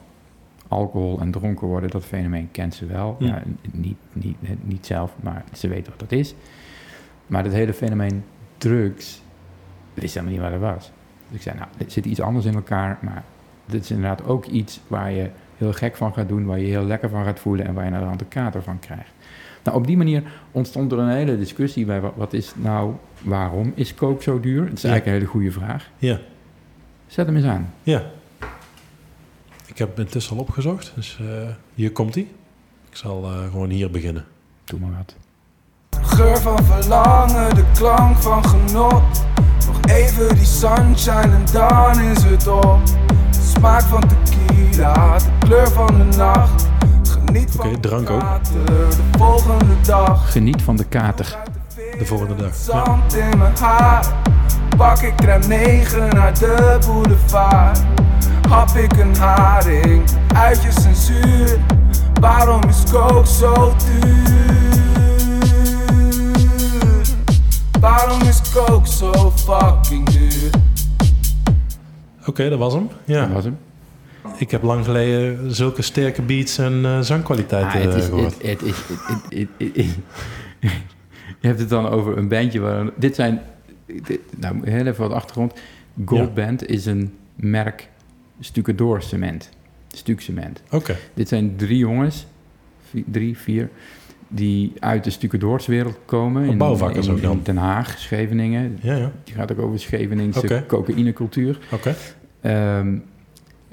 alcohol 0.71 1.19
en 1.19 1.31
dronken 1.31 1.67
worden, 1.67 1.89
dat 1.89 2.05
fenomeen 2.05 2.49
kent 2.51 2.73
ze 2.75 2.85
wel. 2.85 3.15
Ja, 3.19 3.41
niet, 3.71 3.97
niet, 4.13 4.37
niet 4.63 4.85
zelf, 4.85 5.13
maar 5.21 5.43
ze 5.53 5.67
weten 5.67 5.91
wat 5.91 5.99
dat 6.09 6.11
is. 6.19 6.35
Maar 7.27 7.43
dat 7.43 7.53
hele 7.53 7.73
fenomeen 7.73 8.23
drugs, 8.57 9.21
wist 9.93 10.13
helemaal 10.13 10.33
niet 10.33 10.41
wat 10.43 10.51
dat 10.51 10.73
was. 10.73 10.91
Dus 11.27 11.35
ik 11.37 11.41
zei, 11.41 11.55
nou, 11.57 11.67
er 11.77 11.85
zit 11.91 12.05
iets 12.05 12.21
anders 12.21 12.45
in 12.45 12.53
elkaar, 12.55 12.97
maar 13.01 13.23
dit 13.65 13.83
is 13.83 13.91
inderdaad 13.91 14.25
ook 14.25 14.45
iets 14.45 14.79
waar 14.87 15.11
je 15.11 15.29
heel 15.57 15.73
gek 15.73 15.95
van 15.95 16.13
gaat 16.13 16.27
doen, 16.27 16.45
waar 16.45 16.59
je 16.59 16.65
heel 16.67 16.83
lekker 16.85 17.09
van 17.09 17.23
gaat 17.23 17.39
voelen 17.39 17.65
en 17.65 17.73
waar 17.73 17.85
je 17.85 17.91
naar 17.91 17.99
de 17.99 18.05
hand 18.05 18.21
een 18.21 18.27
kater 18.27 18.63
van 18.63 18.79
krijgt. 18.79 19.11
Nou, 19.63 19.77
op 19.77 19.87
die 19.87 19.97
manier 19.97 20.23
ontstond 20.51 20.91
er 20.91 20.99
een 20.99 21.09
hele 21.09 21.37
discussie 21.37 21.85
bij 21.85 22.01
wat, 22.15 22.33
is 22.33 22.53
nou, 22.55 22.93
waarom 23.23 23.71
is 23.75 23.93
kook 23.93 24.21
zo 24.21 24.39
duur? 24.39 24.65
Dat 24.65 24.73
is 24.73 24.81
Ja. 24.81 24.89
eigenlijk 24.89 25.05
een 25.05 25.13
hele 25.13 25.25
goede 25.25 25.51
vraag. 25.65 25.89
Ja. 25.97 26.19
Zet 27.07 27.25
hem 27.25 27.35
eens 27.35 27.45
aan. 27.45 27.73
ja. 27.83 28.03
Ik 29.71 29.77
heb 29.77 29.99
intussen 29.99 30.35
al 30.35 30.41
opgezocht, 30.41 30.91
dus 30.95 31.17
eh, 31.21 31.25
hier 31.73 31.91
komt 31.91 32.13
hij. 32.15 32.27
Ik 32.89 32.95
zal 32.97 33.23
eh, 33.23 33.31
gewoon 33.51 33.69
hier 33.69 33.91
beginnen. 33.91 34.25
Doe 34.63 34.79
maar 34.79 34.89
wat. 34.97 35.15
Geur 36.01 36.37
van 36.37 36.63
verlangen, 36.65 37.55
de 37.55 37.63
klank 37.73 38.17
van 38.17 38.45
genot. 38.45 39.03
Nog 39.67 39.79
even 39.87 40.35
die 40.35 40.45
sunshine 40.45 41.21
en 41.21 41.45
dan 41.51 41.99
is 41.99 42.23
het 42.23 42.47
op. 42.47 42.79
De 43.31 43.51
smaak 43.57 43.81
van 43.81 44.03
tequila, 44.07 45.17
de 45.17 45.29
kleur 45.39 45.67
van 45.71 45.97
de 45.97 46.17
nacht. 46.17 46.67
Geniet 47.03 47.51
van 47.51 47.67
Oké, 47.67 47.79
drank 47.79 48.07
de 48.07 48.13
ook. 48.13 48.19
kater, 48.19 48.65
de 48.65 49.17
volgende 49.17 49.81
dag. 49.85 50.31
Geniet 50.31 50.61
van 50.61 50.75
de 50.75 50.85
kater. 50.85 51.37
De 51.97 52.05
volgende 52.05 52.35
dag. 52.35 52.49
Ja. 52.49 52.53
Zand 52.53 53.13
in 53.15 53.37
mijn 53.37 53.57
haar. 53.57 54.13
Pak 54.77 54.99
ik 55.01 55.15
crème 55.15 55.47
9 55.47 56.09
naar 56.09 56.33
de 56.39 56.77
boulevard. 56.85 57.81
Hap 58.51 58.69
ik 58.75 58.97
een 58.97 59.15
haring, 59.15 60.03
uitjes 60.35 60.85
en 60.85 60.95
zuur. 60.95 61.57
Waarom 62.19 62.61
is 62.69 62.83
coke 62.91 63.27
zo 63.27 63.73
duur? 63.85 64.59
Waarom 67.79 68.21
is 68.21 68.41
coke 68.53 68.87
zo 68.87 69.31
fucking 69.31 70.09
duur? 70.09 70.49
Oké, 72.25 72.49
dat 72.49 72.59
was 72.59 72.73
hem. 72.73 72.89
Ja. 73.05 73.21
Dat 73.25 73.33
was 73.33 73.43
hem. 73.43 73.57
Ik 74.37 74.51
heb 74.51 74.63
lang 74.63 74.85
geleden 74.85 75.55
zulke 75.55 75.81
sterke 75.81 76.21
beats 76.21 76.57
en 76.57 76.85
eh, 76.85 76.99
zangkwaliteiten 76.99 77.79
Ah, 77.79 77.85
het 77.85 77.95
is, 77.95 78.03
eh, 78.03 78.09
gehoord. 78.09 78.33
het, 78.41 78.41
het 78.47 78.61
is, 78.61 78.75
het- 78.87 78.99
het- 79.29 79.47
het- 79.57 79.75
het- 79.75 79.95
je 81.39 81.47
hebt 81.47 81.59
het 81.59 81.69
dan 81.69 81.87
over 81.89 82.17
een 82.17 82.27
bandje 82.27 82.59
waar... 82.59 82.85
Dit 82.95 83.15
zijn... 83.15 83.41
Dit, 84.03 84.19
nou, 84.37 84.69
heel 84.69 84.85
even 84.85 85.01
wat 85.07 85.13
achtergrond. 85.13 85.53
Gold 86.05 86.33
Band 86.33 86.65
is 86.67 86.85
een 86.85 87.13
merk 87.35 87.89
stucadoor 88.45 89.01
cement. 89.01 89.49
Stukcement. 89.87 90.61
Oké, 90.71 90.95
Dit 91.13 91.27
zijn 91.27 91.55
drie 91.55 91.77
jongens, 91.77 92.25
vi- 92.89 93.03
drie, 93.07 93.37
vier, 93.37 93.69
die 94.27 94.73
uit 94.79 95.03
de 95.03 95.09
stucadoorswereld 95.09 95.99
komen. 96.05 96.49
Oh, 96.49 96.57
bouwvakkers 96.57 97.07
in, 97.07 97.19
dan? 97.21 97.31
in 97.31 97.39
Den 97.43 97.57
Haag, 97.57 97.97
Scheveningen. 97.99 98.77
ja, 98.81 98.95
ja. 98.95 99.11
Die 99.23 99.33
gaat 99.33 99.51
ook 99.51 99.59
over 99.59 99.79
Scheveningse 99.79 100.63
cocaïnecultuur. 100.67 101.59
Oké. 101.71 101.95
Ehm, 102.41 102.97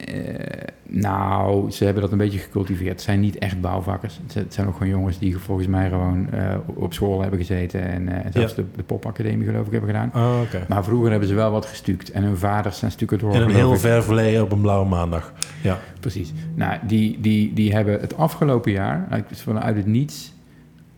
eh, 0.06 0.68
nou, 0.82 1.70
ze 1.70 1.84
hebben 1.84 2.02
dat 2.02 2.12
een 2.12 2.18
beetje 2.18 2.38
gecultiveerd. 2.38 2.90
Het 2.92 3.00
zijn 3.02 3.20
niet 3.20 3.38
echt 3.38 3.60
bouwvakkers. 3.60 4.20
Het 4.32 4.54
zijn- 4.54 4.66
ook 4.68 4.72
gewoon 4.72 4.88
jongens 4.88 5.18
die 5.18 5.38
volgens 5.38 5.66
mij 5.66 5.88
gewoon 5.88 6.30
eh, 6.30 6.54
op 6.64 6.92
school 6.92 7.20
hebben 7.20 7.38
gezeten. 7.38 7.82
En, 7.88 8.08
eh, 8.08 8.24
en 8.24 8.32
zelfs 8.32 8.54
Ja. 8.54 8.62
de, 8.62 8.68
de 8.76 8.82
popacademie 8.82 9.46
geloof 9.46 9.66
ik 9.66 9.72
hebben 9.72 9.90
gedaan. 9.90 10.10
Oh. 10.14 10.40
Maar 10.68 10.84
vroeger 10.84 11.10
hebben 11.10 11.28
ze 11.28 11.34
wel 11.34 11.50
wat 11.50 11.66
gestuukt. 11.66 12.10
En 12.10 12.22
hun 12.22 12.36
vaders 12.36 12.78
zijn. 12.78 12.92
In 12.98 13.08
een 13.10 13.18
geloof 13.32 13.52
heel 13.52 13.72
ik. 13.72 13.78
ver 13.78 14.02
verleden 14.02 14.42
op 14.42 14.52
een 14.52 14.60
blauwe 14.60 14.88
maandag. 14.88 15.32
Ja. 15.62 15.78
Precies. 16.00 16.32
Nou, 16.54 16.78
die, 16.86 17.20
die, 17.20 17.52
die 17.52 17.72
hebben 17.74 18.00
het 18.00 18.16
afgelopen 18.16 18.72
jaar, 18.72 19.06
uit- 19.10 19.40
vanuit 19.42 19.76
het 19.76 19.86
niets, 19.86 20.34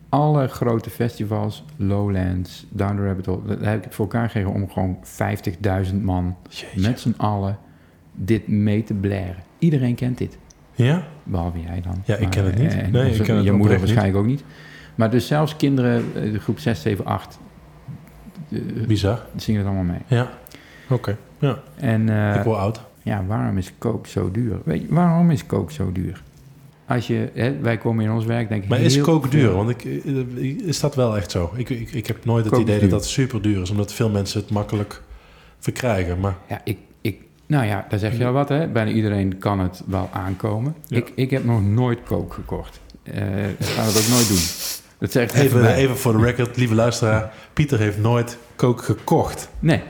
alle 0.09 0.47
grote 0.47 0.89
festivals, 0.89 1.63
Lowlands, 1.75 2.65
Down 2.69 2.95
the 2.95 3.05
Rabbit 3.05 3.25
Hole, 3.25 3.39
daar 3.45 3.69
heb 3.69 3.77
ik 3.77 3.83
het 3.83 3.95
voor 3.95 4.05
elkaar 4.05 4.25
gekregen 4.29 4.53
om 4.53 4.69
gewoon 4.69 4.97
50.000 5.03 5.95
man 6.03 6.35
Jeetje. 6.49 6.81
met 6.89 6.99
z'n 6.99 7.13
allen 7.17 7.57
dit 8.15 8.47
mee 8.47 8.83
te 8.83 8.93
blaren. 8.93 9.43
Iedereen 9.59 9.95
kent 9.95 10.17
dit. 10.17 10.37
Ja? 10.75 11.07
Behalve 11.23 11.59
jij 11.61 11.81
dan. 11.81 12.01
Ja, 12.05 12.15
ik 12.15 12.29
ken 12.29 12.45
het 12.45 12.57
niet. 12.57 12.71
eh, 12.71 12.79
en 12.83 12.91
Nee, 12.91 13.11
ik 13.13 13.23
ken 13.23 13.35
het 13.35 13.45
Je 13.45 13.51
moeder 13.51 13.77
waarschijnlijk 13.79 14.17
ook 14.17 14.25
niet. 14.25 14.43
Maar 14.95 15.09
dus 15.11 15.27
zelfs 15.27 15.55
kinderen, 15.55 16.03
eh, 16.15 16.39
groep 16.39 16.59
6, 16.59 16.81
7, 16.81 17.05
8, 17.05 17.39
eh, 18.49 18.59
Bizar. 18.87 19.25
zingen 19.35 19.59
het 19.61 19.69
allemaal 19.69 19.91
mee. 19.93 20.19
Ja. 20.19 20.31
Oké. 20.89 21.17
Ja. 21.39 21.59
En 21.75 22.09
eh, 22.09 22.35
ik 22.35 22.43
word 22.43 22.57
oud. 22.59 22.81
ja, 23.03 23.25
waarom 23.25 23.57
is 23.57 23.73
coke 23.77 24.09
zo 24.09 24.31
duur? 24.31 24.57
Weet 24.65 24.81
je, 24.81 24.87
waarom 24.89 25.31
is 25.31 25.45
coke 25.45 25.73
zo 25.73 25.91
duur? 25.91 26.23
Als 26.87 27.07
je, 27.07 27.29
hè, 27.33 27.59
wij 27.59 27.77
komen 27.77 28.05
in 28.05 28.11
ons 28.11 28.25
werk 28.25 28.49
denk 28.49 28.63
ik 28.63 28.69
Maar 28.69 28.79
is 28.79 28.93
veel- 28.99 29.21
duur? 29.29 29.51
Want 29.51 29.69
ik, 29.69 29.83
is 30.63 30.79
dat 30.79 30.95
wel 30.95 31.17
echt 31.17 31.31
zo? 31.31 31.51
Ik, 31.55 31.69
ik, 31.69 31.91
ik 31.91 32.07
heb 32.07 32.25
nooit 32.25 32.45
het 32.45 32.57
idee 32.57 32.79
dat 32.79 32.89
dat 32.89 33.05
super 33.05 33.41
duur 33.41 33.61
is, 33.61 33.69
omdat 33.69 33.93
veel 33.93 34.09
mensen 34.09 34.41
het 34.41 34.49
makkelijk 34.49 35.01
verkrijgen. 35.59 36.19
Maar 36.19 36.35
Ja, 36.49 36.61
ik, 36.63 36.77
nou 37.51 37.65
ja, 37.65 37.85
daar 37.89 37.99
zeg 37.99 38.17
je 38.17 38.25
al 38.25 38.31
wat, 38.31 38.49
hè? 38.49 38.67
Bijna 38.67 38.91
iedereen 38.91 39.37
kan 39.37 39.59
het 39.59 39.81
wel 39.85 40.09
aankomen. 40.11 40.75
Ja. 40.85 40.97
Ik, 40.97 41.11
ik 41.15 41.29
heb 41.29 41.43
nog 41.43 41.63
nooit 41.63 41.99
coke 42.03 42.33
gekocht. 42.33 42.79
Eh 43.03 43.49
ik 43.49 43.55
ga 43.65 43.83
het 43.83 43.97
ook 43.97 44.07
nooit 44.09 44.27
doen. 44.27 44.37
Dat 44.99 45.11
zegt 45.11 45.33
even, 45.33 45.59
even, 45.59 45.73
even 45.75 45.97
voor 45.97 46.17
de 46.17 46.23
record, 46.23 46.57
lieve 46.57 46.75
luisteraar. 46.75 47.33
Pieter 47.53 47.79
heeft 47.79 47.97
nooit 47.97 48.37
coke 48.55 48.83
gekocht. 48.83 49.49
Nee, 49.59 49.81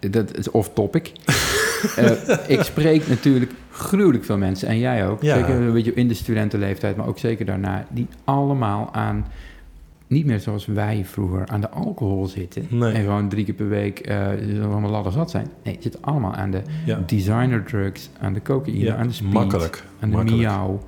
dat 0.00 0.36
is 0.36 0.50
off-topic. 0.50 1.12
Eh, 1.96 2.10
ik 2.46 2.62
spreek 2.62 3.08
natuurlijk 3.08 3.52
gruwelijk 3.70 4.24
veel 4.24 4.36
mensen, 4.36 4.68
en 4.68 4.78
jij 4.78 5.06
ook, 5.08 5.22
Ja. 5.22 5.34
zeker 5.34 5.54
een 5.54 5.72
beetje 5.72 5.94
in 5.94 6.08
de 6.08 6.14
studentenleeftijd, 6.14 6.96
maar 6.96 7.06
ook 7.06 7.18
zeker 7.18 7.44
daarna, 7.44 7.86
die 7.90 8.06
allemaal 8.24 8.88
aan, 8.92 9.26
niet 10.10 10.26
meer 10.26 10.40
zoals 10.40 10.66
wij 10.66 11.04
vroeger, 11.04 11.46
aan 11.46 11.60
de 11.60 11.70
alcohol 11.70 12.26
zitten. 12.26 12.66
Nee. 12.68 12.92
En 12.92 13.00
gewoon 13.02 13.28
drie 13.28 13.44
keer 13.44 13.54
per 13.54 13.68
week 13.68 13.98
eh 14.00 14.28
allemaal 14.62 14.90
ladder 14.90 15.12
zat 15.12 15.30
zijn. 15.30 15.46
Nee, 15.64 15.74
ze 15.74 15.82
zitten 15.82 16.00
allemaal 16.02 16.34
aan 16.34 16.50
de 16.50 16.62
Ja. 16.86 17.02
designer 17.06 17.64
drugs, 17.64 18.10
aan 18.20 18.32
de 18.32 18.42
cocaïne, 18.42 18.84
Ja, 18.84 18.96
aan 18.96 19.06
de 19.06 19.12
speed, 19.12 19.32
makkelijk. 19.32 19.84
aan 20.00 20.10
de 20.10 20.16
makkelijk. 20.16 20.42
miauw. 20.42 20.80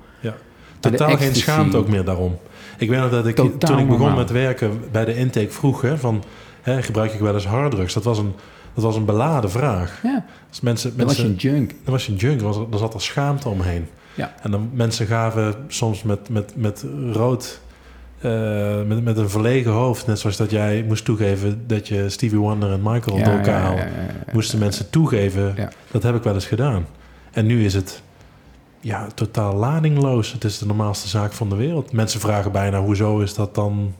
Totaal 0.79 1.17
geen 1.17 1.35
schaamte 1.35 1.77
ook 1.77 1.87
meer 1.87 2.05
daarom. 2.05 2.37
Ik 2.77 2.89
weet 2.89 2.99
nog 2.99 3.09
dat 3.09 3.27
ik 3.27 3.35
Totaal 3.35 3.69
toen 3.69 3.79
ik 3.79 3.85
begon 3.85 3.99
normaal. 4.01 4.17
met 4.17 4.31
werken 4.31 4.79
bij 4.91 5.05
de 5.05 5.15
intake 5.17 5.49
vroeg... 5.51 5.81
Hè, 5.81 5.97
van, 5.97 6.23
hè, 6.61 6.81
gebruik 6.81 7.13
ik 7.13 7.19
wel 7.19 7.33
eens 7.33 7.45
harddrugs? 7.45 7.93
Dat 7.93 8.03
was 8.03 8.17
een, 8.17 8.31
dat 8.73 8.83
was 8.83 8.95
een 8.95 9.05
beladen 9.05 9.51
vraag. 9.51 9.99
Ja, 10.03 10.25
Dus 10.49 10.61
mensen, 10.61 10.97
dan 10.97 11.05
was 11.07 11.17
je 11.17 11.23
een 11.23 11.35
junk. 11.35 11.69
dan 11.83 11.93
was 11.93 12.05
je 12.05 12.11
een 12.11 12.17
junk, 12.17 12.39
er, 12.39 12.45
was, 12.45 12.57
er 12.71 12.77
zat 12.77 12.93
er 12.93 13.01
schaamte 13.01 13.49
omheen. 13.49 13.87
Ja. 14.13 14.33
En 14.41 14.51
dan 14.51 14.69
mensen 14.73 15.05
gaven 15.07 15.55
soms 15.67 16.03
met, 16.03 16.29
met, 16.29 16.53
met 16.55 16.85
rood... 17.11 17.61
eh, 18.23 18.81
met, 18.87 19.03
met 19.03 19.17
een 19.17 19.29
verlegen 19.29 19.71
hoofd, 19.71 20.07
net 20.07 20.19
zoals 20.19 20.37
dat 20.37 20.51
jij 20.51 20.83
moest 20.87 21.05
toegeven 21.05 21.63
dat 21.67 21.87
je 21.87 22.09
Stevie 22.09 22.37
Wonder 22.37 22.71
en 22.71 22.79
Michael 22.83 23.17
door 23.17 23.33
elkaar 23.33 23.61
haalde. 23.61 23.77
ja, 23.81 23.85
ja. 23.85 24.33
moesten 24.33 24.59
mensen 24.59 24.89
toegeven. 24.89 25.53
Ja. 25.57 25.69
Dat 25.91 26.03
heb 26.03 26.15
ik 26.15 26.23
wel 26.23 26.33
eens 26.33 26.45
gedaan. 26.45 26.85
En 27.31 27.45
nu 27.45 27.65
is 27.65 27.73
het 27.73 28.01
ja, 28.79 29.07
totaal 29.15 29.55
ladingloos. 29.55 30.31
Het 30.31 30.43
is 30.43 30.57
de 30.57 30.65
normaalste 30.65 31.07
zaak 31.07 31.31
van 31.31 31.49
de 31.49 31.55
wereld. 31.55 31.91
Mensen 31.91 32.19
vragen 32.19 32.51
bijna, 32.51 32.79
hoezo 32.81 33.19
is 33.19 33.33
dat 33.33 33.55
dan 33.55 33.93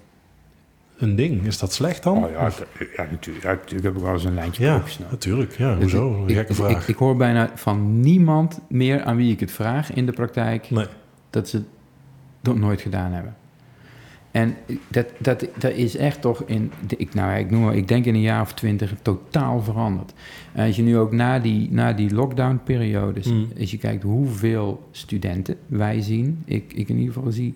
een 0.98 1.16
ding? 1.16 1.46
Is 1.46 1.58
dat 1.60 1.74
slecht 1.74 2.04
dan? 2.04 2.24
Oh 2.24 2.32
ja, 2.32 2.48
ik- 2.48 2.94
ja, 2.98 3.06
natuurlijk, 3.12 3.46
ja, 3.46 3.52
natuurlijk 3.52 3.84
heb 3.84 3.96
ik 3.96 4.02
wel 4.02 4.14
eens 4.14 4.24
een 4.24 4.34
lijntje 4.34 4.64
Ja, 4.64 4.82
natuurlijk. 5.10 5.58
Ja, 5.58 5.74
Dus 5.76 5.82
hoezo? 5.82 6.14
ik- 6.14 6.30
Een 6.30 6.36
gekke 6.36 6.52
ik, 6.52 6.58
vraag. 6.58 6.82
Ik, 6.82 6.88
ik 6.88 6.96
hoor 6.96 7.16
bijna 7.18 7.52
van 7.56 8.00
niemand 8.00 8.60
meer 8.70 9.04
aan 9.04 9.16
wie 9.16 9.32
ik 9.32 9.40
het 9.40 9.52
vraag 9.52 9.94
in 9.94 10.06
de 10.06 10.12
praktijk 10.12 10.70
nee. 10.70 10.86
dat 11.30 11.48
ze 11.50 11.58
het 11.58 11.66
nog 12.42 12.58
nooit 12.58 12.82
gedaan 12.82 13.12
hebben. 13.12 13.36
En 14.34 14.56
dat, 14.88 15.06
dat, 15.18 15.48
dat 15.58 15.72
is 15.72 15.96
echt 15.96 16.22
toch 16.22 16.44
in, 16.46 16.72
ik, 16.98 17.14
nou, 17.14 17.40
ik, 17.40 17.52
noem, 17.52 17.70
ik 17.70 17.88
denk 17.88 18.06
in 18.06 18.14
een 18.14 18.22
jaar 18.22 18.42
of 18.42 18.54
twintig 18.54 18.94
totaal 19.02 19.62
veranderd. 19.62 20.14
En 20.52 20.66
als 20.66 20.76
je 20.76 20.82
nu 20.82 20.98
ook 20.98 21.12
na 21.12 21.40
die, 21.40 21.68
na 21.72 21.94
die 21.94 22.14
lockdown-periodes, 22.14 23.28
Mm. 23.28 23.48
als 23.60 23.72
je 23.72 23.78
kijkt 23.78 24.04
hoeveel 24.04 24.88
studenten 24.92 25.56
wij 25.68 26.02
zien, 26.02 26.42
ik, 26.46 26.74
ik 26.74 26.90
in 26.90 26.98
ieder 26.98 27.14
geval 27.14 27.32
zie, 27.32 27.54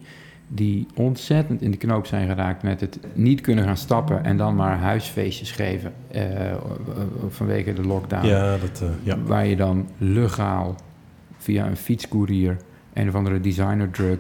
die 0.48 0.88
ontzettend 0.96 1.62
in 1.62 1.72
de 1.72 1.78
knoop 1.78 2.06
zijn 2.06 2.28
geraakt 2.28 2.64
met 2.64 2.82
het 2.82 3.00
niet 3.14 3.42
kunnen 3.42 3.64
gaan 3.64 3.78
stappen 3.78 4.24
en 4.24 4.38
dan 4.38 4.56
maar 4.56 4.78
huisfeestjes 4.78 5.52
geven 5.52 5.94
eh, 6.08 6.22
vanwege 7.30 7.74
de 7.74 7.84
lockdown. 7.84 8.28
Ja, 8.28 8.58
dat, 8.58 8.82
eh, 8.82 8.88
ja. 9.04 9.18
Waar 9.22 9.46
je 9.46 9.56
dan 9.56 9.88
legaal 9.98 10.76
via 11.38 11.68
een 11.68 11.78
fietscourier 11.78 12.58
een 12.94 13.08
of 13.08 13.16
andere 13.16 13.40
designer 13.40 13.90
drug, 13.90 14.20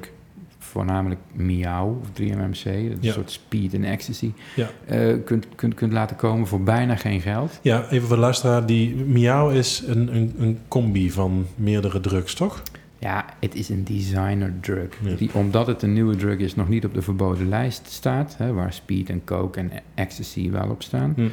voornamelijk 0.77 1.21
Miauw 1.33 1.99
of 2.01 2.07
3MMC, 2.13 2.63
dat 2.63 2.73
is 2.73 2.97
Ja. 2.99 3.07
een 3.07 3.13
soort 3.13 3.31
speed 3.31 3.73
en 3.73 3.83
ecstasy, 3.83 4.31
Ja. 4.55 4.69
eh, 4.85 5.15
kunt, 5.25 5.47
kunt, 5.55 5.73
kunt 5.73 5.93
laten 5.93 6.15
komen 6.15 6.47
voor 6.47 6.63
bijna 6.63 6.95
geen 6.95 7.21
geld. 7.21 7.59
ja, 7.61 7.89
even 7.89 8.07
voor 8.07 8.15
de 8.15 8.21
luisteraar. 8.21 8.65
Die 8.65 8.95
miauw 8.95 9.49
is 9.49 9.83
een, 9.87 10.15
een, 10.15 10.33
een 10.37 10.59
combi 10.67 11.11
van 11.11 11.45
meerdere 11.55 11.99
drugs, 11.99 12.33
toch? 12.33 12.61
Ja, 12.99 13.25
het 13.39 13.55
is 13.55 13.69
een 13.69 13.83
designer 13.83 14.53
drug. 14.61 14.87
Ja. 15.01 15.15
Die, 15.15 15.29
omdat 15.33 15.67
het 15.67 15.81
een 15.81 15.93
nieuwe 15.93 16.15
drug 16.15 16.37
is, 16.37 16.55
nog 16.55 16.69
niet 16.69 16.85
op 16.85 16.93
de 16.93 17.01
verboden 17.01 17.49
lijst 17.49 17.87
staat, 17.91 18.35
hè, 18.37 18.53
waar 18.53 18.73
speed 18.73 19.09
en 19.09 19.21
coke 19.25 19.59
en 19.59 19.71
ecstasy 19.95 20.51
wel 20.51 20.69
op 20.69 20.83
staan. 20.83 21.13
Hm. 21.15 21.27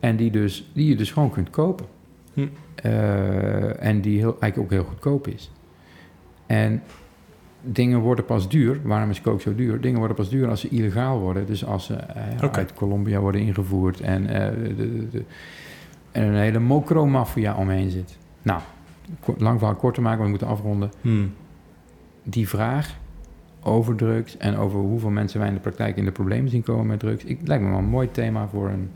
En 0.00 0.16
die, 0.16 0.30
dus, 0.30 0.70
die 0.72 0.88
je 0.88 0.96
dus 0.96 1.10
gewoon 1.10 1.30
kunt 1.30 1.50
kopen. 1.50 1.86
Hm. 2.34 2.46
Eh, 2.74 3.82
en 3.84 4.00
die 4.00 4.18
heel, 4.18 4.36
eigenlijk 4.40 4.58
ook 4.58 4.70
heel 4.80 4.88
goedkoop 4.90 5.28
is. 5.28 5.50
En 6.46 6.82
dingen 7.66 8.00
worden 8.00 8.24
pas 8.24 8.48
duur. 8.48 8.80
Waarom 8.82 9.10
is 9.10 9.20
coke 9.20 9.42
zo 9.42 9.54
duur? 9.54 9.80
Dingen 9.80 9.98
worden 9.98 10.16
pas 10.16 10.28
duur 10.28 10.48
als 10.48 10.60
ze 10.60 10.68
illegaal 10.68 11.18
worden. 11.20 11.46
Dus 11.46 11.64
als 11.64 11.84
ze 11.84 11.94
eh, 11.94 12.48
uit 12.52 12.74
Colombia 12.74 13.20
worden 13.20 13.40
ingevoerd 13.40 14.00
en, 14.00 14.26
eh, 14.26 14.50
de, 14.66 14.74
de, 14.76 15.08
de- 15.10 15.24
en 16.12 16.22
een 16.22 16.34
hele 16.34 16.58
mokro-maffia 16.58 17.54
omheen 17.54 17.90
zit. 17.90 18.18
Nou, 18.42 18.60
lang 19.38 19.58
verhaal 19.58 19.76
kort 19.76 19.94
te 19.94 20.00
maken, 20.00 20.18
want 20.18 20.30
we 20.30 20.36
moeten 20.38 20.56
afronden. 20.56 20.90
Hmm. 21.00 21.32
Die 22.22 22.48
vraag 22.48 22.96
over 23.62 23.94
drugs 23.94 24.36
en 24.36 24.56
over 24.56 24.78
hoeveel 24.80 25.10
mensen 25.10 25.38
wij 25.38 25.48
in 25.48 25.54
de 25.54 25.60
praktijk 25.60 25.96
in 25.96 26.04
de 26.04 26.12
problemen 26.12 26.50
zien 26.50 26.62
komen 26.62 26.86
met 26.86 26.98
drugs. 27.00 27.24
Ik, 27.24 27.38
lijkt 27.44 27.62
me 27.64 27.70
wel 27.70 27.78
een 27.78 27.84
mooi 27.84 28.10
thema 28.10 28.48
voor 28.48 28.68
een, 28.68 28.90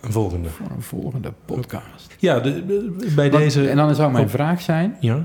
Een 0.00 0.12
volgende. 0.12 0.48
voor 0.48 0.66
een 0.76 0.82
volgende 0.82 1.32
podcast. 1.44 2.16
Ja, 2.18 2.40
de, 2.40 2.66
de- 2.66 3.12
bij 3.16 3.30
Want- 3.30 3.42
deze... 3.42 3.68
En 3.68 3.76
dan 3.76 3.94
zou 3.94 4.12
mijn 4.12 4.28
vraag 4.28 4.60
zijn: 4.60 4.96
Ja? 5.00 5.24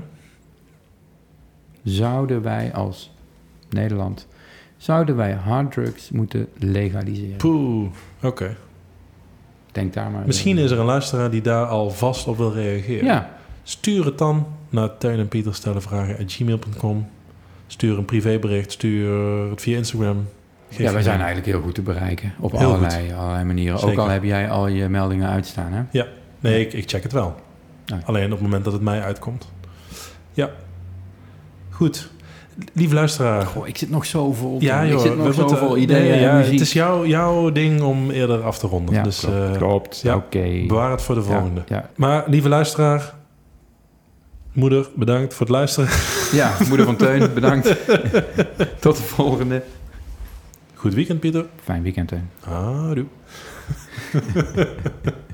Zouden 1.84 2.42
wij 2.42 2.72
als 2.72 3.12
Nederland, 3.70 4.26
zouden 4.76 5.16
wij 5.16 5.32
harddrugs 5.32 6.10
moeten 6.10 6.48
legaliseren? 6.58 7.36
Poeh. 7.36 7.88
Oké. 8.22 8.56
Denk 9.72 9.92
daar 9.92 10.10
maar. 10.10 10.26
Misschien 10.26 10.58
is 10.58 10.70
er 10.70 10.78
een 10.78 10.84
luisteraar 10.84 11.30
die 11.30 11.42
daar 11.42 11.66
al 11.66 11.90
vast 11.90 12.26
op 12.26 12.36
wil 12.36 12.52
reageren. 12.52 13.04
Ja, 13.04 13.34
Stuur 13.66 14.04
het 14.04 14.18
dan 14.18 14.46
naar 14.68 14.96
Teun 14.98 15.18
en 15.18 15.28
Pieter 15.28 15.54
stellen 15.54 15.82
vragen 15.82 16.18
at 16.18 16.32
gmail.com. 16.32 17.08
Stuur 17.66 17.98
een 17.98 18.04
privébericht, 18.04 18.72
stuur 18.72 19.10
het 19.50 19.60
via 19.60 19.76
Instagram. 19.76 20.28
Geef 20.68 20.78
ja 20.78 20.92
wij 20.92 21.02
zijn 21.02 21.16
eigenlijk 21.16 21.46
heel 21.46 21.60
goed 21.60 21.74
te 21.74 21.82
bereiken 21.82 22.32
op 22.38 22.54
allerlei, 22.54 23.12
allerlei 23.12 23.44
manieren. 23.44 23.74
Ook 23.74 23.80
Zeker. 23.80 24.00
al 24.00 24.08
heb 24.08 24.24
jij 24.24 24.50
al 24.50 24.66
je 24.66 24.88
meldingen 24.88 25.28
uitstaan. 25.28 25.72
Hè? 25.72 26.02
Nee, 26.40 26.60
ik, 26.60 26.72
ik 26.72 26.88
check 26.88 27.02
het 27.02 27.12
wel. 27.12 27.34
Ah. 27.86 27.98
Alleen 28.04 28.24
op 28.24 28.30
het 28.30 28.40
moment 28.40 28.64
dat 28.64 28.72
het 28.72 28.82
mij 28.82 29.02
uitkomt. 29.02 29.52
Ja. 30.32 30.50
Goed. 31.74 32.10
Lieve 32.72 32.94
luisteraar. 32.94 33.46
Goh, 33.46 33.66
ik 33.68 33.78
zit 33.78 33.90
nog 33.90 34.06
zo 34.06 34.32
vol. 34.32 34.56
Ja, 34.60 34.80
ik 34.80 34.98
zit 34.98 35.16
nog 35.16 35.34
zoveel 35.34 35.76
ideeën. 35.76 36.02
nee, 36.02 36.12
en 36.12 36.20
ja, 36.20 36.36
muziek. 36.36 36.52
het 36.52 36.60
is 36.60 36.72
jouw, 36.72 37.06
jouw 37.06 37.52
ding 37.52 37.80
om 37.82 38.10
eerder 38.10 38.42
af 38.42 38.58
te 38.58 38.66
ronden. 38.66 38.94
Ja, 38.94 39.02
dus 39.02 39.20
klopt. 39.20 39.34
eh, 39.36 39.52
klopt. 39.56 40.00
ja, 40.02 40.16
Oké. 40.16 40.64
bewaar 40.66 40.90
het 40.90 41.02
voor 41.02 41.14
de 41.14 41.22
volgende. 41.22 41.62
Ja, 41.66 41.76
ja. 41.76 41.90
Maar 41.96 42.24
lieve 42.26 42.48
luisteraar. 42.48 43.14
Moeder, 44.52 44.88
bedankt 44.94 45.34
voor 45.34 45.46
het 45.46 45.54
luisteren. 45.54 45.88
Ja, 46.32 46.56
moeder 46.68 46.86
van 46.86 46.96
Teun, 46.96 47.34
bedankt. 47.34 47.66
Tot 48.80 48.96
de 48.96 49.02
volgende. 49.02 49.62
Goed 50.74 50.94
weekend, 50.94 51.20
Pieter. 51.20 51.46
Fijn 51.62 51.82
weekend, 51.82 52.08
Teun. 52.08 52.30
Adieu. 52.44 53.06